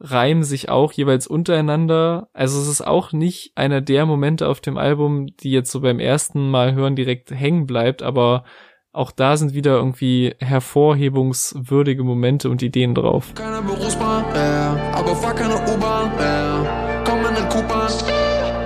reimen 0.00 0.42
sich 0.42 0.70
auch 0.70 0.92
jeweils 0.92 1.26
untereinander. 1.26 2.28
Also 2.32 2.58
es 2.60 2.68
ist 2.68 2.86
auch 2.86 3.12
nicht 3.12 3.52
einer 3.54 3.80
der 3.80 4.06
Momente 4.06 4.48
auf 4.48 4.60
dem 4.60 4.78
Album, 4.78 5.26
die 5.40 5.50
jetzt 5.50 5.70
so 5.70 5.80
beim 5.80 6.00
ersten 6.00 6.50
Mal 6.50 6.74
hören 6.74 6.96
direkt 6.96 7.30
hängen 7.30 7.66
bleibt, 7.66 8.02
aber 8.02 8.44
auch 8.92 9.12
da 9.12 9.36
sind 9.36 9.54
wieder 9.54 9.76
irgendwie 9.76 10.34
hervorhebungswürdige 10.40 12.02
Momente 12.02 12.50
und 12.50 12.62
Ideen 12.62 12.94
drauf. 12.94 13.34
Keine 13.34 13.62
Berufsbahn 13.62 14.32
mehr, 14.32 14.92
aber 14.92 15.14
fahr 15.14 15.34
keine 15.34 15.54
U-Bahn 15.54 16.16
mehr. 16.16 17.04
Komm 17.04 17.20
in 17.26 17.34
den 17.34 17.48
Kuban, 17.48 17.92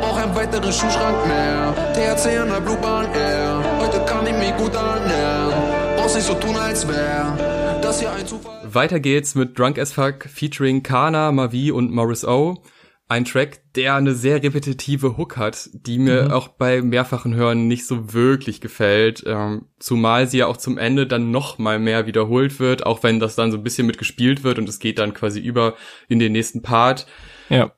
auch 0.01 0.17
ein 0.17 0.35
weiterer 0.35 0.73
Schuhschrank 0.73 1.27
mehr. 1.27 1.75
THC 1.93 2.39
an 2.39 2.49
der 2.49 2.61
Bluebahn, 2.61 3.07
yeah. 3.15 3.63
Heute 3.81 4.01
kann 4.07 4.27
ich 4.27 4.33
mich 4.33 4.57
gut 4.57 4.75
ernähren. 4.75 5.44
Brauchst 6.05 6.17
nicht 6.17 6.27
so 6.27 6.35
tun, 6.35 6.55
als 6.55 6.87
wär 6.87 7.79
das 7.81 7.99
hier 7.99 8.13
ein 8.13 8.27
Zufall. 8.27 8.61
Weiter 8.63 9.01
geht's 9.01 9.35
mit 9.35 9.59
Drunk 9.59 9.79
as 9.79 9.95
Fuck 9.95 10.25
featuring 10.25 10.83
Kana, 10.83 11.33
Mavi 11.33 11.73
und 11.73 11.91
Morris 11.93 12.27
O. 12.27 12.63
Ein 13.09 13.25
Track, 13.25 13.63
der 13.75 13.95
eine 13.95 14.13
sehr 14.13 14.43
repetitive 14.43 15.17
Hook 15.17 15.39
hat, 15.39 15.71
die 15.73 15.99
mir 15.99 16.25
mhm. 16.25 16.31
auch 16.33 16.49
bei 16.49 16.83
mehrfachen 16.83 17.35
Hören 17.35 17.69
nicht 17.69 17.87
so 17.87 18.13
wirklich 18.13 18.61
gefällt. 18.61 19.25
Ähm, 19.27 19.69
zumal 19.79 20.29
sie 20.29 20.37
ja 20.37 20.47
auch 20.47 20.59
zum 20.59 20.77
Ende 20.77 21.07
dann 21.07 21.31
noch 21.31 21.57
mal 21.57 21.79
mehr 21.79 22.05
wiederholt 22.07 22.61
wird, 22.61 22.85
auch 22.85 23.03
wenn 23.03 23.19
das 23.19 23.35
dann 23.35 23.51
so 23.51 23.57
ein 23.57 23.65
bisschen 23.65 23.87
mitgespielt 23.87 24.45
wird 24.45 24.59
und 24.59 24.69
es 24.69 24.81
geht 24.81 24.99
dann 24.99 25.15
quasi 25.15 25.41
über 25.41 25.75
in 26.11 26.19
den 26.19 26.33
nächsten 26.33 26.61
Part. 26.61 27.07
Ja. 27.49 27.73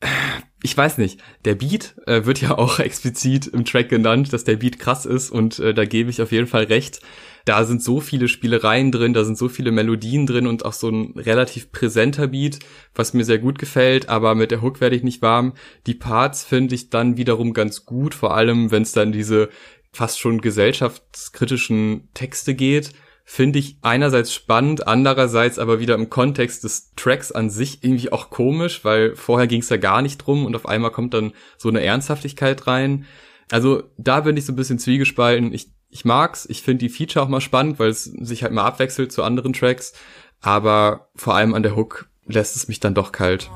Ich 0.65 0.77
weiß 0.77 0.99
nicht. 0.99 1.21
Der 1.45 1.55
Beat 1.55 1.95
äh, 2.09 2.25
wird 2.25 2.41
ja 2.41 2.59
auch 2.59 2.79
explizit 2.81 3.47
im 3.47 3.65
Track 3.65 3.89
genannt, 3.89 4.33
dass 4.33 4.43
der 4.43 4.57
Beat 4.57 4.81
krass 4.81 5.07
ist 5.07 5.31
und 5.31 5.61
äh, 5.61 5.73
da 5.73 5.85
gebe 5.85 6.11
ich 6.11 6.21
auf 6.21 6.33
jeden 6.33 6.49
Fall 6.49 6.65
recht 6.65 6.99
da 7.47 7.65
sind 7.65 7.81
so 7.81 8.01
viele 8.01 8.27
Spielereien 8.27 8.91
drin, 8.91 9.15
da 9.15 9.25
sind 9.25 9.39
so 9.39 9.49
viele 9.49 9.71
Melodien 9.71 10.27
drin 10.27 10.49
und 10.49 10.65
auch 10.65 10.73
so 10.73 10.91
ein 10.91 11.13
relativ 11.17 11.71
präsenter 11.71 12.27
Beat, 12.27 12.59
was 12.95 13.15
mir 13.15 13.25
sehr 13.25 13.39
gut 13.39 13.61
gefällt, 13.61 14.09
aber 14.09 14.35
mit 14.35 14.51
der 14.51 14.63
Hook 14.63 14.81
werde 14.81 14.97
ich 14.97 15.05
nicht 15.05 15.23
warm. 15.23 15.55
Die 15.87 15.95
Parts 15.95 16.43
finde 16.43 16.75
ich 16.75 16.91
dann 16.91 17.17
wiederum 17.17 17.53
ganz 17.53 17.87
gut, 17.87 18.15
vor 18.15 18.37
allem 18.37 18.73
wenn 18.73 18.83
es 18.83 18.93
dann 18.93 19.13
diese 19.13 19.49
fast 19.93 20.19
schon 20.19 20.41
gesellschaftskritischen 20.41 22.09
Texte 22.15 22.55
geht, 22.55 22.91
finde 23.25 23.61
ich 23.61 23.79
einerseits 23.81 24.35
spannend, 24.35 24.89
andererseits 24.89 25.61
aber 25.61 25.79
wieder 25.79 25.95
im 25.95 26.11
Kontext 26.11 26.65
des 26.65 26.95
Tracks 26.97 27.31
an 27.31 27.49
sich 27.49 27.85
irgendwie 27.85 28.11
auch 28.11 28.31
komisch, 28.31 28.85
weil 28.85 29.15
vorher 29.15 29.47
ging 29.47 29.61
es 29.61 29.69
ja 29.69 29.77
gar 29.77 30.03
nicht 30.03 30.19
drum 30.19 30.47
und 30.47 30.57
auf 30.57 30.67
einmal 30.67 30.91
kommt 30.91 31.15
dann 31.15 31.33
so 31.59 31.69
eine 31.69 31.83
Ernsthaftigkeit 31.83 32.67
rein. 32.67 33.07
Also 33.53 33.85
da 33.99 34.21
bin 34.21 34.37
ich 34.37 34.45
so 34.45 34.53
ein 34.53 34.57
bisschen 34.57 34.81
zwiegespalten. 34.81 35.53
Ich 35.53 35.76
ich 35.89 36.05
mag's, 36.05 36.47
ich 36.47 36.63
finde 36.63 36.81
die 36.81 36.89
Feature 36.89 37.25
auch 37.25 37.29
mal 37.29 37.41
spannend, 37.41 37.79
weil 37.79 37.91
es 37.91 38.05
sich 38.05 38.43
halt 38.43 38.53
mal 38.53 38.65
abwechselt 38.65 39.13
zu 39.13 39.23
anderen 39.23 39.53
Tracks, 39.53 39.93
aber 40.41 41.09
vor 41.15 41.35
allem 41.35 41.55
an 41.55 41.63
der 41.63 41.77
Hook 41.77 42.09
lässt 42.27 42.57
es 42.57 42.69
mich 42.69 42.81
dann 42.81 42.95
doch 42.95 43.13
kalt. 43.13 43.51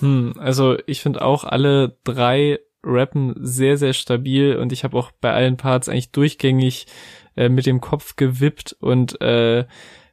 Hm, 0.00 0.34
also 0.38 0.76
ich 0.86 1.02
finde 1.02 1.22
auch 1.22 1.44
alle 1.44 1.98
drei 2.04 2.60
rappen 2.82 3.34
sehr, 3.36 3.76
sehr 3.76 3.92
stabil 3.92 4.56
und 4.56 4.72
ich 4.72 4.84
habe 4.84 4.96
auch 4.96 5.10
bei 5.20 5.32
allen 5.32 5.56
Parts 5.56 5.88
eigentlich 5.88 6.12
durchgängig 6.12 6.86
äh, 7.36 7.48
mit 7.48 7.66
dem 7.66 7.80
Kopf 7.80 8.16
gewippt 8.16 8.76
und 8.80 9.20
äh, 9.20 9.64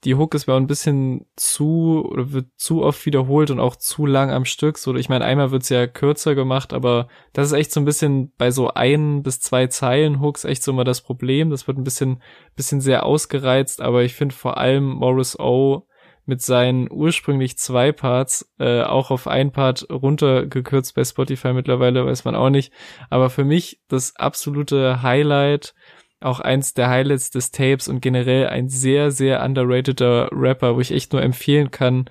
die 0.03 0.15
Hook 0.15 0.35
ist 0.35 0.47
mir 0.47 0.53
auch 0.53 0.57
ein 0.57 0.67
bisschen 0.67 1.25
zu 1.35 2.07
oder 2.09 2.31
wird 2.31 2.47
zu 2.55 2.83
oft 2.83 3.05
wiederholt 3.05 3.51
und 3.51 3.59
auch 3.59 3.75
zu 3.75 4.05
lang 4.05 4.31
am 4.31 4.45
Stück. 4.45 4.77
So, 4.77 4.95
ich 4.95 5.09
meine, 5.09 5.25
einmal 5.25 5.51
wird's 5.51 5.69
ja 5.69 5.87
kürzer 5.87 6.35
gemacht, 6.35 6.71
aber 6.71 7.07
das 7.33 7.47
ist 7.47 7.53
echt 7.53 7.71
so 7.71 7.81
ein 7.81 7.85
bisschen 7.85 8.31
bei 8.37 8.51
so 8.51 8.69
ein 8.69 9.23
bis 9.23 9.39
zwei 9.39 9.67
Zeilen 9.67 10.21
Hooks 10.21 10.45
echt 10.45 10.63
so 10.63 10.71
immer 10.71 10.83
das 10.83 11.01
Problem. 11.01 11.49
Das 11.49 11.67
wird 11.67 11.77
ein 11.77 11.83
bisschen, 11.83 12.21
bisschen 12.55 12.81
sehr 12.81 13.05
ausgereizt, 13.05 13.81
aber 13.81 14.03
ich 14.03 14.13
finde 14.13 14.35
vor 14.35 14.57
allem 14.57 14.85
Morris 14.85 15.37
O 15.39 15.87
mit 16.27 16.41
seinen 16.41 16.91
ursprünglich 16.91 17.57
zwei 17.57 17.93
Parts 17.93 18.53
äh, 18.59 18.81
auch 18.81 19.11
auf 19.11 19.27
ein 19.27 19.51
Part 19.51 19.87
runtergekürzt 19.89 20.93
bei 20.93 21.05
Spotify 21.05 21.53
mittlerweile, 21.53 22.05
weiß 22.05 22.25
man 22.25 22.35
auch 22.35 22.49
nicht. 22.49 22.73
Aber 23.09 23.29
für 23.29 23.45
mich 23.45 23.79
das 23.87 24.15
absolute 24.17 25.01
Highlight 25.01 25.73
auch 26.19 26.39
eins 26.39 26.73
der 26.73 26.89
Highlights 26.89 27.29
des 27.29 27.51
Tapes 27.51 27.87
und 27.87 28.01
generell 28.01 28.47
ein 28.47 28.69
sehr, 28.69 29.11
sehr 29.11 29.43
underrateder 29.43 30.29
Rapper, 30.31 30.75
wo 30.75 30.79
ich 30.79 30.91
echt 30.91 31.13
nur 31.13 31.21
empfehlen 31.21 31.71
kann, 31.71 32.05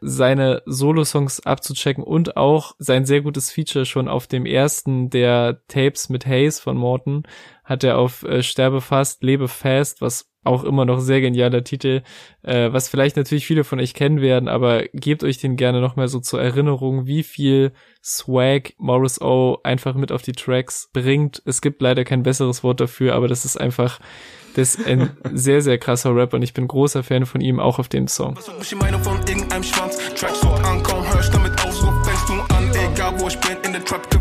seine 0.00 0.62
Solo-Songs 0.64 1.40
abzuchecken 1.40 2.02
und 2.02 2.36
auch 2.36 2.74
sein 2.78 3.04
sehr 3.04 3.20
gutes 3.20 3.50
Feature 3.50 3.84
schon 3.84 4.08
auf 4.08 4.26
dem 4.26 4.46
ersten 4.46 5.10
der 5.10 5.60
Tapes 5.68 6.08
mit 6.08 6.26
Hayes 6.26 6.58
von 6.58 6.76
Morton 6.76 7.24
hat 7.64 7.84
er 7.84 7.98
auf 7.98 8.22
äh, 8.24 8.42
Sterbe 8.42 8.80
fast, 8.80 9.22
Lebe 9.22 9.46
fast, 9.46 10.00
was 10.00 10.29
auch 10.44 10.64
immer 10.64 10.84
noch 10.84 11.00
sehr 11.00 11.20
genialer 11.20 11.64
Titel, 11.64 12.02
äh, 12.42 12.72
was 12.72 12.88
vielleicht 12.88 13.16
natürlich 13.16 13.46
viele 13.46 13.64
von 13.64 13.80
euch 13.80 13.94
kennen 13.94 14.20
werden, 14.20 14.48
aber 14.48 14.84
gebt 14.94 15.22
euch 15.22 15.38
den 15.38 15.56
gerne 15.56 15.80
nochmal 15.80 16.08
so 16.08 16.20
zur 16.20 16.40
Erinnerung, 16.40 17.06
wie 17.06 17.22
viel 17.22 17.72
Swag 18.02 18.72
Morris 18.78 19.20
O 19.20 19.58
einfach 19.62 19.94
mit 19.94 20.12
auf 20.12 20.22
die 20.22 20.32
Tracks 20.32 20.88
bringt. 20.92 21.42
Es 21.44 21.60
gibt 21.60 21.82
leider 21.82 22.04
kein 22.04 22.22
besseres 22.22 22.64
Wort 22.64 22.80
dafür, 22.80 23.14
aber 23.14 23.28
das 23.28 23.44
ist 23.44 23.60
einfach 23.60 24.00
das 24.54 24.74
ist 24.74 24.86
ein 24.86 25.16
sehr, 25.32 25.62
sehr 25.62 25.78
krasser 25.78 26.14
Rapper 26.14 26.36
und 26.36 26.42
ich 26.42 26.54
bin 26.54 26.66
großer 26.66 27.02
Fan 27.02 27.26
von 27.26 27.40
ihm, 27.40 27.60
auch 27.60 27.78
auf 27.78 27.88
dem 27.88 28.08
Song. 28.08 28.36
Zeiten 33.84 34.19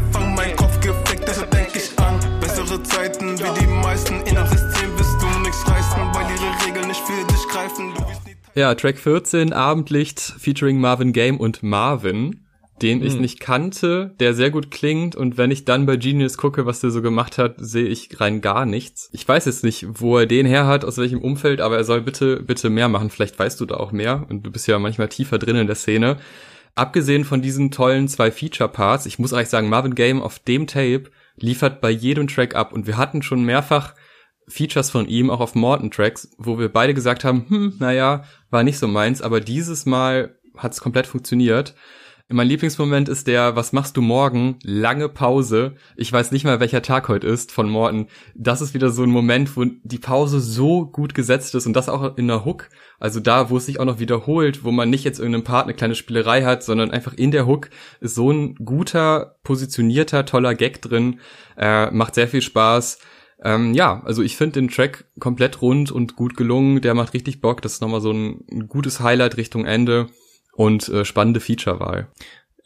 Ja, 8.56 8.74
Track 8.76 8.98
14, 8.98 9.54
Abendlicht, 9.54 10.20
featuring 10.20 10.80
Marvin 10.80 11.14
Game 11.14 11.40
und 11.40 11.62
Marvin, 11.62 12.46
den 12.82 13.04
ich 13.04 13.16
mhm. 13.16 13.22
nicht 13.22 13.40
kannte, 13.40 14.16
der 14.20 14.34
sehr 14.34 14.50
gut 14.50 14.72
klingt 14.72 15.16
und 15.16 15.38
wenn 15.38 15.52
ich 15.52 15.66
dann 15.66 15.86
bei 15.86 15.98
Genius 15.98 16.38
gucke, 16.38 16.66
was 16.66 16.80
der 16.80 16.92
so 16.92 17.02
gemacht 17.02 17.38
hat, 17.38 17.56
sehe 17.58 17.86
ich 17.86 18.20
rein 18.20 18.42
gar 18.42 18.66
nichts. 18.66 19.10
Ich 19.12 19.28
weiß 19.28 19.46
jetzt 19.46 19.64
nicht, 19.64 19.86
wo 19.90 20.18
er 20.18 20.26
den 20.26 20.46
her 20.46 20.66
hat, 20.66 20.84
aus 20.84 20.98
welchem 20.98 21.22
Umfeld, 21.22 21.62
aber 21.62 21.78
er 21.78 21.84
soll 21.84 22.02
bitte, 22.02 22.42
bitte 22.42 22.70
mehr 22.70 22.90
machen. 22.90 23.10
Vielleicht 23.10 23.38
weißt 23.38 23.60
du 23.62 23.66
da 23.66 23.76
auch 23.76 23.92
mehr 23.92 24.26
und 24.30 24.44
du 24.44 24.52
bist 24.52 24.68
ja 24.68 24.80
manchmal 24.80 25.10
tiefer 25.10 25.38
drin 25.38 25.56
in 25.56 25.68
der 25.68 25.76
Szene. 25.76 26.18
Abgesehen 26.76 27.26
von 27.26 27.42
diesen 27.42 27.72
tollen 27.72 28.08
zwei 28.08 28.32
Feature-Parts, 28.32 29.06
ich 29.06 29.20
muss 29.20 29.34
eigentlich 29.34 29.50
sagen, 29.50 29.70
Marvin 29.70 29.96
Game 29.96 30.22
auf 30.22 30.40
dem 30.40 30.66
Tape 30.66 31.04
liefert 31.36 31.82
bei 31.82 31.90
jedem 31.90 32.28
Track 32.28 32.56
ab 32.56 32.74
und 32.74 32.88
wir 32.88 32.98
hatten 32.98 33.22
schon 33.22 33.44
mehrfach 33.44 33.94
Features 34.50 34.92
von 34.92 35.08
ihm 35.08 35.30
auch 35.30 35.40
auf 35.40 35.56
Morton-Tracks, 35.56 36.32
wo 36.38 36.60
wir 36.60 36.70
beide 36.70 36.94
gesagt 36.94 37.24
haben, 37.24 37.46
hm, 37.48 37.74
naja, 37.80 38.24
war 38.50 38.64
nicht 38.64 38.80
so 38.80 38.88
meins, 38.88 39.22
aber 39.22 39.40
dieses 39.40 39.86
Mal 39.86 40.36
hat 40.58 40.74
es 40.74 40.82
komplett 40.82 41.08
funktioniert. 41.08 41.76
Mein 42.32 42.48
Lieblingsmoment 42.48 43.10
ist 43.10 43.26
der, 43.26 43.56
was 43.56 43.74
machst 43.74 43.98
du 43.98 44.04
morgen? 44.04 44.60
Lange 44.62 45.10
Pause. 45.10 45.74
Ich 45.96 46.14
weiß 46.14 46.32
nicht 46.32 46.44
mal, 46.44 46.60
welcher 46.60 46.84
Tag 46.84 47.08
heute 47.08 47.26
ist 47.26 47.52
von 47.52 47.68
Morten. 47.68 48.06
Das 48.36 48.62
ist 48.62 48.76
wieder 48.76 48.92
so 48.92 49.02
ein 49.02 49.10
Moment, 49.10 49.58
wo 49.58 49.66
die 49.66 49.98
Pause 49.98 50.40
so 50.40 50.86
gut 50.86 51.16
gesetzt 51.16 51.56
ist 51.56 51.66
und 51.66 51.74
das 51.74 51.90
auch 51.90 52.18
in 52.18 52.28
der 52.28 52.46
Hook. 52.46 52.70
Also 53.00 53.20
da, 53.20 53.50
wo 53.50 53.58
es 53.58 53.66
sich 53.66 53.80
auch 53.80 53.86
noch 53.86 53.98
wiederholt, 53.98 54.64
wo 54.64 54.70
man 54.70 54.92
nicht 54.92 55.06
jetzt 55.06 55.18
irgendeinem 55.18 55.44
Part 55.44 55.64
eine 55.64 55.74
kleine 55.74 55.96
Spielerei 55.96 56.44
hat, 56.44 56.62
sondern 56.62 56.92
einfach 56.92 57.14
in 57.14 57.32
der 57.32 57.48
Hook 57.48 57.72
ist 58.00 58.14
so 58.14 58.30
ein 58.30 58.54
guter, 58.64 59.38
positionierter, 59.42 60.28
toller 60.28 60.54
Gag 60.54 60.84
drin. 60.84 61.22
Äh, 61.58 61.90
macht 61.90 62.14
sehr 62.14 62.28
viel 62.28 62.44
Spaß. 62.44 63.00
Ähm, 63.44 63.74
ja, 63.74 64.02
also 64.04 64.22
ich 64.22 64.36
finde 64.36 64.60
den 64.60 64.70
Track 64.70 65.06
komplett 65.20 65.62
rund 65.62 65.92
und 65.92 66.16
gut 66.16 66.36
gelungen. 66.36 66.82
Der 66.82 66.94
macht 66.94 67.14
richtig 67.14 67.42
Bock. 67.42 67.62
Das 67.62 67.74
ist 67.74 67.82
nochmal 67.82 68.02
so 68.02 68.12
ein, 68.12 68.46
ein 68.52 68.68
gutes 68.68 69.00
Highlight 69.00 69.38
Richtung 69.38 69.66
Ende 69.66 70.08
und 70.54 70.90
äh, 70.90 71.06
spannende 71.06 71.40
Feature-Wahl. 71.40 72.10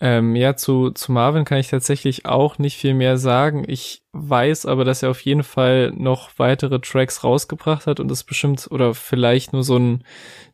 Ähm, 0.01 0.35
ja, 0.35 0.55
zu, 0.57 0.89
zu 0.89 1.11
Marvin 1.11 1.45
kann 1.45 1.59
ich 1.59 1.69
tatsächlich 1.69 2.25
auch 2.25 2.57
nicht 2.57 2.75
viel 2.75 2.93
mehr 2.93 3.17
sagen. 3.17 3.63
Ich 3.67 4.03
weiß 4.11 4.65
aber, 4.65 4.83
dass 4.83 5.03
er 5.03 5.11
auf 5.11 5.21
jeden 5.21 5.43
Fall 5.43 5.93
noch 5.95 6.31
weitere 6.37 6.81
Tracks 6.81 7.23
rausgebracht 7.23 7.87
hat 7.87 7.99
und 7.99 8.09
das 8.09 8.23
bestimmt 8.23 8.67
oder 8.69 8.95
vielleicht 8.95 9.53
nur 9.53 9.63
so 9.63 9.77
ein 9.77 10.03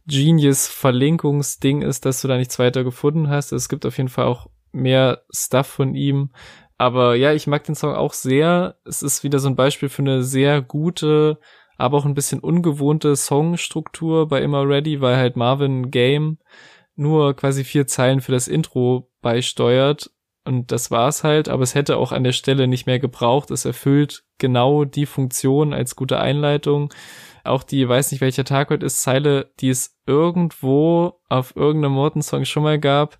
Genius-Verlinkungsding 0.06 1.82
ist, 1.82 2.06
dass 2.06 2.22
du 2.22 2.28
da 2.28 2.38
nichts 2.38 2.60
weiter 2.60 2.84
gefunden 2.84 3.30
hast. 3.30 3.52
Es 3.52 3.70
gibt 3.70 3.86
auf 3.86 3.98
jeden 3.98 4.10
Fall 4.10 4.26
auch 4.26 4.48
mehr 4.72 5.24
Stuff 5.32 5.68
von 5.68 5.96
ihm. 5.96 6.30
Aber 6.80 7.16
ja, 7.16 7.34
ich 7.34 7.46
mag 7.46 7.66
den 7.66 7.76
Song 7.76 7.94
auch 7.94 8.14
sehr. 8.14 8.78
Es 8.86 9.04
ist 9.04 9.26
wieder 9.26 9.40
so 9.40 9.50
ein 9.50 9.58
Beispiel 9.58 9.90
für 9.90 10.02
eine 10.02 10.24
sehr 10.24 10.62
gute, 10.62 11.38
aber 11.78 11.98
auch 11.98 12.06
ein 12.06 12.14
bisschen 12.14 12.40
ungewohnte 12.40 13.18
Songstruktur 13.18 14.30
bei 14.30 14.42
Immer 14.42 14.68
Ready, 14.68 15.02
weil 15.02 15.18
halt 15.18 15.36
Marvin 15.36 15.92
Game 15.92 16.38
nur 16.96 17.36
quasi 17.36 17.66
vier 17.66 17.86
Zeilen 17.86 18.22
für 18.22 18.32
das 18.32 18.48
Intro 18.48 19.12
beisteuert. 19.22 20.10
Und 20.46 20.72
das 20.72 20.90
war's 20.90 21.26
halt, 21.26 21.50
aber 21.50 21.64
es 21.64 21.76
hätte 21.76 21.98
auch 21.98 22.14
an 22.14 22.24
der 22.24 22.32
Stelle 22.32 22.66
nicht 22.66 22.86
mehr 22.86 23.00
gebraucht. 23.00 23.52
Es 23.52 23.66
erfüllt 23.66 24.24
genau 24.38 24.86
die 24.86 25.06
Funktion 25.06 25.74
als 25.74 25.98
gute 25.98 26.22
Einleitung. 26.22 26.94
Auch 27.44 27.64
die, 27.64 27.88
weiß 27.90 28.12
nicht 28.12 28.22
welcher 28.22 28.46
Tag 28.46 28.70
heute 28.70 28.86
ist, 28.86 29.02
Zeile, 29.02 29.52
die 29.60 29.70
es 29.70 29.98
irgendwo 30.06 31.20
auf 31.28 31.58
irgendeinem 31.58 31.94
Morton-Song 31.94 32.46
schon 32.46 32.64
mal 32.64 32.80
gab. 32.80 33.18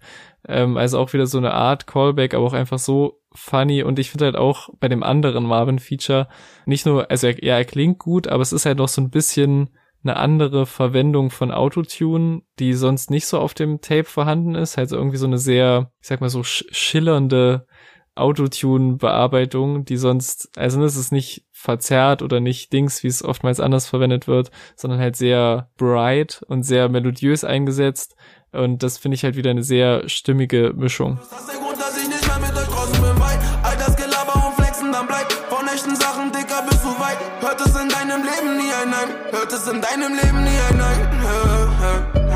Ähm, 0.48 0.78
also 0.78 1.00
auch 1.00 1.14
wieder 1.14 1.28
so 1.28 1.38
eine 1.38 1.54
Art 1.54 1.88
Callback, 1.88 2.34
aber 2.34 2.46
auch 2.46 2.54
einfach 2.54 2.80
so 2.80 3.22
funny. 3.34 3.84
Und 3.84 4.00
ich 4.00 4.10
finde 4.10 4.26
halt 4.26 4.36
auch 4.36 4.70
bei 4.80 4.88
dem 4.88 5.04
anderen 5.04 5.46
Marvin-Feature 5.46 6.28
nicht 6.66 6.86
nur, 6.86 7.10
also 7.12 7.28
er, 7.28 7.44
ja, 7.44 7.58
er 7.58 7.66
klingt 7.66 8.00
gut, 8.00 8.28
aber 8.28 8.42
es 8.42 8.54
ist 8.54 8.66
halt 8.66 8.78
noch 8.78 8.88
so 8.88 9.02
ein 9.02 9.10
bisschen 9.10 9.70
eine 10.04 10.16
andere 10.16 10.66
Verwendung 10.66 11.30
von 11.30 11.52
Autotune, 11.52 12.42
die 12.58 12.74
sonst 12.74 13.12
nicht 13.12 13.26
so 13.26 13.38
auf 13.38 13.54
dem 13.54 13.82
Tape 13.82 14.06
vorhanden 14.06 14.56
ist. 14.56 14.78
Also 14.78 14.96
irgendwie 14.96 15.18
so 15.18 15.28
eine 15.28 15.38
sehr, 15.38 15.92
ich 16.02 16.08
sag 16.08 16.22
mal 16.22 16.30
so 16.30 16.44
schillernde 16.44 17.68
Autotune-Bearbeitung, 18.16 19.86
die 19.86 19.98
sonst, 19.98 20.58
also 20.58 20.82
das 20.82 20.96
ist 20.96 21.12
nicht 21.12 21.46
verzerrt 21.52 22.22
oder 22.22 22.40
nicht 22.40 22.72
Dings, 22.72 23.04
wie 23.04 23.08
es 23.08 23.24
oftmals 23.24 23.60
anders 23.60 23.88
verwendet 23.88 24.28
wird, 24.28 24.52
sondern 24.76 25.00
halt 25.00 25.16
sehr 25.16 25.70
bright 25.78 26.44
und 26.48 26.64
sehr 26.64 26.90
melodiös 26.90 27.44
eingesetzt. 27.44 28.16
Und 28.52 28.82
das 28.84 28.98
finde 28.98 29.16
ich 29.16 29.24
halt 29.24 29.36
wieder 29.36 29.52
eine 29.52 29.64
sehr 29.64 30.08
stimmige 30.10 30.74
Mischung. 30.76 31.20
Das 31.30 31.42
ist 31.42 31.50
der 31.52 31.60
Grund, 31.60 31.80
dass 31.80 31.98
ich 31.98 32.08
nicht 32.08 32.26
mehr 32.28 32.40
mit 32.40 32.58
euch 32.58 32.68
draußen 32.68 32.94
bin, 32.94 33.20
weil 33.20 33.40
all 33.64 33.78
das 33.78 33.96
Gelaber 33.96 34.48
und 34.48 34.56
Flexen 34.56 34.92
dann 34.92 35.08
bleibt. 35.08 35.34
Von 35.34 35.68
echten 35.68 35.96
Sachen, 35.96 36.32
Dicker, 36.32 36.64
bist 36.68 36.84
du 36.84 36.90
weit. 37.00 37.18
Hört 37.42 37.62
es 37.62 37.80
in 37.80 37.90
deinem 37.90 38.24
Leben 38.24 38.58
nie 38.58 38.72
ein 38.74 38.90
Nein. 38.90 39.10
Hört 39.32 39.54
es 39.54 39.68
in 39.68 39.82
deinem 39.82 40.14
Leben 40.16 40.44
nie 40.44 40.60
ein 40.70 40.78
Nein. 40.78 41.08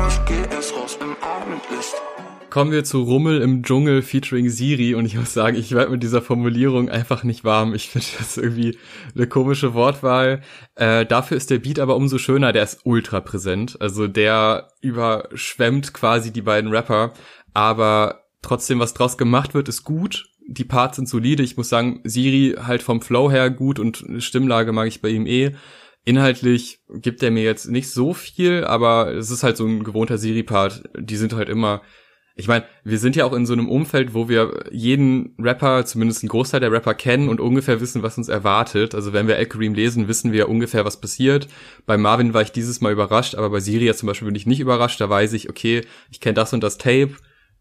Ich 0.08 0.24
geh 0.26 0.54
erst 0.54 0.74
raus 0.76 0.98
im 1.00 1.16
Abendlicht. 1.22 1.94
Kommen 2.54 2.70
wir 2.70 2.84
zu 2.84 3.02
Rummel 3.02 3.42
im 3.42 3.64
Dschungel 3.64 4.00
featuring 4.00 4.48
Siri 4.48 4.94
und 4.94 5.06
ich 5.06 5.16
muss 5.16 5.34
sagen, 5.34 5.56
ich 5.56 5.72
werde 5.72 5.90
mit 5.90 6.04
dieser 6.04 6.22
Formulierung 6.22 6.88
einfach 6.88 7.24
nicht 7.24 7.42
warm. 7.42 7.74
Ich 7.74 7.88
finde 7.88 8.06
das 8.16 8.36
irgendwie 8.36 8.78
eine 9.12 9.26
komische 9.26 9.74
Wortwahl. 9.74 10.40
Äh, 10.76 11.04
dafür 11.04 11.36
ist 11.36 11.50
der 11.50 11.58
Beat 11.58 11.80
aber 11.80 11.96
umso 11.96 12.16
schöner, 12.16 12.52
der 12.52 12.62
ist 12.62 12.82
ultra 12.84 13.20
präsent. 13.20 13.76
Also 13.80 14.06
der 14.06 14.68
überschwemmt 14.80 15.94
quasi 15.94 16.32
die 16.32 16.42
beiden 16.42 16.70
Rapper, 16.70 17.12
aber 17.54 18.20
trotzdem, 18.40 18.78
was 18.78 18.94
draus 18.94 19.18
gemacht 19.18 19.52
wird, 19.54 19.68
ist 19.68 19.82
gut 19.82 20.26
die 20.46 20.62
Parts 20.62 20.94
sind 20.94 21.08
solide. 21.08 21.42
Ich 21.42 21.56
muss 21.56 21.70
sagen, 21.70 22.02
Siri 22.04 22.54
halt 22.64 22.84
vom 22.84 23.00
Flow 23.00 23.32
her 23.32 23.50
gut 23.50 23.80
und 23.80 24.04
Stimmlage 24.18 24.70
mag 24.70 24.86
ich 24.86 25.02
bei 25.02 25.08
ihm 25.08 25.26
eh. 25.26 25.56
Inhaltlich 26.04 26.80
gibt 26.88 27.22
er 27.24 27.32
mir 27.32 27.42
jetzt 27.42 27.66
nicht 27.66 27.90
so 27.90 28.12
viel, 28.12 28.62
aber 28.62 29.12
es 29.12 29.30
ist 29.32 29.42
halt 29.42 29.56
so 29.56 29.66
ein 29.66 29.82
gewohnter 29.82 30.18
Siri-Part. 30.18 30.84
Die 30.96 31.16
sind 31.16 31.32
halt 31.32 31.48
immer. 31.48 31.82
Ich 32.36 32.48
meine, 32.48 32.64
wir 32.82 32.98
sind 32.98 33.14
ja 33.14 33.24
auch 33.24 33.32
in 33.32 33.46
so 33.46 33.52
einem 33.52 33.68
Umfeld, 33.68 34.12
wo 34.12 34.28
wir 34.28 34.64
jeden 34.72 35.36
Rapper, 35.38 35.84
zumindest 35.84 36.22
einen 36.22 36.30
Großteil 36.30 36.60
der 36.60 36.72
Rapper 36.72 36.94
kennen 36.94 37.28
und 37.28 37.40
ungefähr 37.40 37.80
wissen, 37.80 38.02
was 38.02 38.18
uns 38.18 38.28
erwartet. 38.28 38.94
Also 38.94 39.12
wenn 39.12 39.28
wir 39.28 39.36
El 39.36 39.48
lesen, 39.72 40.08
wissen 40.08 40.32
wir 40.32 40.48
ungefähr, 40.48 40.84
was 40.84 41.00
passiert. 41.00 41.46
Bei 41.86 41.96
Marvin 41.96 42.34
war 42.34 42.42
ich 42.42 42.50
dieses 42.50 42.80
Mal 42.80 42.92
überrascht, 42.92 43.36
aber 43.36 43.50
bei 43.50 43.60
Siri 43.60 43.84
jetzt 43.84 44.00
zum 44.00 44.08
Beispiel 44.08 44.26
bin 44.26 44.34
ich 44.34 44.46
nicht 44.46 44.60
überrascht. 44.60 45.00
Da 45.00 45.08
weiß 45.08 45.32
ich, 45.34 45.48
okay, 45.48 45.82
ich 46.10 46.20
kenne 46.20 46.34
das 46.34 46.52
und 46.52 46.64
das 46.64 46.76
Tape 46.76 47.14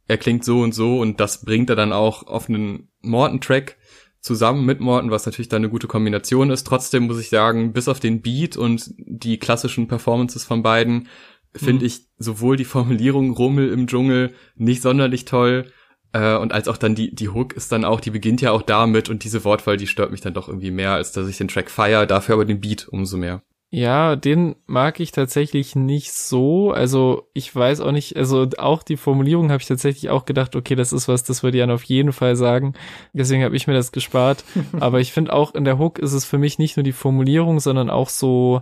er 0.07 0.17
klingt 0.17 0.43
so 0.43 0.61
und 0.61 0.73
so 0.73 0.99
und 0.99 1.19
das 1.19 1.45
bringt 1.45 1.69
er 1.69 1.75
dann 1.75 1.93
auch 1.93 2.27
auf 2.27 2.49
einen 2.49 2.89
Morton-Track 3.01 3.77
zusammen 4.19 4.65
mit 4.65 4.79
Morton, 4.79 5.11
was 5.11 5.25
natürlich 5.25 5.49
dann 5.49 5.61
eine 5.63 5.69
gute 5.69 5.87
Kombination 5.87 6.49
ist. 6.49 6.65
Trotzdem 6.65 7.03
muss 7.03 7.19
ich 7.19 7.29
sagen, 7.29 7.73
bis 7.73 7.89
auf 7.89 7.99
den 7.99 8.21
Beat 8.21 8.55
und 8.55 8.93
die 8.97 9.37
klassischen 9.37 9.87
Performances 9.87 10.45
von 10.45 10.63
beiden, 10.63 11.07
finde 11.55 11.81
mhm. 11.81 11.87
ich 11.87 12.01
sowohl 12.17 12.57
die 12.57 12.65
Formulierung 12.65 13.31
Rummel 13.31 13.69
im 13.69 13.87
Dschungel 13.87 14.33
nicht 14.55 14.81
sonderlich 14.81 15.25
toll, 15.25 15.65
äh, 16.13 16.37
und 16.37 16.53
als 16.53 16.67
auch 16.67 16.77
dann 16.77 16.95
die, 16.95 17.13
die 17.13 17.29
Hook 17.29 17.53
ist 17.53 17.71
dann 17.71 17.83
auch, 17.83 17.99
die 17.99 18.11
beginnt 18.11 18.39
ja 18.41 18.51
auch 18.51 18.61
damit 18.61 19.09
und 19.09 19.23
diese 19.23 19.43
Wortwahl, 19.43 19.77
die 19.77 19.87
stört 19.87 20.11
mich 20.11 20.21
dann 20.21 20.33
doch 20.33 20.47
irgendwie 20.47 20.71
mehr, 20.71 20.91
als 20.91 21.11
dass 21.11 21.27
ich 21.27 21.37
den 21.37 21.47
Track 21.47 21.69
feier, 21.69 22.05
dafür 22.05 22.35
aber 22.35 22.45
den 22.45 22.61
Beat 22.61 22.87
umso 22.87 23.17
mehr. 23.17 23.41
Ja, 23.71 24.15
den 24.15 24.55
mag 24.67 24.99
ich 24.99 25.11
tatsächlich 25.11 25.75
nicht 25.75 26.11
so. 26.13 26.71
Also 26.71 27.27
ich 27.33 27.53
weiß 27.55 27.79
auch 27.79 27.91
nicht, 27.91 28.15
also 28.15 28.47
auch 28.59 28.83
die 28.83 28.97
Formulierung 28.97 29.49
habe 29.49 29.61
ich 29.61 29.67
tatsächlich 29.67 30.11
auch 30.11 30.25
gedacht, 30.25 30.55
okay, 30.55 30.75
das 30.75 30.93
ist 30.93 31.07
was, 31.07 31.23
das 31.23 31.41
würde 31.41 31.57
Jan 31.57 31.71
auf 31.71 31.83
jeden 31.83 32.11
Fall 32.11 32.35
sagen. 32.35 32.75
Deswegen 33.13 33.43
habe 33.43 33.55
ich 33.55 33.65
mir 33.65 33.73
das 33.73 33.91
gespart. 33.91 34.43
Aber 34.79 34.99
ich 34.99 35.11
finde 35.11 35.33
auch 35.33 35.55
in 35.55 35.65
der 35.65 35.79
Hook 35.79 35.97
ist 35.97 36.13
es 36.13 36.23
für 36.23 36.37
mich 36.37 36.59
nicht 36.59 36.77
nur 36.77 36.83
die 36.83 36.91
Formulierung, 36.91 37.59
sondern 37.59 37.89
auch 37.89 38.09
so, 38.09 38.61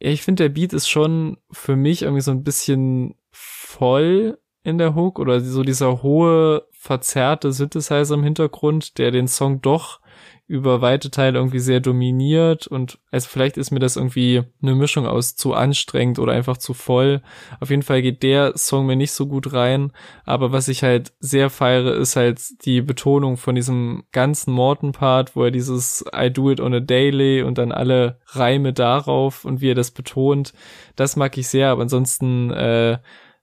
ja, 0.00 0.10
ich 0.10 0.22
finde 0.22 0.44
der 0.44 0.48
Beat 0.50 0.72
ist 0.72 0.88
schon 0.88 1.38
für 1.50 1.76
mich 1.76 2.02
irgendwie 2.02 2.22
so 2.22 2.30
ein 2.30 2.44
bisschen 2.44 3.14
voll 3.30 4.38
in 4.62 4.78
der 4.78 4.94
Hook 4.94 5.18
oder 5.18 5.40
so 5.40 5.62
dieser 5.62 6.02
hohe, 6.02 6.66
verzerrte 6.72 7.52
Synthesizer 7.52 8.14
im 8.14 8.24
Hintergrund, 8.24 8.98
der 8.98 9.10
den 9.10 9.28
Song 9.28 9.62
doch 9.62 10.00
über 10.48 10.80
weite 10.80 11.10
Teile 11.10 11.38
irgendwie 11.38 11.58
sehr 11.58 11.80
dominiert 11.80 12.68
und 12.68 12.98
also 13.10 13.28
vielleicht 13.28 13.56
ist 13.56 13.72
mir 13.72 13.80
das 13.80 13.96
irgendwie 13.96 14.44
eine 14.62 14.76
Mischung 14.76 15.06
aus 15.06 15.34
zu 15.34 15.54
anstrengend 15.54 16.20
oder 16.20 16.32
einfach 16.32 16.56
zu 16.56 16.72
voll. 16.72 17.20
Auf 17.58 17.70
jeden 17.70 17.82
Fall 17.82 18.00
geht 18.00 18.22
der 18.22 18.56
Song 18.56 18.86
mir 18.86 18.94
nicht 18.94 19.10
so 19.10 19.26
gut 19.26 19.52
rein, 19.52 19.92
aber 20.24 20.52
was 20.52 20.68
ich 20.68 20.84
halt 20.84 21.12
sehr 21.18 21.50
feiere, 21.50 21.94
ist 21.96 22.14
halt 22.14 22.40
die 22.64 22.80
Betonung 22.80 23.36
von 23.36 23.56
diesem 23.56 24.04
ganzen 24.12 24.52
Morton-Part, 24.52 25.34
wo 25.34 25.44
er 25.44 25.50
dieses 25.50 26.04
I 26.16 26.30
do 26.30 26.50
it 26.50 26.60
on 26.60 26.74
a 26.74 26.80
daily 26.80 27.42
und 27.42 27.58
dann 27.58 27.72
alle 27.72 28.20
Reime 28.28 28.72
darauf 28.72 29.44
und 29.44 29.60
wie 29.60 29.70
er 29.70 29.74
das 29.74 29.90
betont. 29.90 30.52
Das 30.94 31.16
mag 31.16 31.36
ich 31.38 31.48
sehr, 31.48 31.70
aber 31.70 31.82
ansonsten, 31.82 32.50
äh, 32.52 32.98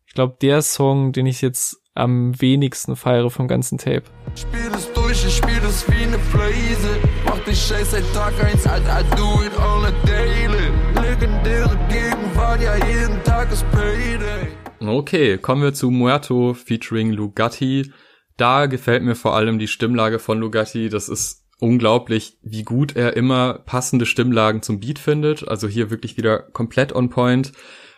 ich 0.06 0.14
glaube, 0.14 0.38
der 0.42 0.62
Song, 0.62 1.12
den 1.12 1.26
ich 1.26 1.42
jetzt 1.42 1.82
am 1.96 2.40
wenigsten 2.42 2.96
feiere 2.96 3.30
vom 3.30 3.48
ganzen 3.48 3.78
Tape. 3.78 4.04
Spiel 4.36 4.72
es 4.74 4.86
durch, 5.14 5.26
ich 5.26 5.36
spiel 5.38 5.62
es 5.68 5.88
wie 5.90 6.04
eine 6.04 6.18
Blaze. 6.32 7.00
Mach 7.26 7.40
dich 7.40 7.60
scheiß 7.60 7.92
seit 7.92 8.14
Tag 8.14 8.34
1, 8.44 8.66
Alter, 8.66 9.02
I 9.02 9.16
do 9.16 9.44
it 9.44 9.56
on 9.58 9.86
a 9.86 9.92
daily. 10.06 10.72
Legendäre 10.96 11.78
Gegenwart, 11.90 12.62
ja, 12.62 12.76
jeden 12.76 13.24
Tag 13.24 13.52
ist 13.52 13.66
Payday. 13.72 14.48
Okay, 14.80 15.38
kommen 15.38 15.62
wir 15.62 15.74
zu 15.74 15.92
Muerto 15.92 16.54
featuring 16.54 17.12
Lugatti. 17.12 17.92
Da 18.38 18.66
gefällt 18.66 19.04
mir 19.04 19.16
vor 19.16 19.36
allem 19.36 19.60
die 19.60 19.68
Stimmlage 19.68 20.20
von 20.20 20.40
Lugatti. 20.40 20.90
Das 20.90 21.10
ist 21.10 21.46
unglaublich, 21.60 22.38
wie 22.42 22.64
gut 22.64 22.96
er 22.96 23.16
immer 23.16 23.60
passende 23.66 24.06
Stimmlagen 24.06 24.62
zum 24.62 24.80
Beat 24.80 25.00
findet. 25.00 25.48
Also 25.48 25.68
hier 25.68 25.92
wirklich 25.92 26.18
wieder 26.18 26.40
komplett 26.40 26.94
on 26.94 27.10
point. 27.10 27.54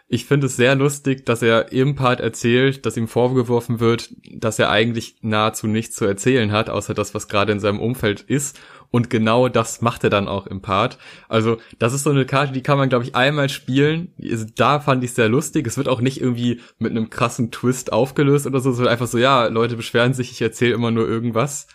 Ich 0.08 0.26
finde 0.26 0.46
es 0.46 0.56
sehr 0.56 0.76
lustig, 0.76 1.26
dass 1.26 1.42
er 1.42 1.72
im 1.72 1.96
Part 1.96 2.20
erzählt, 2.20 2.86
dass 2.86 2.96
ihm 2.96 3.08
vorgeworfen 3.08 3.80
wird, 3.80 4.12
dass 4.32 4.60
er 4.60 4.70
eigentlich 4.70 5.16
nahezu 5.22 5.66
nichts 5.66 5.96
zu 5.96 6.06
erzählen 6.06 6.52
hat, 6.52 6.70
außer 6.70 6.94
das, 6.94 7.16
was 7.16 7.28
gerade 7.28 7.52
in 7.52 7.60
seinem 7.60 7.80
Umfeld 7.80 8.22
ist. 8.22 8.60
Und 8.92 9.10
genau 9.10 9.50
das 9.50 9.82
macht 9.82 10.04
er 10.04 10.12
dann 10.12 10.28
auch 10.28 10.46
im 10.46 10.62
Part. 10.62 11.00
Also, 11.28 11.58
das 11.80 11.94
ist 11.94 12.04
so 12.04 12.12
eine 12.12 12.26
Karte, 12.28 12.54
die 12.54 12.62
kann 12.62 12.78
man, 12.78 12.88
glaube 12.88 13.04
ich, 13.04 13.16
einmal 13.16 13.50
spielen. 13.50 14.14
Also, 14.22 14.46
da 14.56 14.80
fand 14.80 15.04
ich 15.04 15.14
sehr 15.14 15.28
lustig. 15.28 15.66
Es 15.66 15.76
wird 15.76 15.90
auch 15.90 16.02
nicht 16.02 16.22
irgendwie 16.22 16.62
mit 16.78 16.92
einem 16.92 17.10
krassen 17.10 17.50
Twist 17.50 17.92
aufgelöst 17.92 18.46
oder 18.46 18.60
so. 18.60 18.70
Es 18.70 18.78
wird 18.78 18.90
einfach 18.90 19.08
so, 19.08 19.18
ja, 19.18 19.48
Leute 19.48 19.76
beschweren 19.76 20.14
sich, 20.14 20.32
ich 20.32 20.42
erzähle 20.42 20.76
immer 20.76 20.92
nur 20.92 21.08
irgendwas 21.08 21.68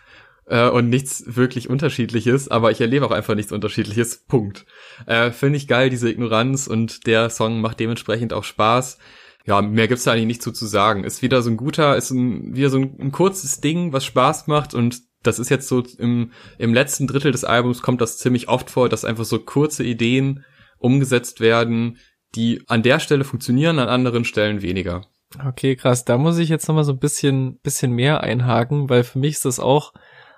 äh, 0.51 0.69
und 0.69 0.91
nichts 0.91 1.25
wirklich 1.27 1.71
Unterschiedliches, 1.71 2.49
aber 2.49 2.71
ich 2.73 2.81
erlebe 2.81 3.07
auch 3.07 3.13
einfach 3.13 3.35
nichts 3.35 3.53
Unterschiedliches. 3.53 4.25
Punkt. 4.27 4.67
Äh, 5.07 5.31
Finde 5.31 5.57
ich 5.57 5.69
geil, 5.69 5.91
diese 5.91 6.11
Ignoranz 6.11 6.67
und 6.67 7.07
der 7.07 7.31
Song 7.31 7.61
macht 7.61 7.81
dementsprechend 7.81 8.33
auch 8.33 8.45
Spaß. 8.45 8.99
Ja, 9.47 9.63
mehr 9.63 9.89
gibt's 9.89 10.05
da 10.05 10.13
eigentlich 10.13 10.27
nicht 10.27 10.43
zu, 10.43 10.53
zu 10.53 10.67
sagen. 10.67 11.05
Ist 11.05 11.23
wieder 11.23 11.41
so 11.41 11.51
ein 11.51 11.57
guter, 11.57 11.97
ist 11.97 12.11
ein, 12.11 12.55
wieder 12.55 12.69
so 12.69 12.79
ein, 12.79 12.97
ein 13.01 13.13
kurzes 13.13 13.61
Ding, 13.61 13.93
was 13.93 14.05
Spaß 14.05 14.49
macht 14.49 14.75
und 14.75 15.01
das 15.23 15.39
ist 15.39 15.51
jetzt 15.51 15.69
so 15.69 15.83
im, 15.99 16.33
im 16.59 16.75
letzten 16.75 17.07
Drittel 17.07 17.31
des 17.31 17.45
Albums 17.45 17.83
kommt 17.83 18.01
das 18.01 18.19
ziemlich 18.19 18.49
oft 18.49 18.71
vor, 18.71 18.89
dass 18.89 19.05
einfach 19.05 19.25
so 19.25 19.39
kurze 19.39 19.85
Ideen 19.85 20.45
umgesetzt 20.79 21.41
werden, 21.41 21.99
die 22.35 22.63
an 22.69 22.83
der 22.83 23.01
Stelle 23.01 23.25
funktionieren, 23.25 23.79
an 23.79 23.89
anderen 23.89 24.25
Stellen 24.25 24.63
weniger. 24.63 25.03
Okay, 25.47 25.77
krass. 25.77 26.05
Da 26.05 26.19
muss 26.19 26.39
ich 26.39 26.49
jetzt 26.49 26.67
nochmal 26.69 26.85
so 26.85 26.93
ein 26.93 26.99
bisschen, 26.99 27.59
bisschen 27.59 27.93
mehr 27.93 28.23
einhaken, 28.23 28.89
weil 28.89 29.05
für 29.05 29.19
mich 29.19 29.33
ist 29.35 29.45
das 29.45 29.61
auch 29.61 29.93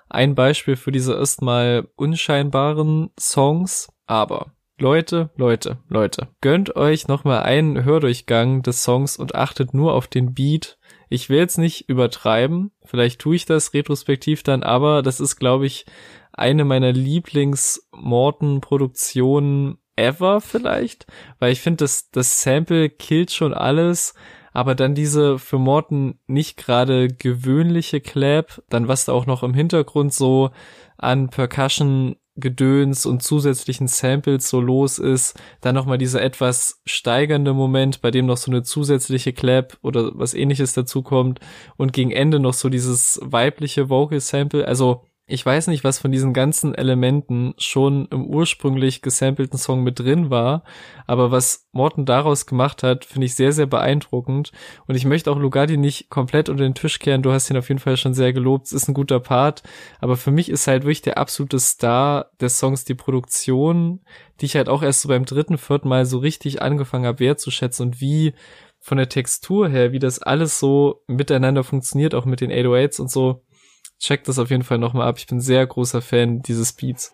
ein 0.09 0.35
Beispiel 0.35 0.75
für 0.75 0.91
diese 0.91 1.13
erstmal 1.13 1.87
unscheinbaren 1.95 3.09
Songs. 3.19 3.89
Aber 4.05 4.51
Leute, 4.79 5.29
Leute, 5.35 5.77
Leute, 5.87 6.29
gönnt 6.41 6.75
euch 6.75 7.07
nochmal 7.07 7.43
einen 7.43 7.85
Hördurchgang 7.85 8.63
des 8.63 8.83
Songs 8.83 9.17
und 9.17 9.35
achtet 9.35 9.71
nur 9.73 9.93
auf 9.93 10.07
den 10.07 10.33
Beat. 10.33 10.77
Ich 11.09 11.29
will 11.29 11.37
jetzt 11.37 11.57
nicht 11.57 11.89
übertreiben, 11.89 12.71
vielleicht 12.83 13.21
tue 13.21 13.35
ich 13.35 13.45
das 13.45 13.73
retrospektiv 13.73 14.41
dann, 14.41 14.63
aber 14.63 15.03
das 15.03 15.19
ist, 15.19 15.35
glaube 15.35 15.67
ich, 15.67 15.85
eine 16.31 16.65
meiner 16.65 16.91
Lieblings-Morten-Produktionen 16.91 19.77
ever 19.95 20.41
vielleicht, 20.41 21.05
weil 21.39 21.51
ich 21.51 21.61
finde, 21.61 21.83
das, 21.83 22.09
das 22.09 22.41
Sample 22.41 22.89
killt 22.89 23.31
schon 23.31 23.53
alles, 23.53 24.15
aber 24.53 24.75
dann 24.75 24.95
diese 24.95 25.39
für 25.39 25.59
Morten 25.59 26.19
nicht 26.27 26.57
gerade 26.57 27.07
gewöhnliche 27.09 27.99
Clap, 27.99 28.63
dann 28.69 28.87
was 28.87 29.05
da 29.05 29.11
auch 29.11 29.25
noch 29.25 29.43
im 29.43 29.53
Hintergrund 29.53 30.13
so 30.13 30.51
an 30.97 31.29
Percussion 31.29 32.15
Gedöns 32.35 33.05
und 33.05 33.21
zusätzlichen 33.21 33.87
Samples 33.87 34.49
so 34.49 34.59
los 34.59 34.97
ist, 34.97 35.39
dann 35.61 35.75
nochmal 35.75 35.99
dieser 35.99 36.21
etwas 36.23 36.81
steigernde 36.83 37.53
Moment, 37.53 38.01
bei 38.01 38.09
dem 38.09 38.25
noch 38.25 38.37
so 38.37 38.49
eine 38.49 38.63
zusätzliche 38.63 39.33
Clap 39.33 39.77
oder 39.83 40.11
was 40.15 40.33
ähnliches 40.33 40.73
dazukommt 40.73 41.39
und 41.77 41.93
gegen 41.93 42.09
Ende 42.09 42.39
noch 42.39 42.55
so 42.55 42.69
dieses 42.69 43.19
weibliche 43.21 43.89
Vocal 43.89 44.19
Sample, 44.19 44.67
also 44.67 45.03
ich 45.33 45.43
weiß 45.43 45.65
nicht, 45.65 45.83
was 45.83 45.97
von 45.97 46.11
diesen 46.11 46.31
ganzen 46.31 46.75
Elementen 46.75 47.55
schon 47.57 48.07
im 48.11 48.27
ursprünglich 48.27 49.01
gesampelten 49.01 49.57
Song 49.57 49.81
mit 49.81 49.97
drin 49.97 50.29
war, 50.29 50.63
aber 51.07 51.31
was 51.31 51.67
Morton 51.71 52.05
daraus 52.05 52.45
gemacht 52.45 52.83
hat, 52.83 53.03
finde 53.03 53.25
ich 53.25 53.33
sehr, 53.33 53.51
sehr 53.51 53.65
beeindruckend. 53.65 54.51
Und 54.85 54.93
ich 54.93 55.05
möchte 55.05 55.31
auch 55.31 55.39
Lugardi 55.39 55.77
nicht 55.77 56.11
komplett 56.11 56.49
unter 56.49 56.63
den 56.63 56.75
Tisch 56.75 56.99
kehren. 56.99 57.23
Du 57.23 57.31
hast 57.31 57.49
ihn 57.49 57.57
auf 57.57 57.69
jeden 57.69 57.79
Fall 57.79 57.97
schon 57.97 58.13
sehr 58.13 58.31
gelobt. 58.31 58.67
Es 58.67 58.73
ist 58.73 58.87
ein 58.87 58.93
guter 58.93 59.19
Part. 59.19 59.63
Aber 59.99 60.17
für 60.17 60.29
mich 60.29 60.49
ist 60.49 60.67
halt 60.67 60.83
wirklich 60.83 61.01
der 61.01 61.17
absolute 61.17 61.59
Star 61.59 62.29
des 62.39 62.59
Songs 62.59 62.85
die 62.85 62.93
Produktion, 62.93 64.01
die 64.39 64.45
ich 64.45 64.55
halt 64.55 64.69
auch 64.69 64.83
erst 64.83 65.01
so 65.01 65.09
beim 65.09 65.25
dritten, 65.25 65.57
vierten 65.57 65.89
Mal 65.89 66.05
so 66.05 66.19
richtig 66.19 66.61
angefangen 66.61 67.07
habe 67.07 67.21
wertzuschätzen 67.21 67.87
und 67.87 68.01
wie 68.01 68.35
von 68.79 68.99
der 68.99 69.09
Textur 69.09 69.67
her, 69.67 69.93
wie 69.93 69.99
das 69.99 70.21
alles 70.21 70.59
so 70.59 71.01
miteinander 71.07 71.63
funktioniert, 71.63 72.13
auch 72.13 72.25
mit 72.25 72.39
den 72.39 72.51
808s 72.51 73.01
und 73.01 73.09
so 73.09 73.41
checkt 74.03 74.27
das 74.27 74.37
auf 74.37 74.49
jeden 74.49 74.63
Fall 74.63 74.77
nochmal 74.77 75.07
ab. 75.07 75.17
Ich 75.17 75.27
bin 75.27 75.39
sehr 75.39 75.65
großer 75.65 76.01
Fan 76.01 76.41
dieses 76.41 76.73
Beats. 76.73 77.13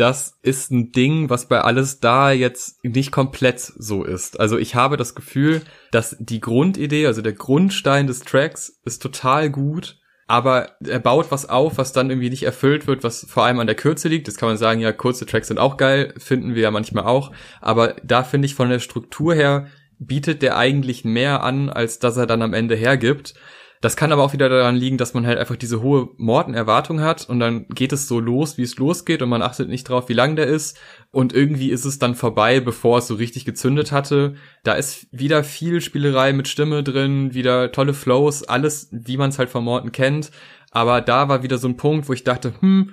das 0.00 0.38
ist 0.40 0.70
ein 0.70 0.92
Ding, 0.92 1.28
was 1.28 1.46
bei 1.46 1.60
alles 1.60 2.00
da 2.00 2.32
jetzt 2.32 2.82
nicht 2.82 3.12
komplett 3.12 3.60
so 3.60 4.02
ist. 4.02 4.40
Also 4.40 4.56
ich 4.56 4.74
habe 4.74 4.96
das 4.96 5.14
Gefühl, 5.14 5.60
dass 5.92 6.16
die 6.18 6.40
Grundidee, 6.40 7.06
also 7.06 7.20
der 7.20 7.34
Grundstein 7.34 8.06
des 8.06 8.20
Tracks 8.20 8.80
ist 8.86 9.02
total 9.02 9.50
gut, 9.50 9.99
aber 10.30 10.76
er 10.86 11.00
baut 11.00 11.32
was 11.32 11.48
auf, 11.48 11.76
was 11.76 11.92
dann 11.92 12.08
irgendwie 12.08 12.30
nicht 12.30 12.44
erfüllt 12.44 12.86
wird, 12.86 13.02
was 13.02 13.26
vor 13.28 13.44
allem 13.44 13.58
an 13.58 13.66
der 13.66 13.74
Kürze 13.74 14.06
liegt. 14.06 14.28
Das 14.28 14.36
kann 14.36 14.48
man 14.48 14.56
sagen, 14.56 14.78
ja, 14.78 14.92
kurze 14.92 15.26
Tracks 15.26 15.48
sind 15.48 15.58
auch 15.58 15.76
geil, 15.76 16.14
finden 16.18 16.54
wir 16.54 16.62
ja 16.62 16.70
manchmal 16.70 17.02
auch. 17.02 17.32
Aber 17.60 17.96
da 18.04 18.22
finde 18.22 18.46
ich 18.46 18.54
von 18.54 18.70
der 18.70 18.78
Struktur 18.78 19.34
her 19.34 19.66
bietet 19.98 20.42
der 20.42 20.56
eigentlich 20.56 21.04
mehr 21.04 21.42
an, 21.42 21.68
als 21.68 21.98
dass 21.98 22.16
er 22.16 22.28
dann 22.28 22.42
am 22.42 22.54
Ende 22.54 22.76
hergibt. 22.76 23.34
Das 23.82 23.96
kann 23.96 24.12
aber 24.12 24.22
auch 24.22 24.34
wieder 24.34 24.50
daran 24.50 24.76
liegen, 24.76 24.98
dass 24.98 25.14
man 25.14 25.26
halt 25.26 25.38
einfach 25.38 25.56
diese 25.56 25.80
hohe 25.80 26.10
Morten-Erwartung 26.18 27.00
hat 27.00 27.26
und 27.30 27.40
dann 27.40 27.66
geht 27.68 27.94
es 27.94 28.08
so 28.08 28.20
los, 28.20 28.58
wie 28.58 28.62
es 28.62 28.76
losgeht 28.76 29.22
und 29.22 29.30
man 29.30 29.40
achtet 29.40 29.70
nicht 29.70 29.84
drauf, 29.84 30.10
wie 30.10 30.14
lang 30.14 30.36
der 30.36 30.48
ist 30.48 30.78
und 31.10 31.32
irgendwie 31.32 31.70
ist 31.70 31.86
es 31.86 31.98
dann 31.98 32.14
vorbei, 32.14 32.60
bevor 32.60 32.98
es 32.98 33.06
so 33.06 33.14
richtig 33.14 33.46
gezündet 33.46 33.90
hatte. 33.90 34.34
Da 34.64 34.74
ist 34.74 35.06
wieder 35.12 35.42
viel 35.44 35.80
Spielerei 35.80 36.34
mit 36.34 36.46
Stimme 36.46 36.82
drin, 36.82 37.32
wieder 37.32 37.72
tolle 37.72 37.94
Flows, 37.94 38.42
alles, 38.42 38.90
wie 38.92 39.16
man 39.16 39.30
es 39.30 39.38
halt 39.38 39.48
von 39.48 39.64
Morten 39.64 39.92
kennt. 39.92 40.30
Aber 40.70 41.00
da 41.00 41.30
war 41.30 41.42
wieder 41.42 41.56
so 41.56 41.66
ein 41.66 41.78
Punkt, 41.78 42.06
wo 42.06 42.12
ich 42.12 42.22
dachte, 42.22 42.52
hm, 42.60 42.92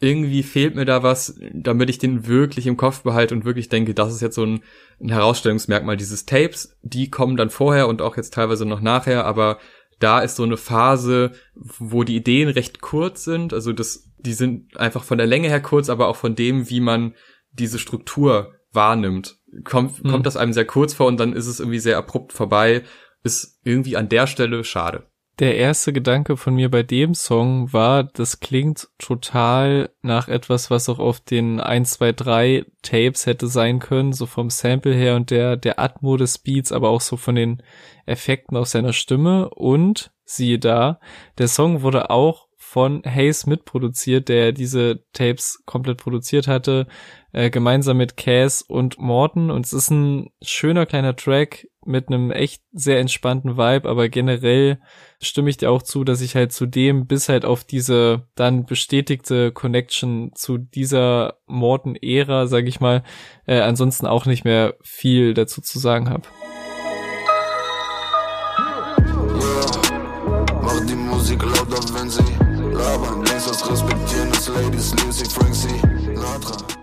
irgendwie 0.00 0.42
fehlt 0.42 0.74
mir 0.74 0.84
da 0.84 1.02
was, 1.02 1.40
damit 1.54 1.88
ich 1.88 1.98
den 1.98 2.26
wirklich 2.26 2.66
im 2.66 2.76
Kopf 2.76 3.02
behalte 3.02 3.34
und 3.34 3.46
wirklich 3.46 3.70
denke, 3.70 3.94
das 3.94 4.12
ist 4.12 4.20
jetzt 4.20 4.34
so 4.34 4.44
ein, 4.44 4.60
ein 5.00 5.08
Herausstellungsmerkmal 5.08 5.96
dieses 5.96 6.26
Tapes. 6.26 6.76
Die 6.82 7.08
kommen 7.08 7.38
dann 7.38 7.48
vorher 7.48 7.88
und 7.88 8.02
auch 8.02 8.18
jetzt 8.18 8.34
teilweise 8.34 8.66
noch 8.66 8.82
nachher, 8.82 9.24
aber 9.24 9.58
da 9.98 10.20
ist 10.20 10.36
so 10.36 10.42
eine 10.42 10.56
Phase, 10.56 11.32
wo 11.54 12.04
die 12.04 12.16
Ideen 12.16 12.48
recht 12.48 12.80
kurz 12.80 13.24
sind. 13.24 13.52
Also 13.52 13.72
das, 13.72 14.10
die 14.18 14.34
sind 14.34 14.76
einfach 14.76 15.04
von 15.04 15.18
der 15.18 15.26
Länge 15.26 15.48
her 15.48 15.62
kurz, 15.62 15.88
aber 15.88 16.08
auch 16.08 16.16
von 16.16 16.34
dem, 16.34 16.68
wie 16.68 16.80
man 16.80 17.14
diese 17.52 17.78
Struktur 17.78 18.54
wahrnimmt. 18.72 19.38
Kommt, 19.64 19.98
hm. 19.98 20.10
kommt 20.10 20.26
das 20.26 20.36
einem 20.36 20.52
sehr 20.52 20.66
kurz 20.66 20.92
vor 20.94 21.06
und 21.06 21.18
dann 21.18 21.32
ist 21.32 21.46
es 21.46 21.60
irgendwie 21.60 21.78
sehr 21.78 21.96
abrupt 21.96 22.32
vorbei. 22.32 22.82
Ist 23.22 23.60
irgendwie 23.64 23.96
an 23.96 24.08
der 24.08 24.26
Stelle 24.26 24.62
schade 24.64 25.06
der 25.38 25.56
erste 25.56 25.92
Gedanke 25.92 26.36
von 26.36 26.54
mir 26.54 26.70
bei 26.70 26.82
dem 26.82 27.14
Song 27.14 27.72
war, 27.72 28.04
das 28.04 28.40
klingt 28.40 28.88
total 28.98 29.90
nach 30.00 30.28
etwas, 30.28 30.70
was 30.70 30.88
auch 30.88 30.98
auf 30.98 31.20
den 31.20 31.60
1, 31.60 31.92
2, 31.92 32.12
3 32.12 32.66
Tapes 32.82 33.26
hätte 33.26 33.46
sein 33.46 33.78
können, 33.78 34.14
so 34.14 34.24
vom 34.24 34.48
Sample 34.48 34.94
her 34.94 35.14
und 35.14 35.30
der, 35.30 35.56
der 35.56 35.78
Atmo 35.78 36.16
des 36.16 36.38
Beats, 36.38 36.72
aber 36.72 36.88
auch 36.88 37.02
so 37.02 37.18
von 37.18 37.34
den 37.34 37.62
Effekten 38.06 38.56
auf 38.56 38.68
seiner 38.68 38.94
Stimme. 38.94 39.50
Und 39.50 40.10
siehe 40.24 40.58
da, 40.58 41.00
der 41.36 41.48
Song 41.48 41.82
wurde 41.82 42.08
auch 42.08 42.45
von 42.76 43.00
Hayes 43.06 43.46
mitproduziert, 43.46 44.28
der 44.28 44.52
diese 44.52 45.02
Tapes 45.14 45.62
komplett 45.64 45.96
produziert 45.96 46.46
hatte, 46.46 46.86
äh, 47.32 47.48
gemeinsam 47.48 47.96
mit 47.96 48.18
Cass 48.18 48.60
und 48.60 48.98
Morton. 48.98 49.50
Und 49.50 49.64
es 49.64 49.72
ist 49.72 49.88
ein 49.88 50.28
schöner 50.42 50.84
kleiner 50.84 51.16
Track 51.16 51.68
mit 51.86 52.08
einem 52.08 52.30
echt 52.30 52.62
sehr 52.72 53.00
entspannten 53.00 53.56
Vibe, 53.56 53.88
aber 53.88 54.10
generell 54.10 54.78
stimme 55.22 55.48
ich 55.48 55.56
dir 55.56 55.70
auch 55.70 55.80
zu, 55.80 56.04
dass 56.04 56.20
ich 56.20 56.36
halt 56.36 56.52
zudem 56.52 57.06
bis 57.06 57.30
halt 57.30 57.46
auf 57.46 57.64
diese 57.64 58.28
dann 58.34 58.66
bestätigte 58.66 59.52
Connection 59.52 60.32
zu 60.34 60.58
dieser 60.58 61.38
Morton-Ära, 61.46 62.46
sag 62.46 62.66
ich 62.66 62.78
mal, 62.80 63.04
äh, 63.46 63.58
ansonsten 63.60 64.04
auch 64.04 64.26
nicht 64.26 64.44
mehr 64.44 64.74
viel 64.82 65.32
dazu 65.32 65.62
zu 65.62 65.78
sagen 65.78 66.10
habe. 66.10 66.24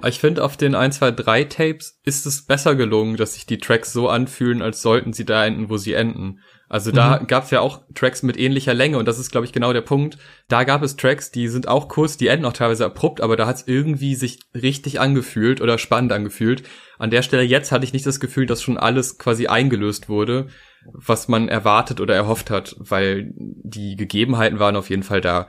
Ich 0.06 0.20
finde, 0.20 0.44
auf 0.44 0.58
den 0.58 0.76
1, 0.76 0.98
2, 0.98 1.12
3 1.12 1.44
Tapes 1.46 2.00
ist 2.04 2.26
es 2.26 2.46
besser 2.46 2.76
gelungen, 2.76 3.16
dass 3.16 3.36
sich 3.36 3.46
die 3.46 3.58
Tracks 3.58 3.94
so 3.94 4.10
anfühlen, 4.10 4.62
als 4.62 4.82
sollten 4.82 5.14
sie 5.14 5.24
da 5.24 5.46
enden, 5.46 5.70
wo 5.70 5.78
sie 5.78 5.94
enden. 5.94 6.40
Also 6.68 6.92
da 6.92 7.20
mhm. 7.20 7.28
gab 7.28 7.46
es 7.46 7.52
ja 7.52 7.62
auch 7.62 7.84
Tracks 7.94 8.24
mit 8.24 8.38
ähnlicher 8.38 8.74
Länge 8.74 8.98
und 8.98 9.08
das 9.08 9.20
ist, 9.20 9.32
glaube 9.32 9.46
ich, 9.46 9.54
genau 9.54 9.72
der 9.72 9.82
Punkt. 9.82 10.18
Da 10.48 10.64
gab 10.64 10.82
es 10.82 10.98
Tracks, 10.98 11.32
die 11.32 11.48
sind 11.48 11.68
auch 11.68 11.88
kurz, 11.88 12.18
die 12.18 12.28
enden 12.28 12.46
auch 12.46 12.54
teilweise 12.54 12.86
abrupt, 12.86 13.22
aber 13.22 13.38
da 13.38 13.48
hat 13.48 13.58
es 13.58 13.68
irgendwie 13.68 14.16
sich 14.16 14.40
richtig 14.54 15.00
angefühlt 15.00 15.62
oder 15.62 15.78
spannend 15.78 16.12
angefühlt. 16.12 16.64
An 16.98 17.12
der 17.12 17.22
Stelle 17.22 17.44
jetzt 17.44 17.72
hatte 17.72 17.86
ich 17.86 17.94
nicht 17.94 18.06
das 18.06 18.20
Gefühl, 18.20 18.46
dass 18.46 18.62
schon 18.62 18.78
alles 18.78 19.18
quasi 19.20 19.48
eingelöst 19.48 20.10
wurde, 20.10 20.48
was 20.92 21.28
man 21.28 21.48
erwartet 21.48 22.02
oder 22.02 22.16
erhofft 22.16 22.50
hat, 22.50 22.76
weil 22.80 23.32
die 23.38 23.96
Gegebenheiten 23.96 24.60
waren 24.60 24.76
auf 24.76 24.90
jeden 24.90 25.04
Fall 25.04 25.22
da. 25.22 25.48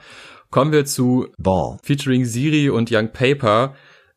Kommen 0.54 0.70
wir 0.70 0.84
zu 0.84 1.26
Ball. 1.36 1.78
Featuring 1.82 2.24
Siri 2.24 2.70
und 2.70 2.88
Young 2.92 3.10
Paper 3.12 3.74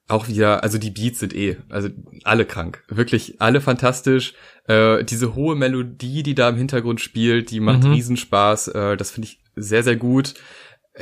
auch 0.07 0.27
wieder, 0.27 0.61
also 0.61 0.77
die 0.77 0.91
Beats 0.91 1.17
sind 1.17 1.33
eh, 1.33 1.57
also 1.67 1.89
alle 2.25 2.45
krank, 2.45 2.83
wirklich 2.89 3.41
alle 3.41 3.59
fantastisch. 3.59 4.35
Äh, 4.67 5.03
diese 5.03 5.33
hohe 5.33 5.55
Melodie, 5.55 6.21
die 6.21 6.35
da 6.35 6.49
im 6.49 6.57
Hintergrund 6.57 7.01
spielt, 7.01 7.49
die 7.49 7.59
macht 7.59 7.85
mhm. 7.85 7.93
Riesenspaß. 7.93 8.67
Äh, 8.67 8.97
das 8.97 9.09
finde 9.09 9.29
ich 9.29 9.39
sehr, 9.55 9.81
sehr 9.81 9.95
gut. 9.95 10.35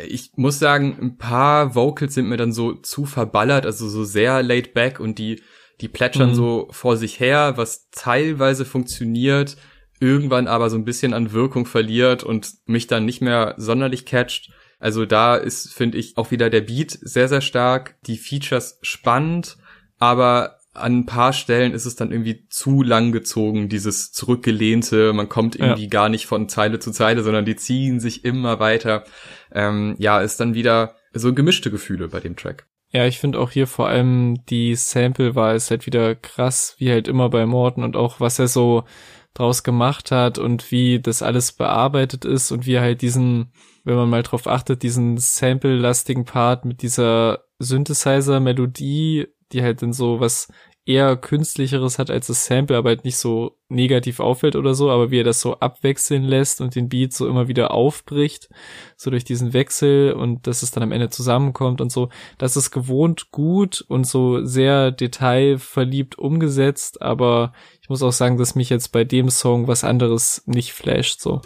Ich 0.07 0.31
muss 0.38 0.57
sagen, 0.57 0.97
ein 1.01 1.17
paar 1.17 1.75
Vocals 1.75 2.13
sind 2.13 2.29
mir 2.29 2.38
dann 2.38 2.53
so 2.53 2.71
zu 2.71 3.03
verballert, 3.03 3.65
also 3.65 3.89
so 3.89 4.05
sehr 4.05 4.41
laid 4.41 4.73
back 4.73 5.01
und 5.01 5.19
die, 5.19 5.41
die 5.81 5.89
plätschern 5.89 6.29
mhm. 6.29 6.36
so 6.36 6.67
vor 6.71 6.95
sich 6.95 7.19
her, 7.19 7.57
was 7.57 7.89
teilweise 7.89 8.63
funktioniert, 8.63 9.57
irgendwann 9.99 10.47
aber 10.47 10.69
so 10.69 10.77
ein 10.77 10.86
bisschen 10.86 11.13
an 11.13 11.33
Wirkung 11.33 11.65
verliert 11.65 12.23
und 12.23 12.53
mich 12.67 12.88
dann 12.88 13.03
nicht 13.03 13.19
mehr 13.19 13.55
sonderlich 13.57 14.05
catcht. 14.05 14.53
Also 14.80 15.05
da 15.05 15.36
ist, 15.36 15.73
finde 15.73 15.97
ich, 15.97 16.17
auch 16.17 16.32
wieder 16.32 16.49
der 16.49 16.61
Beat 16.61 16.97
sehr, 17.01 17.28
sehr 17.28 17.41
stark, 17.41 17.95
die 18.05 18.17
Features 18.17 18.80
spannend, 18.82 19.57
aber 19.97 20.59
an 20.73 20.99
ein 20.99 21.05
paar 21.05 21.34
Stellen 21.34 21.73
ist 21.73 21.86
es 21.86 21.95
dann 21.95 22.11
irgendwie 22.11 22.47
zu 22.49 22.84
lang 22.84 23.11
gezogen, 23.11 23.69
dieses 23.69 24.11
zurückgelehnte, 24.11 25.13
man 25.13 25.30
kommt 25.30 25.55
irgendwie 25.55 25.84
ja. 25.84 25.89
gar 25.89 26.09
nicht 26.09 26.26
von 26.26 26.49
Zeile 26.49 26.80
zu 26.80 26.91
Zeile, 26.91 27.23
sondern 27.23 27.45
die 27.45 27.55
ziehen 27.55 27.99
sich 27.99 28.26
immer 28.26 28.59
weiter. 28.59 29.05
Ähm, 29.53 29.95
ja, 29.99 30.19
ist 30.19 30.39
dann 30.39 30.53
wieder 30.53 30.95
so 31.13 31.34
gemischte 31.34 31.71
Gefühle 31.71 32.09
bei 32.09 32.19
dem 32.19 32.36
Track. 32.36 32.67
Ja, 32.91 33.05
ich 33.05 33.19
finde 33.19 33.39
auch 33.39 33.51
hier 33.51 33.67
vor 33.67 33.88
allem 33.88 34.45
die 34.45 34.76
Sample-Wahl 34.76 35.55
ist 35.55 35.71
halt 35.71 35.86
wieder 35.86 36.15
krass, 36.15 36.76
wie 36.78 36.91
halt 36.91 37.07
immer 37.07 37.30
bei 37.30 37.45
Morten 37.45 37.84
und 37.84 37.95
auch 37.95 38.19
was 38.19 38.39
er 38.39 38.47
so 38.47 38.84
draus 39.34 39.63
gemacht 39.63 40.11
hat 40.11 40.38
und 40.38 40.71
wie 40.71 40.99
das 40.99 41.21
alles 41.21 41.51
bearbeitet 41.51 42.26
ist 42.26 42.51
und 42.51 42.65
wie 42.65 42.73
er 42.73 42.82
halt 42.82 43.01
diesen, 43.01 43.51
wenn 43.86 43.95
man 43.95 44.09
mal 44.09 44.23
drauf 44.23 44.47
achtet, 44.47 44.83
diesen 44.83 45.17
Sample-lastigen 45.17 46.25
Part 46.25 46.65
mit 46.65 46.81
dieser 46.81 47.45
Synthesizer-Melodie, 47.59 49.27
die 49.51 49.61
halt 49.61 49.81
dann 49.81 49.93
so 49.93 50.19
was 50.19 50.49
eher 50.88 51.17
künstlicheres 51.17 51.97
hat 51.97 52.11
als 52.11 52.27
das 52.27 52.45
Sample, 52.45 52.77
aber 52.77 52.89
halt 52.89 53.05
nicht 53.05 53.17
so 53.17 53.57
negativ 53.69 54.19
auffällt 54.19 54.55
oder 54.55 54.75
so, 54.75 54.91
aber 54.91 55.09
wie 55.09 55.19
er 55.19 55.23
das 55.23 55.41
so 55.41 55.55
abwechseln 55.55 56.23
lässt 56.23 56.61
und 56.61 56.75
den 56.75 56.89
Beat 56.89 57.11
so 57.11 57.27
immer 57.27 57.47
wieder 57.47 57.71
aufbricht, 57.71 58.49
so 58.95 59.09
durch 59.09 59.23
diesen 59.23 59.53
Wechsel 59.53 60.13
und 60.13 60.45
dass 60.45 60.61
es 60.61 60.69
dann 60.69 60.83
am 60.83 60.91
Ende 60.91 61.09
zusammenkommt 61.09 61.81
und 61.81 61.91
so, 61.91 62.09
das 62.38 62.55
ist 62.55 62.69
gewohnt 62.69 63.31
gut 63.31 63.83
und 63.88 64.05
so 64.05 64.45
sehr 64.45 64.91
detailverliebt 64.91 66.19
umgesetzt, 66.19 67.01
aber 67.01 67.53
ich 67.86 67.89
muss 67.89 68.01
auch 68.01 68.11
sagen, 68.11 68.39
dass 68.39 68.55
mich 68.55 68.71
jetzt 68.71 68.91
bei 68.91 69.03
dem 69.03 69.29
Song 69.29 69.67
was 69.67 69.83
anderes 69.83 70.41
nicht 70.47 70.73
flasht, 70.73 71.21
so. 71.21 71.43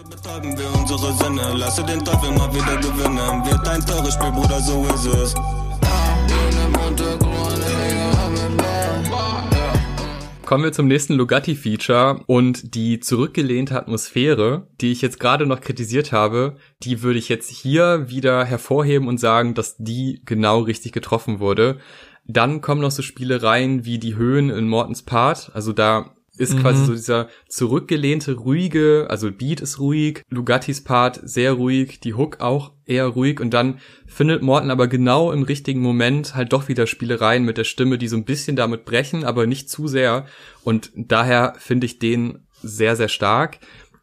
Kommen 10.45 10.63
wir 10.63 10.71
zum 10.71 10.87
nächsten 10.87 11.15
Lugatti-Feature 11.15 12.21
und 12.25 12.73
die 12.73 13.01
zurückgelehnte 13.01 13.75
Atmosphäre, 13.75 14.65
die 14.79 14.93
ich 14.93 15.01
jetzt 15.01 15.19
gerade 15.19 15.45
noch 15.45 15.59
kritisiert 15.59 16.13
habe, 16.13 16.55
die 16.83 17.01
würde 17.01 17.19
ich 17.19 17.27
jetzt 17.27 17.49
hier 17.49 18.07
wieder 18.07 18.45
hervorheben 18.45 19.09
und 19.09 19.19
sagen, 19.19 19.55
dass 19.55 19.75
die 19.77 20.21
genau 20.23 20.61
richtig 20.61 20.93
getroffen 20.93 21.41
wurde. 21.41 21.79
Dann 22.23 22.61
kommen 22.61 22.79
noch 22.79 22.91
so 22.91 23.01
Spielereien 23.01 23.83
wie 23.83 23.99
die 23.99 24.15
Höhen 24.15 24.49
in 24.49 24.69
Mortens 24.69 25.03
Part. 25.03 25.51
Also 25.53 25.73
da 25.73 26.15
ist 26.39 26.55
mhm. 26.55 26.61
quasi 26.61 26.85
so 26.85 26.93
dieser 26.93 27.27
zurückgelehnte, 27.49 28.33
ruhige, 28.33 29.07
also 29.09 29.29
Beat 29.29 29.59
ist 29.59 29.79
ruhig, 29.79 30.23
Lugattis 30.29 30.81
Part 30.83 31.19
sehr 31.21 31.51
ruhig, 31.51 31.99
die 31.99 32.13
Hook 32.13 32.39
auch 32.39 32.71
eher 32.85 33.07
ruhig 33.07 33.41
und 33.41 33.53
dann 33.53 33.79
findet 34.07 34.41
Morton 34.41 34.71
aber 34.71 34.87
genau 34.87 35.33
im 35.33 35.43
richtigen 35.43 35.81
Moment 35.81 36.35
halt 36.35 36.53
doch 36.53 36.69
wieder 36.69 36.87
Spielereien 36.87 37.43
mit 37.43 37.57
der 37.57 37.65
Stimme, 37.65 37.97
die 37.97 38.07
so 38.07 38.15
ein 38.15 38.23
bisschen 38.23 38.55
damit 38.55 38.85
brechen, 38.85 39.25
aber 39.25 39.47
nicht 39.47 39.69
zu 39.69 39.89
sehr 39.89 40.25
und 40.63 40.91
daher 40.95 41.55
finde 41.57 41.85
ich 41.85 41.99
den 41.99 42.47
sehr, 42.61 42.95
sehr 42.95 43.09
stark. 43.09 43.59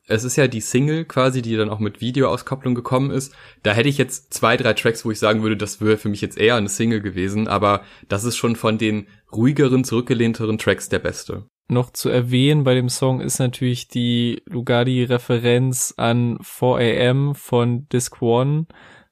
Es 0.06 0.22
ist 0.22 0.36
ja 0.36 0.46
die 0.46 0.60
Single 0.60 1.06
quasi, 1.06 1.40
die 1.40 1.56
dann 1.56 1.70
auch 1.70 1.80
mit 1.80 2.00
Videoauskopplung 2.00 2.74
gekommen 2.74 3.10
ist. 3.10 3.34
Da 3.64 3.72
hätte 3.72 3.88
ich 3.88 3.98
jetzt 3.98 4.32
zwei, 4.32 4.56
drei 4.56 4.72
Tracks, 4.74 5.04
wo 5.04 5.10
ich 5.10 5.18
sagen 5.18 5.42
würde, 5.42 5.56
das 5.56 5.80
wäre 5.80 5.96
für 5.96 6.08
mich 6.08 6.20
jetzt 6.20 6.38
eher 6.38 6.54
eine 6.54 6.68
Single 6.68 7.00
gewesen, 7.00 7.48
aber 7.48 7.82
das 8.08 8.24
ist 8.24 8.36
schon 8.36 8.56
von 8.56 8.78
den 8.78 9.08
ruhigeren, 9.32 9.84
zurückgelehnteren 9.84 10.58
Tracks 10.58 10.88
der 10.88 11.00
beste 11.00 11.46
noch 11.68 11.90
zu 11.90 12.08
erwähnen 12.08 12.64
bei 12.64 12.74
dem 12.74 12.88
Song 12.88 13.20
ist 13.20 13.38
natürlich 13.38 13.88
die 13.88 14.42
Lugardi-Referenz 14.46 15.94
an 15.96 16.38
4am 16.38 17.34
von 17.34 17.88
Disc 17.88 18.22
One, 18.22 18.66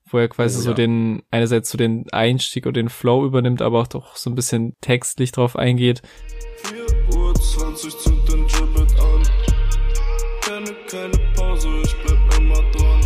wo 0.07 0.19
er 0.19 0.29
quasi 0.29 0.59
oh, 0.61 0.63
so 0.63 0.75
den, 0.75 1.23
einerseits 1.31 1.71
so 1.71 1.79
den 1.79 2.07
Einstieg 2.13 2.67
und 2.67 2.77
den 2.77 2.89
Flow 2.89 3.25
übernimmt, 3.25 3.63
aber 3.63 3.81
auch 3.81 3.89
doch 3.89 4.17
so 4.17 4.31
ein 4.31 4.37
bisschen 4.37 4.75
textlich 4.81 5.33
drauf 5.33 5.57
eingeht. 5.57 6.03
4 7.09 7.19
Uhr 7.19 7.35
20 7.35 7.99
zündet 7.99 8.33
den 8.33 8.47
Gibbet 8.47 9.01
an. 9.01 9.23
Keine, 10.43 10.75
keine 10.89 11.33
Pause, 11.35 11.69
ich 11.83 11.95
bleib 12.05 12.39
immer 12.39 12.63
dran. 12.73 13.01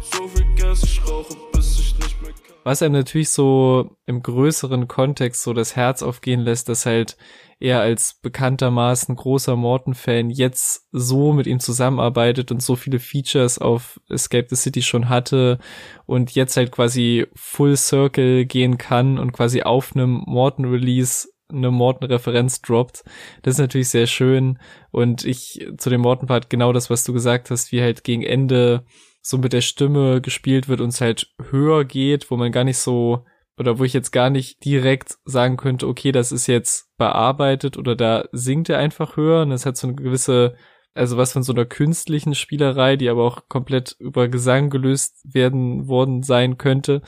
So 0.00 0.28
viel 0.28 0.46
Gas, 0.54 0.82
ich 0.84 1.02
rauche, 1.08 1.34
bis 1.52 1.80
ich 1.80 1.98
nicht 1.98 2.22
mehr 2.22 2.30
kann. 2.30 2.56
Was 2.62 2.82
einem 2.82 2.94
natürlich 2.94 3.30
so 3.30 3.96
im 4.06 4.22
größeren 4.22 4.86
Kontext 4.86 5.42
so 5.42 5.52
das 5.52 5.74
Herz 5.74 6.02
aufgehen 6.02 6.40
lässt, 6.40 6.68
dass 6.68 6.86
halt 6.86 7.16
er 7.58 7.80
als 7.80 8.18
bekanntermaßen 8.20 9.16
großer 9.16 9.56
Morton-Fan 9.56 10.30
jetzt 10.30 10.86
so 10.92 11.32
mit 11.32 11.46
ihm 11.46 11.58
zusammenarbeitet 11.58 12.50
und 12.50 12.62
so 12.62 12.76
viele 12.76 12.98
Features 12.98 13.58
auf 13.58 14.00
Escape 14.08 14.46
the 14.50 14.56
City 14.56 14.82
schon 14.82 15.08
hatte 15.08 15.58
und 16.04 16.34
jetzt 16.34 16.56
halt 16.56 16.70
quasi 16.70 17.26
Full 17.34 17.76
Circle 17.76 18.44
gehen 18.44 18.76
kann 18.76 19.18
und 19.18 19.32
quasi 19.32 19.62
auf 19.62 19.94
einem 19.94 20.22
Morton-Release 20.26 21.28
eine 21.48 21.70
Morton-Referenz 21.70 22.60
droppt. 22.60 23.04
Das 23.42 23.54
ist 23.54 23.60
natürlich 23.60 23.88
sehr 23.88 24.06
schön. 24.06 24.58
Und 24.90 25.24
ich 25.24 25.66
zu 25.78 25.90
dem 25.90 26.00
Morton-Part 26.00 26.50
genau 26.50 26.72
das, 26.72 26.90
was 26.90 27.04
du 27.04 27.12
gesagt 27.12 27.50
hast, 27.50 27.72
wie 27.72 27.80
halt 27.80 28.04
gegen 28.04 28.22
Ende 28.22 28.84
so 29.22 29.38
mit 29.38 29.52
der 29.52 29.60
Stimme 29.60 30.20
gespielt 30.20 30.68
wird 30.68 30.80
und 30.80 30.88
es 30.88 31.00
halt 31.00 31.34
höher 31.50 31.84
geht, 31.84 32.30
wo 32.30 32.36
man 32.36 32.52
gar 32.52 32.64
nicht 32.64 32.78
so 32.78 33.24
oder 33.58 33.78
wo 33.78 33.84
ich 33.84 33.92
jetzt 33.92 34.10
gar 34.12 34.30
nicht 34.30 34.64
direkt 34.64 35.16
sagen 35.24 35.56
könnte, 35.56 35.86
okay, 35.86 36.12
das 36.12 36.32
ist 36.32 36.46
jetzt 36.46 36.96
bearbeitet 36.98 37.76
oder 37.76 37.96
da 37.96 38.26
singt 38.32 38.68
er 38.68 38.78
einfach 38.78 39.16
höher 39.16 39.42
und 39.42 39.52
es 39.52 39.66
hat 39.66 39.76
so 39.76 39.86
eine 39.86 39.96
gewisse, 39.96 40.56
also 40.94 41.16
was 41.16 41.32
von 41.32 41.42
so 41.42 41.52
einer 41.52 41.64
künstlichen 41.64 42.34
Spielerei, 42.34 42.96
die 42.96 43.08
aber 43.08 43.24
auch 43.24 43.48
komplett 43.48 43.96
über 43.98 44.28
Gesang 44.28 44.70
gelöst 44.70 45.20
werden 45.24 45.88
worden 45.88 46.22
sein 46.22 46.58
könnte. 46.58 47.02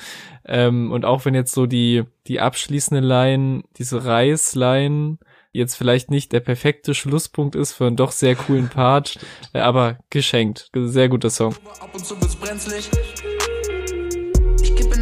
Ähm, 0.44 0.90
und 0.90 1.04
auch 1.04 1.24
wenn 1.24 1.34
jetzt 1.34 1.52
so 1.52 1.66
die, 1.66 2.04
die 2.26 2.40
abschließende 2.40 3.06
Line, 3.06 3.62
diese 3.76 4.04
Reißline, 4.04 5.18
jetzt 5.52 5.74
vielleicht 5.74 6.10
nicht 6.10 6.32
der 6.32 6.40
perfekte 6.40 6.94
Schlusspunkt 6.94 7.56
ist 7.56 7.72
für 7.72 7.86
einen 7.86 7.96
doch 7.96 8.12
sehr 8.12 8.36
coolen 8.36 8.68
Part, 8.68 9.18
äh, 9.52 9.60
aber 9.60 9.98
geschenkt. 10.10 10.70
Sehr 10.74 11.08
guter 11.08 11.30
Song. 11.30 11.54
Ab 11.80 11.90
und 11.92 12.04
zu 12.04 12.18
wird's 12.20 12.36
brenzlig. 12.36 12.90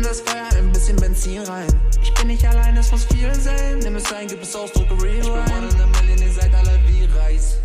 Das 0.06 0.20
Feuer 0.20 0.46
bisschen 0.86 0.96
Benzin 0.98 1.42
rein. 1.42 1.66
Ich 2.00 2.14
bin 2.14 2.28
nicht 2.28 2.46
allein, 2.46 2.76
es 2.76 2.92
muss 2.92 3.06
viel 3.06 3.34
sein. 3.34 3.80
Nimm 3.80 3.96
es 3.96 4.12
ein, 4.12 4.28
gib 4.28 4.40
es 4.40 4.54
Ausdrücke 4.54 4.94
Rewind. 5.02 5.24
Ich 5.24 5.32
bin 5.32 5.32
one 5.32 5.68
in 5.68 5.80
a 5.80 6.00
million, 6.00 6.22
ihr 6.22 6.32
seid 6.32 6.54
alle 6.54 6.78
wie 6.86 7.06
Reis. 7.18 7.58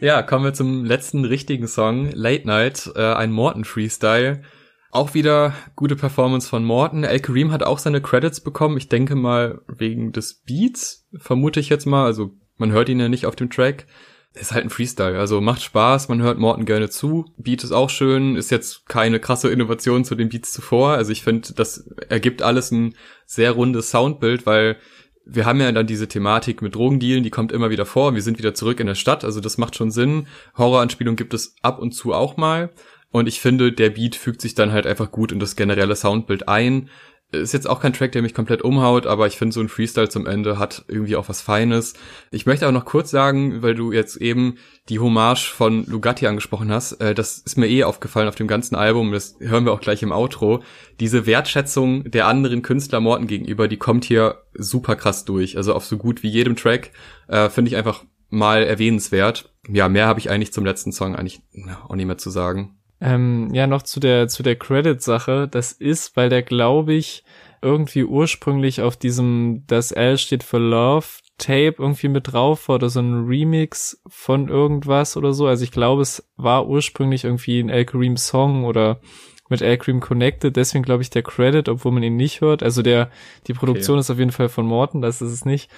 Ja, 0.00 0.22
kommen 0.22 0.44
wir 0.44 0.52
zum 0.52 0.84
letzten 0.84 1.24
richtigen 1.24 1.68
Song, 1.68 2.10
Late 2.12 2.44
Night, 2.44 2.90
äh, 2.96 3.12
ein 3.12 3.30
Morton 3.30 3.64
Freestyle. 3.64 4.42
Auch 4.90 5.14
wieder 5.14 5.54
gute 5.76 5.94
Performance 5.94 6.48
von 6.48 6.64
Morton. 6.64 7.04
El 7.04 7.20
Kareem 7.20 7.52
hat 7.52 7.62
auch 7.62 7.78
seine 7.78 8.00
Credits 8.00 8.40
bekommen. 8.40 8.76
Ich 8.76 8.88
denke 8.88 9.14
mal 9.14 9.60
wegen 9.68 10.10
des 10.10 10.42
Beats, 10.44 11.06
vermute 11.18 11.60
ich 11.60 11.68
jetzt 11.68 11.86
mal. 11.86 12.04
Also 12.04 12.32
man 12.56 12.72
hört 12.72 12.88
ihn 12.88 12.98
ja 12.98 13.08
nicht 13.08 13.26
auf 13.26 13.36
dem 13.36 13.48
Track 13.48 13.86
ist 14.34 14.52
halt 14.52 14.64
ein 14.64 14.70
Freestyle, 14.70 15.18
also 15.18 15.40
macht 15.40 15.62
Spaß, 15.62 16.08
man 16.08 16.22
hört 16.22 16.38
Morten 16.38 16.64
gerne 16.64 16.88
zu. 16.88 17.26
Beat 17.36 17.64
ist 17.64 17.72
auch 17.72 17.90
schön, 17.90 18.36
ist 18.36 18.50
jetzt 18.50 18.86
keine 18.86 19.18
krasse 19.18 19.50
Innovation 19.50 20.04
zu 20.04 20.14
den 20.14 20.28
Beats 20.28 20.52
zuvor. 20.52 20.92
Also 20.92 21.10
ich 21.10 21.22
finde, 21.22 21.52
das 21.54 21.88
ergibt 22.08 22.40
alles 22.40 22.70
ein 22.70 22.94
sehr 23.26 23.52
rundes 23.52 23.90
Soundbild, 23.90 24.46
weil 24.46 24.76
wir 25.24 25.46
haben 25.46 25.60
ja 25.60 25.70
dann 25.72 25.86
diese 25.86 26.08
Thematik 26.08 26.62
mit 26.62 26.74
Drogendealen, 26.74 27.24
die 27.24 27.30
kommt 27.30 27.52
immer 27.52 27.70
wieder 27.70 27.86
vor. 27.86 28.14
Wir 28.14 28.22
sind 28.22 28.38
wieder 28.38 28.54
zurück 28.54 28.80
in 28.80 28.86
der 28.86 28.94
Stadt, 28.94 29.24
also 29.24 29.40
das 29.40 29.58
macht 29.58 29.76
schon 29.76 29.90
Sinn. 29.90 30.26
Horroranspielung 30.56 31.16
gibt 31.16 31.34
es 31.34 31.56
ab 31.62 31.78
und 31.78 31.92
zu 31.92 32.14
auch 32.14 32.36
mal. 32.36 32.70
Und 33.12 33.26
ich 33.26 33.40
finde, 33.40 33.72
der 33.72 33.90
Beat 33.90 34.14
fügt 34.14 34.40
sich 34.40 34.54
dann 34.54 34.70
halt 34.70 34.86
einfach 34.86 35.10
gut 35.10 35.32
in 35.32 35.40
das 35.40 35.56
generelle 35.56 35.96
Soundbild 35.96 36.48
ein 36.48 36.88
ist 37.32 37.52
jetzt 37.52 37.68
auch 37.68 37.80
kein 37.80 37.92
Track, 37.92 38.12
der 38.12 38.22
mich 38.22 38.34
komplett 38.34 38.62
umhaut, 38.62 39.06
aber 39.06 39.26
ich 39.26 39.36
finde 39.36 39.54
so 39.54 39.60
ein 39.60 39.68
Freestyle 39.68 40.08
zum 40.08 40.26
Ende 40.26 40.58
hat 40.58 40.84
irgendwie 40.88 41.16
auch 41.16 41.28
was 41.28 41.40
Feines. 41.40 41.94
Ich 42.30 42.46
möchte 42.46 42.66
auch 42.66 42.72
noch 42.72 42.84
kurz 42.84 43.10
sagen, 43.10 43.62
weil 43.62 43.74
du 43.74 43.92
jetzt 43.92 44.16
eben 44.16 44.56
die 44.88 44.98
Hommage 44.98 45.52
von 45.52 45.84
Lugatti 45.86 46.26
angesprochen 46.26 46.72
hast, 46.72 46.94
äh, 47.00 47.14
das 47.14 47.38
ist 47.38 47.56
mir 47.56 47.68
eh 47.68 47.84
aufgefallen 47.84 48.28
auf 48.28 48.34
dem 48.34 48.48
ganzen 48.48 48.74
Album, 48.74 49.12
das 49.12 49.36
hören 49.40 49.64
wir 49.64 49.72
auch 49.72 49.80
gleich 49.80 50.02
im 50.02 50.12
Outro. 50.12 50.62
Diese 50.98 51.26
Wertschätzung 51.26 52.10
der 52.10 52.26
anderen 52.26 52.62
Künstler 52.62 53.00
Morten 53.00 53.26
gegenüber, 53.26 53.68
die 53.68 53.76
kommt 53.76 54.04
hier 54.04 54.42
super 54.54 54.96
krass 54.96 55.24
durch. 55.24 55.56
Also 55.56 55.74
auf 55.74 55.84
so 55.84 55.96
gut 55.96 56.22
wie 56.22 56.28
jedem 56.28 56.56
Track 56.56 56.90
äh, 57.28 57.48
finde 57.48 57.70
ich 57.70 57.76
einfach 57.76 58.04
mal 58.28 58.62
erwähnenswert. 58.62 59.52
Ja, 59.68 59.88
mehr 59.88 60.06
habe 60.06 60.20
ich 60.20 60.30
eigentlich 60.30 60.52
zum 60.52 60.64
letzten 60.64 60.92
Song 60.92 61.14
eigentlich 61.14 61.42
auch 61.86 61.94
nicht 61.94 62.06
mehr 62.06 62.18
zu 62.18 62.30
sagen. 62.30 62.79
Ähm, 63.00 63.48
ja, 63.54 63.66
noch 63.66 63.82
zu 63.82 63.98
der, 63.98 64.28
zu 64.28 64.42
der 64.42 64.56
Credit-Sache. 64.56 65.48
Das 65.48 65.72
ist, 65.72 66.16
weil 66.16 66.28
der, 66.28 66.42
glaube 66.42 66.92
ich, 66.94 67.24
irgendwie 67.62 68.04
ursprünglich 68.04 68.80
auf 68.80 68.96
diesem 68.96 69.64
Das 69.66 69.92
L 69.92 70.18
steht 70.18 70.42
für 70.42 70.58
Love 70.58 71.06
Tape 71.38 71.76
irgendwie 71.78 72.08
mit 72.08 72.32
drauf 72.32 72.68
war 72.68 72.76
oder 72.76 72.90
so 72.90 73.00
ein 73.00 73.26
Remix 73.26 74.02
von 74.06 74.48
irgendwas 74.48 75.16
oder 75.16 75.32
so. 75.32 75.46
Also 75.46 75.64
ich 75.64 75.72
glaube, 75.72 76.02
es 76.02 76.30
war 76.36 76.68
ursprünglich 76.68 77.24
irgendwie 77.24 77.60
ein 77.60 77.70
El 77.70 77.86
Kareem 77.86 78.16
Song 78.16 78.64
oder 78.64 79.00
mit 79.48 79.62
El 79.62 79.78
Kareem 79.78 80.00
connected. 80.00 80.54
Deswegen 80.56 80.84
glaube 80.84 81.02
ich 81.02 81.10
der 81.10 81.22
Credit, 81.22 81.68
obwohl 81.68 81.92
man 81.92 82.02
ihn 82.02 82.16
nicht 82.16 82.40
hört. 82.40 82.62
Also 82.62 82.82
der, 82.82 83.10
die 83.46 83.54
Produktion 83.54 83.96
okay. 83.96 84.00
ist 84.00 84.10
auf 84.10 84.18
jeden 84.18 84.32
Fall 84.32 84.48
von 84.48 84.66
Morton, 84.66 85.00
das 85.00 85.22
ist 85.22 85.32
es 85.32 85.44
nicht. 85.44 85.70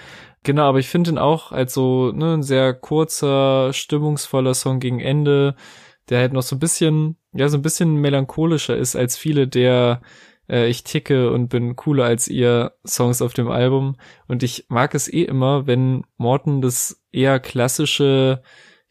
Genau, 0.43 0.64
aber 0.64 0.81
ich 0.81 0.89
finde 0.89 1.12
ihn 1.12 1.18
auch 1.18 1.53
als 1.53 1.73
so 1.73 2.11
ne, 2.12 2.35
ein 2.35 2.43
sehr 2.43 2.75
kurzer, 2.75 3.73
stimmungsvoller 3.73 4.55
Song 4.55 4.81
gegen 4.81 4.99
Ende 4.99 5.55
der 6.09 6.20
halt 6.20 6.32
noch 6.32 6.42
so 6.42 6.57
ein 6.57 6.61
bisschen, 6.61 7.16
ja, 7.32 7.48
so 7.48 7.59
ein 7.59 7.62
bisschen 7.62 7.96
melancholischer 7.96 8.76
ist 8.76 8.96
als 8.96 9.16
viele 9.16 9.48
der 9.48 10.03
äh, 10.48 10.68
ich 10.68 10.84
ticke 10.84 11.30
und 11.32 11.48
bin 11.48 11.76
cooler 11.76 12.05
als 12.05 12.28
ihr 12.28 12.72
Songs 12.86 13.22
auf 13.22 13.32
dem 13.32 13.48
Album. 13.48 13.96
Und 14.28 14.42
ich 14.42 14.66
mag 14.68 14.94
es 14.94 15.12
eh 15.12 15.22
immer, 15.22 15.66
wenn 15.66 16.05
Morton 16.16 16.61
das 16.61 17.03
eher 17.11 17.40
klassische 17.40 18.42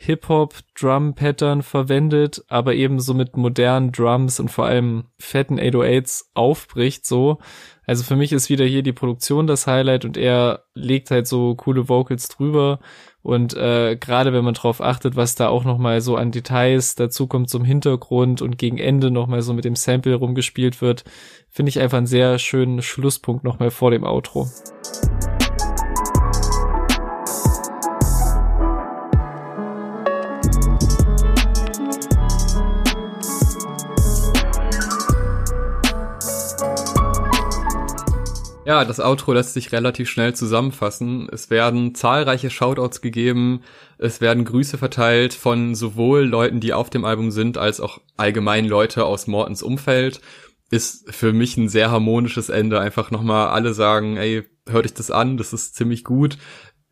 Hip-Hop-Drum-Pattern 0.03 1.61
verwendet, 1.61 2.43
aber 2.47 2.73
eben 2.73 2.99
so 2.99 3.13
mit 3.13 3.37
modernen 3.37 3.91
Drums 3.91 4.39
und 4.39 4.49
vor 4.49 4.65
allem 4.65 5.03
fetten 5.19 5.59
808s 5.59 6.23
aufbricht 6.33 7.05
so. 7.05 7.37
Also 7.85 8.03
für 8.03 8.15
mich 8.15 8.31
ist 8.31 8.49
wieder 8.49 8.65
hier 8.65 8.81
die 8.81 8.93
Produktion 8.93 9.45
das 9.45 9.67
Highlight 9.67 10.03
und 10.03 10.17
er 10.17 10.63
legt 10.73 11.11
halt 11.11 11.27
so 11.27 11.53
coole 11.53 11.87
Vocals 11.87 12.29
drüber 12.29 12.79
und 13.21 13.55
äh, 13.55 13.95
gerade 13.95 14.33
wenn 14.33 14.43
man 14.43 14.55
drauf 14.55 14.81
achtet, 14.81 15.15
was 15.15 15.35
da 15.35 15.49
auch 15.49 15.65
nochmal 15.65 16.01
so 16.01 16.15
an 16.15 16.31
Details 16.31 16.95
dazu 16.95 17.27
kommt 17.27 17.51
zum 17.51 17.63
Hintergrund 17.63 18.41
und 18.41 18.57
gegen 18.57 18.79
Ende 18.79 19.11
nochmal 19.11 19.43
so 19.43 19.53
mit 19.53 19.65
dem 19.65 19.75
Sample 19.75 20.15
rumgespielt 20.15 20.81
wird, 20.81 21.03
finde 21.47 21.69
ich 21.69 21.79
einfach 21.79 21.99
einen 21.99 22.07
sehr 22.07 22.39
schönen 22.39 22.81
Schlusspunkt 22.81 23.43
nochmal 23.43 23.69
vor 23.69 23.91
dem 23.91 24.03
Outro. 24.03 24.47
Ja, 38.71 38.85
das 38.85 39.01
Outro 39.01 39.33
lässt 39.33 39.53
sich 39.53 39.73
relativ 39.73 40.09
schnell 40.09 40.33
zusammenfassen. 40.33 41.27
Es 41.29 41.49
werden 41.49 41.93
zahlreiche 41.93 42.49
Shoutouts 42.49 43.01
gegeben, 43.01 43.63
es 43.97 44.21
werden 44.21 44.45
Grüße 44.45 44.77
verteilt 44.77 45.33
von 45.33 45.75
sowohl 45.75 46.21
Leuten, 46.21 46.61
die 46.61 46.71
auf 46.71 46.89
dem 46.89 47.03
Album 47.03 47.31
sind, 47.31 47.57
als 47.57 47.81
auch 47.81 47.99
allgemein 48.15 48.63
Leute 48.63 49.03
aus 49.03 49.27
Mortens 49.27 49.61
Umfeld. 49.61 50.21
Ist 50.69 51.13
für 51.13 51.33
mich 51.33 51.57
ein 51.57 51.67
sehr 51.67 51.91
harmonisches 51.91 52.47
Ende. 52.47 52.79
Einfach 52.79 53.11
nochmal 53.11 53.49
alle 53.49 53.73
sagen, 53.73 54.15
ey, 54.15 54.43
hört 54.65 54.85
euch 54.85 54.93
das 54.93 55.11
an, 55.11 55.35
das 55.35 55.51
ist 55.51 55.75
ziemlich 55.75 56.05
gut. 56.05 56.37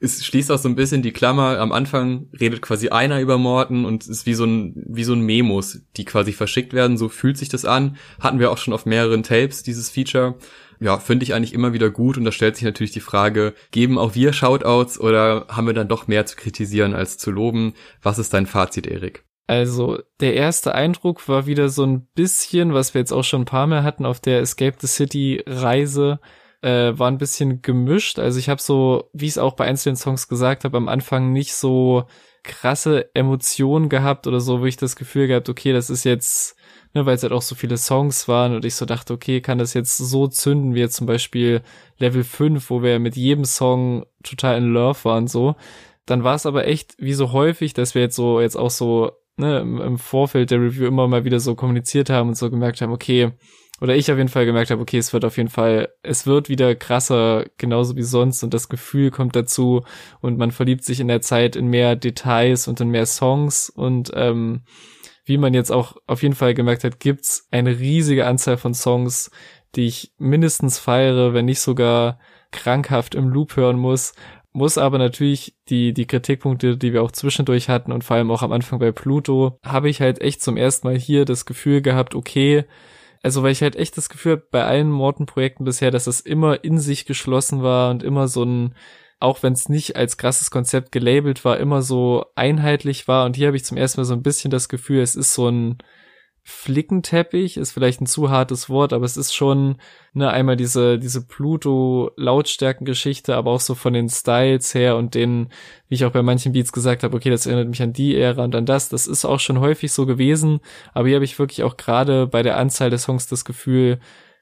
Es 0.01 0.25
schließt 0.25 0.51
auch 0.51 0.59
so 0.59 0.67
ein 0.67 0.75
bisschen 0.75 1.01
die 1.01 1.13
Klammer. 1.13 1.59
Am 1.59 1.71
Anfang 1.71 2.27
redet 2.37 2.61
quasi 2.61 2.89
einer 2.89 3.21
über 3.21 3.37
Morten 3.37 3.85
und 3.85 4.05
ist 4.05 4.25
wie 4.25 4.33
so 4.33 4.43
ein, 4.43 4.83
wie 4.85 5.05
so 5.05 5.13
ein 5.13 5.21
Memos, 5.21 5.79
die 5.95 6.03
quasi 6.03 6.33
verschickt 6.33 6.73
werden. 6.73 6.97
So 6.97 7.07
fühlt 7.07 7.37
sich 7.37 7.47
das 7.47 7.63
an. 7.63 7.95
Hatten 8.19 8.39
wir 8.39 8.51
auch 8.51 8.57
schon 8.57 8.73
auf 8.73 8.85
mehreren 8.85 9.23
Tapes, 9.23 9.63
dieses 9.63 9.89
Feature 9.89 10.35
ja, 10.79 10.97
finde 10.97 11.23
ich 11.23 11.33
eigentlich 11.33 11.53
immer 11.53 11.73
wieder 11.73 11.89
gut 11.89 12.17
und 12.17 12.23
da 12.23 12.31
stellt 12.31 12.55
sich 12.55 12.65
natürlich 12.65 12.91
die 12.91 12.99
Frage, 12.99 13.53
geben 13.71 13.97
auch 13.97 14.15
wir 14.15 14.33
Shoutouts 14.33 14.99
oder 14.99 15.47
haben 15.49 15.67
wir 15.67 15.73
dann 15.73 15.87
doch 15.87 16.07
mehr 16.07 16.25
zu 16.25 16.35
kritisieren 16.35 16.93
als 16.93 17.17
zu 17.17 17.31
loben? 17.31 17.73
Was 18.01 18.19
ist 18.19 18.33
dein 18.33 18.45
Fazit, 18.45 18.87
Erik? 18.87 19.25
Also, 19.47 19.97
der 20.19 20.35
erste 20.35 20.75
Eindruck 20.75 21.27
war 21.27 21.47
wieder 21.47 21.69
so 21.69 21.83
ein 21.83 22.05
bisschen, 22.13 22.73
was 22.73 22.93
wir 22.93 22.99
jetzt 22.99 23.11
auch 23.11 23.23
schon 23.23 23.41
ein 23.41 23.45
paar 23.45 23.65
Mal 23.65 23.83
hatten 23.83 24.05
auf 24.05 24.19
der 24.19 24.41
Escape 24.41 24.77
the 24.79 24.87
City 24.87 25.43
Reise, 25.47 26.19
äh, 26.61 26.97
war 26.97 27.09
ein 27.09 27.17
bisschen 27.17 27.61
gemischt. 27.61 28.19
Also 28.19 28.37
ich 28.37 28.49
habe 28.49 28.61
so, 28.61 29.09
wie 29.13 29.25
ich 29.25 29.31
es 29.31 29.37
auch 29.37 29.55
bei 29.55 29.65
einzelnen 29.65 29.95
Songs 29.95 30.27
gesagt 30.27 30.65
habe, 30.65 30.77
am 30.77 30.87
Anfang 30.87 31.31
nicht 31.31 31.55
so 31.55 32.05
krasse 32.43 33.13
Emotionen 33.13 33.89
gehabt 33.89 34.27
oder 34.27 34.39
so, 34.39 34.61
wo 34.61 34.65
ich 34.65 34.77
das 34.77 34.95
Gefühl 34.95 35.27
gehabt, 35.27 35.49
okay, 35.49 35.73
das 35.73 35.89
ist 35.89 36.03
jetzt 36.03 36.55
ne, 36.93 37.05
weil 37.05 37.15
es 37.15 37.23
halt 37.23 37.33
auch 37.33 37.41
so 37.41 37.55
viele 37.55 37.77
Songs 37.77 38.27
waren 38.27 38.55
und 38.55 38.65
ich 38.65 38.75
so 38.75 38.85
dachte, 38.85 39.13
okay, 39.13 39.41
kann 39.41 39.57
das 39.57 39.73
jetzt 39.73 39.97
so 39.97 40.27
zünden 40.27 40.75
wie 40.75 40.79
jetzt 40.79 40.95
zum 40.95 41.07
Beispiel 41.07 41.61
Level 41.97 42.23
5, 42.23 42.69
wo 42.69 42.81
wir 42.81 42.99
mit 42.99 43.15
jedem 43.15 43.45
Song 43.45 44.05
total 44.23 44.57
in 44.57 44.73
Love 44.73 45.03
waren, 45.03 45.27
so. 45.27 45.55
Dann 46.05 46.23
war 46.23 46.35
es 46.35 46.45
aber 46.45 46.65
echt 46.67 46.95
wie 46.97 47.13
so 47.13 47.31
häufig, 47.33 47.73
dass 47.73 47.93
wir 47.93 48.01
jetzt 48.01 48.15
so, 48.15 48.41
jetzt 48.41 48.55
auch 48.55 48.71
so, 48.71 49.11
ne, 49.37 49.59
im, 49.59 49.79
im 49.79 49.97
Vorfeld 49.97 50.51
der 50.51 50.59
Review 50.61 50.87
immer 50.87 51.07
mal 51.07 51.25
wieder 51.25 51.39
so 51.39 51.55
kommuniziert 51.55 52.09
haben 52.09 52.29
und 52.29 52.35
so 52.35 52.49
gemerkt 52.49 52.81
haben, 52.81 52.91
okay, 52.93 53.31
oder 53.81 53.95
ich 53.95 54.11
auf 54.11 54.17
jeden 54.17 54.29
Fall 54.29 54.45
gemerkt 54.45 54.71
habe, 54.71 54.81
okay, 54.81 54.97
es 54.97 55.13
wird 55.13 55.25
auf 55.25 55.37
jeden 55.37 55.49
Fall, 55.49 55.89
es 56.03 56.27
wird 56.27 56.49
wieder 56.49 56.75
krasser, 56.75 57.45
genauso 57.57 57.95
wie 57.95 58.03
sonst. 58.03 58.43
Und 58.43 58.53
das 58.53 58.69
Gefühl 58.69 59.11
kommt 59.11 59.35
dazu. 59.35 59.83
Und 60.21 60.37
man 60.37 60.51
verliebt 60.51 60.83
sich 60.83 60.99
in 60.99 61.07
der 61.07 61.21
Zeit 61.21 61.55
in 61.55 61.67
mehr 61.67 61.95
Details 61.95 62.67
und 62.67 62.81
in 62.81 62.89
mehr 62.89 63.05
Songs. 63.05 63.69
Und 63.69 64.11
ähm, 64.15 64.63
wie 65.25 65.37
man 65.37 65.53
jetzt 65.53 65.71
auch 65.71 65.95
auf 66.07 66.23
jeden 66.23 66.35
Fall 66.35 66.53
gemerkt 66.53 66.83
hat, 66.83 66.99
gibt's 66.99 67.47
eine 67.51 67.79
riesige 67.79 68.25
Anzahl 68.25 68.57
von 68.57 68.73
Songs, 68.73 69.31
die 69.75 69.85
ich 69.87 70.13
mindestens 70.17 70.79
feiere, 70.79 71.33
wenn 71.33 71.45
nicht 71.45 71.61
sogar 71.61 72.19
krankhaft 72.51 73.15
im 73.15 73.29
Loop 73.29 73.55
hören 73.55 73.77
muss. 73.77 74.13
Muss 74.51 74.79
aber 74.79 74.97
natürlich 74.97 75.55
die, 75.69 75.93
die 75.93 76.07
Kritikpunkte, 76.07 76.75
die 76.75 76.91
wir 76.91 77.03
auch 77.03 77.11
zwischendurch 77.11 77.69
hatten 77.69 77.91
und 77.91 78.03
vor 78.03 78.17
allem 78.17 78.31
auch 78.31 78.41
am 78.41 78.51
Anfang 78.51 78.79
bei 78.79 78.91
Pluto, 78.91 79.59
habe 79.63 79.89
ich 79.89 80.01
halt 80.01 80.21
echt 80.21 80.41
zum 80.41 80.57
ersten 80.57 80.87
Mal 80.87 80.97
hier 80.97 81.23
das 81.23 81.45
Gefühl 81.45 81.83
gehabt, 81.83 82.15
okay, 82.15 82.65
also 83.21 83.43
weil 83.43 83.51
ich 83.51 83.61
halt 83.61 83.75
echt 83.75 83.97
das 83.97 84.09
Gefühl 84.09 84.37
bei 84.37 84.63
allen 84.63 84.89
Morton-Projekten 84.89 85.65
bisher, 85.65 85.91
dass 85.91 86.07
es 86.07 86.21
immer 86.21 86.63
in 86.63 86.79
sich 86.79 87.05
geschlossen 87.05 87.63
war 87.63 87.91
und 87.91 88.03
immer 88.03 88.27
so 88.27 88.43
ein 88.43 88.75
auch 89.19 89.43
wenn 89.43 89.53
es 89.53 89.67
nicht 89.67 89.95
als 89.95 90.17
krasses 90.17 90.49
Konzept 90.49 90.91
gelabelt 90.91 91.43
war, 91.43 91.57
immer 91.57 91.81
so 91.81 92.25
einheitlich 92.35 93.07
war. 93.07 93.25
Und 93.25 93.35
hier 93.35 93.47
habe 93.47 93.57
ich 93.57 93.65
zum 93.65 93.77
ersten 93.77 93.99
Mal 93.99 94.05
so 94.05 94.13
ein 94.13 94.23
bisschen 94.23 94.49
das 94.49 94.69
Gefühl, 94.69 95.01
es 95.01 95.15
ist 95.15 95.33
so 95.33 95.49
ein 95.49 95.77
Flickenteppich, 96.49 97.57
ist 97.57 97.71
vielleicht 97.71 98.01
ein 98.01 98.05
zu 98.05 98.29
hartes 98.29 98.69
Wort, 98.69 98.91
aber 98.91 99.05
es 99.05 99.17
ist 99.17 99.35
schon, 99.35 99.77
ne, 100.13 100.29
einmal 100.29 100.57
diese, 100.57 100.99
diese 100.99 101.25
Pluto-Lautstärken-Geschichte, 101.25 103.35
aber 103.35 103.51
auch 103.51 103.59
so 103.59 103.75
von 103.75 103.93
den 103.93 104.09
Styles 104.09 104.73
her 104.73 104.97
und 104.97 105.15
den, 105.15 105.49
wie 105.87 105.95
ich 105.95 106.05
auch 106.05 106.11
bei 106.11 106.23
manchen 106.23 106.53
Beats 106.53 106.71
gesagt 106.71 107.03
habe, 107.03 107.15
okay, 107.15 107.29
das 107.29 107.45
erinnert 107.45 107.69
mich 107.69 107.81
an 107.81 107.93
die 107.93 108.15
Ära 108.15 108.43
und 108.43 108.55
an 108.55 108.65
das, 108.65 108.89
das 108.89 109.07
ist 109.07 109.25
auch 109.25 109.39
schon 109.39 109.59
häufig 109.59 109.91
so 109.91 110.05
gewesen, 110.05 110.59
aber 110.93 111.07
hier 111.07 111.17
habe 111.17 111.25
ich 111.25 111.39
wirklich 111.39 111.63
auch 111.63 111.77
gerade 111.77 112.27
bei 112.27 112.41
der 112.41 112.57
Anzahl 112.57 112.89
der 112.89 112.99
Songs 112.99 113.27
das 113.27 113.45
Gefühl, 113.45 113.99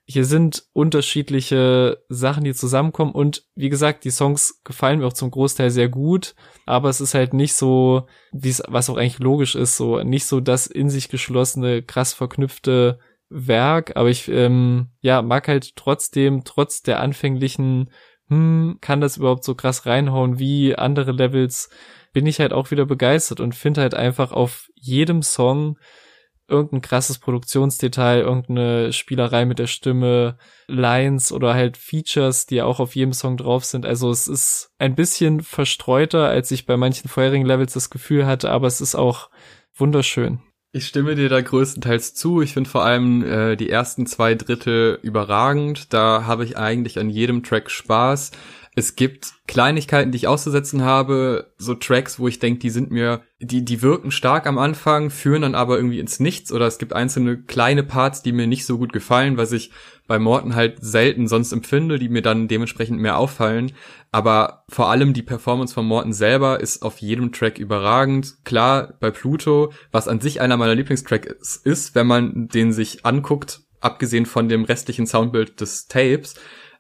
hier 0.10 0.24
sind 0.24 0.64
unterschiedliche 0.72 2.02
Sachen, 2.08 2.46
die 2.46 2.54
zusammenkommen 2.54 3.12
und 3.12 3.44
wie 3.56 3.68
gesagt, 3.68 4.06
die 4.06 4.10
Songs 4.10 4.62
gefallen 4.64 5.00
mir 5.00 5.08
auch 5.08 5.14
zum 5.14 5.32
Großteil 5.32 5.70
sehr 5.70 5.90
gut, 5.90 6.34
aber 6.66 6.88
es 6.88 7.02
ist 7.02 7.14
halt 7.14 7.34
nicht 7.34 7.54
so, 7.54 8.08
wie 8.32 8.50
es, 8.50 8.64
was 8.70 8.90
auch 8.90 8.96
eigentlich 8.96 9.20
logisch 9.20 9.56
ist, 9.56 9.76
so 9.76 10.02
nicht 10.04 10.26
so 10.26 10.40
das 10.40 10.66
in 10.66 10.90
sich 10.90 11.10
geschlossene, 11.10 11.84
krass 11.84 12.14
verknüpfte 12.14 13.00
Werk, 13.30 13.98
aber 13.98 14.10
ich 14.10 14.30
ähm, 14.30 14.88
ja 15.02 15.22
mag 15.22 15.50
halt 15.50 15.76
trotzdem, 15.76 16.46
trotz 16.46 16.82
der 16.82 17.02
anfänglichen, 17.02 17.92
hm, 18.30 18.78
kann 18.80 19.02
das 19.02 19.18
überhaupt 19.18 19.44
so 19.44 19.56
krass 19.56 19.86
reinhauen 19.86 20.40
wie 20.40 20.74
andere 20.74 21.12
Levels, 21.12 21.70
bin 22.14 22.26
ich 22.26 22.40
halt 22.40 22.54
auch 22.54 22.72
wieder 22.72 22.86
begeistert 22.86 23.42
und 23.42 23.56
finde 23.56 23.82
halt 23.82 23.94
einfach 23.94 24.32
auf 24.32 24.70
jedem 24.76 25.22
Song 25.22 25.78
irgendein 26.48 26.82
krasses 26.82 27.20
Produktionsdetail, 27.20 28.22
irgendeine 28.22 28.94
Spielerei 28.94 29.46
mit 29.46 29.60
der 29.60 29.68
Stimme, 29.68 30.38
Lines 30.68 31.32
oder 31.32 31.54
halt 31.54 31.78
Features, 31.78 32.46
die 32.46 32.62
auch 32.62 32.80
auf 32.80 32.96
jedem 32.96 33.14
Song 33.14 33.38
drauf 33.38 33.66
sind. 33.66 33.86
Also 33.86 34.10
es 34.10 34.28
ist 34.28 34.72
ein 34.80 34.96
bisschen 34.96 35.42
verstreuter, 35.42 36.28
als 36.28 36.52
ich 36.52 36.66
bei 36.66 36.78
manchen 36.78 37.10
vorherigen 37.10 37.46
Levels 37.46 37.74
das 37.74 37.90
Gefühl 37.90 38.26
hatte, 38.26 38.50
aber 38.50 38.68
es 38.68 38.82
ist 38.82 38.96
auch 38.96 39.30
wunderschön. 39.76 40.40
Ich 40.74 40.86
stimme 40.86 41.16
dir 41.16 41.30
da 41.30 41.42
größtenteils 41.42 42.14
zu. 42.14 42.42
Ich 42.42 42.54
finde 42.54 42.70
vor 42.70 42.84
allem 42.84 43.24
äh, 43.24 43.56
die 43.56 43.70
ersten 43.70 44.06
zwei 44.06 44.36
Drittel 44.36 45.00
überragend. 45.02 45.94
Da 45.94 46.26
habe 46.26 46.44
ich 46.44 46.58
eigentlich 46.58 47.00
an 47.00 47.10
jedem 47.10 47.42
Track 47.42 47.72
Spaß. 47.72 48.32
Es 48.78 48.96
gibt 48.96 49.34
Kleinigkeiten, 49.48 50.12
die 50.12 50.18
ich 50.18 50.28
auszusetzen 50.28 50.84
habe, 50.84 51.52
so 51.58 51.74
Tracks, 51.74 52.20
wo 52.20 52.28
ich 52.28 52.38
denke, 52.38 52.60
die 52.60 52.70
sind 52.70 52.92
mir, 52.92 53.24
die, 53.40 53.66
die 53.66 53.82
wirken 53.82 54.12
stark 54.12 54.46
am 54.46 54.60
Anfang, 54.60 55.10
führen 55.10 55.42
dann 55.42 55.56
aber 55.56 55.78
irgendwie 55.78 56.00
ins 56.00 56.20
Nichts 56.20 56.52
oder 56.52 56.68
es 56.68 56.78
gibt 56.78 56.94
einzelne 56.94 57.42
kleine 57.42 57.82
Parts, 57.82 58.22
die 58.22 58.32
mir 58.34 58.46
nicht 58.46 58.68
so 58.68 58.78
gut 58.78 58.94
gefallen, 58.94 59.36
was 59.36 59.52
ich 59.52 59.72
bei 60.06 60.20
Morten 60.20 60.54
halt 60.54 60.78
selten 60.80 61.28
sonst 61.28 61.54
empfinde, 61.54 61.98
die 61.98 62.08
mir 62.08 62.22
dann 62.22 62.48
dementsprechend 62.48 63.00
mehr 63.00 63.18
auffallen. 63.18 63.72
Aber 64.12 64.64
vor 64.70 64.92
allem 64.92 65.16
die 65.16 65.24
Performance 65.24 65.74
von 65.74 65.88
Morten 65.88 66.14
selber 66.14 66.60
ist 66.60 66.84
auf 66.84 67.00
jedem 67.00 67.32
Track 67.32 67.58
überragend. 67.58 68.36
Klar, 68.46 68.94
bei 69.00 69.10
Pluto, 69.10 69.74
was 69.92 70.08
an 70.08 70.22
sich 70.22 70.40
einer 70.40 70.56
meiner 70.56 70.76
Lieblingstracks 70.76 71.56
ist, 71.56 71.96
wenn 71.96 72.06
man 72.06 72.48
den 72.48 72.72
sich 72.74 73.08
anguckt, 73.08 73.62
abgesehen 73.80 74.28
von 74.28 74.50
dem 74.50 74.66
restlichen 74.66 75.08
Soundbild 75.08 75.62
des 75.62 75.88
Tapes, 75.88 76.36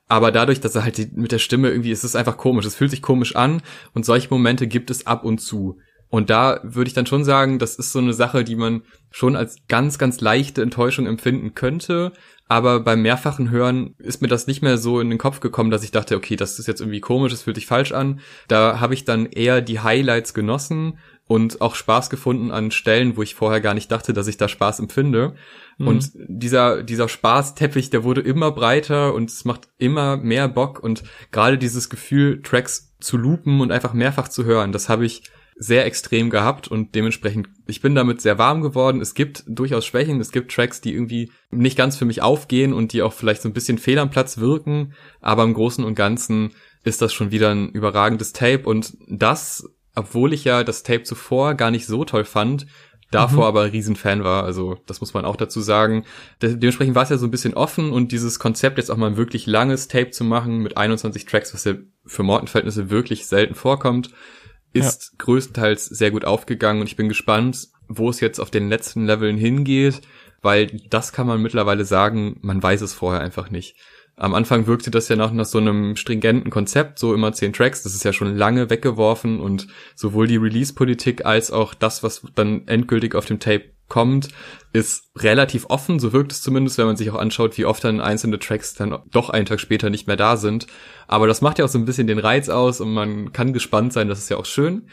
aber 0.07 0.31
dadurch, 0.31 0.61
dass 0.61 0.75
er 0.75 0.83
halt 0.83 0.97
die, 0.97 1.09
mit 1.13 1.31
der 1.31 1.39
Stimme 1.39 1.69
irgendwie, 1.69 1.91
es 1.91 2.03
ist 2.03 2.15
einfach 2.15 2.37
komisch, 2.37 2.65
es 2.65 2.75
fühlt 2.75 2.91
sich 2.91 3.01
komisch 3.01 3.35
an 3.35 3.61
und 3.93 4.05
solche 4.05 4.29
Momente 4.29 4.67
gibt 4.67 4.89
es 4.89 5.05
ab 5.05 5.23
und 5.23 5.39
zu. 5.39 5.77
Und 6.09 6.29
da 6.29 6.61
würde 6.63 6.87
ich 6.87 6.93
dann 6.93 7.05
schon 7.05 7.25
sagen, 7.25 7.59
das 7.59 7.75
ist 7.75 7.91
so 7.91 7.99
eine 7.99 8.13
Sache, 8.13 8.45
die 8.45 8.55
man 8.55 8.83
schon 9.11 9.35
als 9.35 9.57
ganz, 9.67 9.97
ganz 9.97 10.21
leichte 10.21 10.61
Enttäuschung 10.61 11.05
empfinden 11.05 11.53
könnte. 11.53 12.13
Aber 12.47 12.79
beim 12.79 13.01
mehrfachen 13.01 13.49
Hören 13.49 13.93
ist 13.97 14.21
mir 14.21 14.29
das 14.29 14.47
nicht 14.47 14.61
mehr 14.61 14.77
so 14.77 15.01
in 15.01 15.09
den 15.09 15.19
Kopf 15.19 15.41
gekommen, 15.41 15.69
dass 15.69 15.83
ich 15.83 15.91
dachte, 15.91 16.15
okay, 16.15 16.37
das 16.37 16.59
ist 16.59 16.67
jetzt 16.67 16.79
irgendwie 16.79 17.01
komisch, 17.01 17.33
das 17.33 17.41
fühlt 17.41 17.57
sich 17.57 17.65
falsch 17.65 17.91
an. 17.91 18.21
Da 18.47 18.79
habe 18.79 18.93
ich 18.93 19.03
dann 19.03 19.25
eher 19.25 19.59
die 19.59 19.81
Highlights 19.81 20.33
genossen 20.33 20.97
und 21.27 21.61
auch 21.61 21.75
Spaß 21.75 22.09
gefunden 22.09 22.51
an 22.51 22.71
Stellen, 22.71 23.17
wo 23.17 23.21
ich 23.21 23.35
vorher 23.35 23.61
gar 23.61 23.73
nicht 23.73 23.91
dachte, 23.91 24.13
dass 24.13 24.27
ich 24.27 24.37
da 24.37 24.47
Spaß 24.47 24.79
empfinde. 24.79 25.35
Mhm. 25.77 25.87
Und 25.87 26.11
dieser, 26.15 26.83
dieser 26.83 27.09
Spaßteppich, 27.09 27.89
der 27.89 28.03
wurde 28.03 28.21
immer 28.21 28.51
breiter 28.51 29.13
und 29.13 29.29
es 29.29 29.45
macht 29.45 29.67
immer 29.77 30.17
mehr 30.17 30.47
Bock 30.47 30.79
und 30.81 31.03
gerade 31.31 31.57
dieses 31.57 31.89
Gefühl, 31.89 32.41
Tracks 32.41 32.95
zu 32.99 33.17
loopen 33.17 33.61
und 33.61 33.71
einfach 33.71 33.93
mehrfach 33.93 34.29
zu 34.29 34.45
hören, 34.45 34.71
das 34.71 34.89
habe 34.89 35.05
ich 35.05 35.23
sehr 35.59 35.85
extrem 35.85 36.29
gehabt 36.29 36.67
und 36.67 36.93
dementsprechend, 36.93 37.49
ich 37.65 37.81
bin 37.81 37.95
damit 37.95 38.21
sehr 38.21 38.37
warm 38.37 38.61
geworden. 38.61 39.01
Es 39.01 39.15
gibt 39.15 39.43
durchaus 39.47 39.85
Schwächen, 39.85 40.21
es 40.21 40.31
gibt 40.31 40.51
Tracks, 40.51 40.81
die 40.81 40.93
irgendwie 40.93 41.31
nicht 41.49 41.75
ganz 41.75 41.97
für 41.97 42.05
mich 42.05 42.21
aufgehen 42.21 42.73
und 42.73 42.93
die 42.93 43.01
auch 43.01 43.13
vielleicht 43.13 43.41
so 43.41 43.49
ein 43.49 43.53
bisschen 43.53 43.79
fehl 43.79 43.97
am 43.97 44.11
Platz 44.11 44.37
wirken, 44.37 44.93
aber 45.19 45.43
im 45.43 45.55
Großen 45.55 45.83
und 45.83 45.95
Ganzen 45.95 46.51
ist 46.83 47.01
das 47.01 47.11
schon 47.11 47.31
wieder 47.31 47.49
ein 47.49 47.69
überragendes 47.69 48.33
Tape 48.33 48.63
und 48.63 48.97
das, 49.09 49.67
obwohl 49.97 50.33
ich 50.33 50.43
ja 50.43 50.63
das 50.63 50.83
Tape 50.83 51.03
zuvor 51.03 51.55
gar 51.55 51.71
nicht 51.71 51.85
so 51.85 52.05
toll 52.05 52.25
fand, 52.25 52.67
davor 53.11 53.43
mhm. 53.43 53.47
aber 53.47 53.61
ein 53.63 53.71
Riesenfan 53.71 54.23
war, 54.23 54.43
also 54.43 54.77
das 54.85 54.99
muss 54.99 55.13
man 55.13 55.25
auch 55.25 55.35
dazu 55.35 55.61
sagen. 55.61 56.05
De 56.41 56.55
dementsprechend 56.55 56.95
war 56.95 57.03
es 57.03 57.09
ja 57.09 57.17
so 57.17 57.25
ein 57.25 57.31
bisschen 57.31 57.53
offen 57.53 57.91
und 57.91 58.11
dieses 58.11 58.39
Konzept 58.39 58.77
jetzt 58.77 58.91
auch 58.91 58.97
mal 58.97 59.07
ein 59.07 59.17
wirklich 59.17 59.47
langes 59.47 59.87
Tape 59.87 60.11
zu 60.11 60.23
machen 60.23 60.59
mit 60.59 60.77
21 60.77 61.25
Tracks, 61.25 61.53
was 61.53 61.63
ja 61.63 61.75
für 62.05 62.23
Morton-Verhältnisse 62.23 62.89
wirklich 62.89 63.27
selten 63.27 63.55
vorkommt, 63.55 64.11
ist 64.73 65.11
ja. 65.11 65.25
größtenteils 65.25 65.85
sehr 65.85 66.11
gut 66.11 66.25
aufgegangen 66.25 66.81
und 66.81 66.87
ich 66.87 66.95
bin 66.95 67.09
gespannt, 67.09 67.67
wo 67.87 68.09
es 68.09 68.19
jetzt 68.19 68.39
auf 68.39 68.51
den 68.51 68.69
letzten 68.69 69.05
Leveln 69.05 69.37
hingeht, 69.37 70.01
weil 70.41 70.67
das 70.89 71.13
kann 71.13 71.27
man 71.27 71.41
mittlerweile 71.41 71.85
sagen, 71.85 72.37
man 72.41 72.61
weiß 72.61 72.81
es 72.81 72.93
vorher 72.93 73.21
einfach 73.21 73.49
nicht. 73.49 73.77
Am 74.19 74.33
Anfang 74.33 74.65
wirkte 74.65 74.89
das 74.89 75.09
ja 75.09 75.15
noch 75.15 75.31
nach 75.31 75.45
so 75.45 75.59
einem 75.59 75.95
stringenten 75.95 76.49
Konzept, 76.49 76.97
so 76.97 77.13
immer 77.13 77.33
zehn 77.33 77.53
Tracks. 77.53 77.83
Das 77.83 77.93
ist 77.93 78.03
ja 78.03 78.13
schon 78.13 78.35
lange 78.35 78.71
weggeworfen 78.71 79.39
und 79.39 79.67
sowohl 79.95 80.25
die 80.25 80.37
Release-Politik 80.37 81.23
als 81.23 81.51
auch 81.51 81.75
das, 81.75 82.01
was 82.01 82.23
dann 82.33 82.67
endgültig 82.67 83.13
auf 83.13 83.25
dem 83.25 83.39
Tape 83.39 83.65
kommt, 83.87 84.29
ist 84.73 85.11
relativ 85.15 85.67
offen. 85.69 85.99
So 85.99 86.13
wirkt 86.13 86.31
es 86.31 86.41
zumindest, 86.41 86.79
wenn 86.79 86.87
man 86.87 86.97
sich 86.97 87.11
auch 87.11 87.19
anschaut, 87.19 87.59
wie 87.59 87.65
oft 87.65 87.83
dann 87.83 88.01
einzelne 88.01 88.39
Tracks 88.39 88.73
dann 88.73 88.97
doch 89.11 89.29
einen 89.29 89.45
Tag 89.45 89.59
später 89.59 89.91
nicht 89.91 90.07
mehr 90.07 90.17
da 90.17 90.35
sind. 90.35 90.65
Aber 91.07 91.27
das 91.27 91.41
macht 91.41 91.59
ja 91.59 91.65
auch 91.65 91.69
so 91.69 91.77
ein 91.77 91.85
bisschen 91.85 92.07
den 92.07 92.19
Reiz 92.19 92.49
aus 92.49 92.81
und 92.81 92.93
man 92.93 93.31
kann 93.33 93.53
gespannt 93.53 93.93
sein. 93.93 94.07
Das 94.07 94.17
ist 94.17 94.29
ja 94.29 94.37
auch 94.37 94.45
schön. 94.45 94.89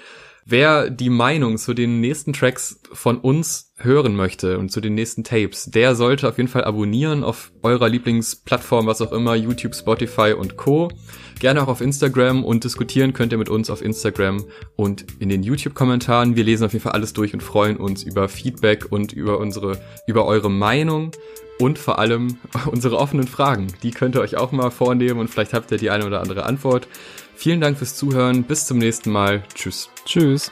Wer 0.47 0.91
die 0.91 1.09
Meinung 1.09 1.57
zu 1.57 1.73
den 1.73 2.01
nächsten 2.01 2.35
Tracks 2.35 2.79
von 2.93 3.17
uns 3.17 3.73
hören 3.79 4.15
möchte 4.15 4.59
und 4.59 4.71
zu 4.71 4.83
den 4.83 4.95
nächsten 4.95 5.25
Tapes, 5.25 5.65
der 5.65 5.95
sollte 5.95 6.29
auf 6.29 6.37
jeden 6.37 6.51
Fall 6.51 6.65
abonnieren 6.65 7.25
auf 7.25 7.51
eurer 7.63 7.89
Lieblingsplattform, 7.89 8.87
was 8.87 9.01
auch 9.01 9.13
immer, 9.13 9.35
YouTube, 9.35 9.75
Spotify 9.75 10.35
und 10.35 10.59
Co. 10.59 10.91
Gerne 11.41 11.63
auch 11.63 11.69
auf 11.69 11.81
Instagram 11.81 12.45
und 12.45 12.65
diskutieren 12.65 13.15
könnt 13.15 13.33
ihr 13.33 13.39
mit 13.39 13.49
uns 13.49 13.71
auf 13.71 13.81
Instagram 13.81 14.45
und 14.77 15.07
in 15.19 15.31
den 15.31 15.43
YouTube-Kommentaren. 15.43 16.37
Wir 16.37 16.45
lesen 16.45 16.67
auf 16.67 16.75
jeden 16.75 16.83
Fall 16.83 16.93
alles 16.93 17.15
durch 17.15 17.33
und 17.33 17.43
freuen 17.43 17.79
uns 17.79 18.03
über 18.03 18.29
Feedback 18.29 18.93
und 18.93 19.15
über 19.15 19.39
unsere, 19.39 19.81
über 20.07 20.27
eure 20.27 20.51
Meinung 20.51 21.13
und 21.59 21.79
vor 21.79 21.99
allem 21.99 22.37
unsere 22.71 22.99
offenen 22.99 23.27
Fragen. 23.27 23.69
Die 23.83 23.93
könnt 23.93 24.15
ihr 24.15 24.21
euch 24.21 24.37
auch 24.37 24.53
mal 24.53 24.71
vornehmen 24.71 25.21
und 25.21 25.29
vielleicht 25.29 25.55
habt 25.55 25.71
ihr 25.73 25.79
die 25.79 25.89
eine 25.89 26.07
oder 26.07 26.21
andere 26.21 26.45
Antwort. 26.45 26.87
Vielen 27.37 27.61
Dank 27.61 27.79
fürs 27.79 27.97
Zuhören. 27.97 28.45
Bis 28.45 28.67
zum 28.67 28.79
nächsten 28.79 29.11
Mal. 29.11 29.43
Tschüss. 29.55 29.91
Tschüss. 30.05 30.51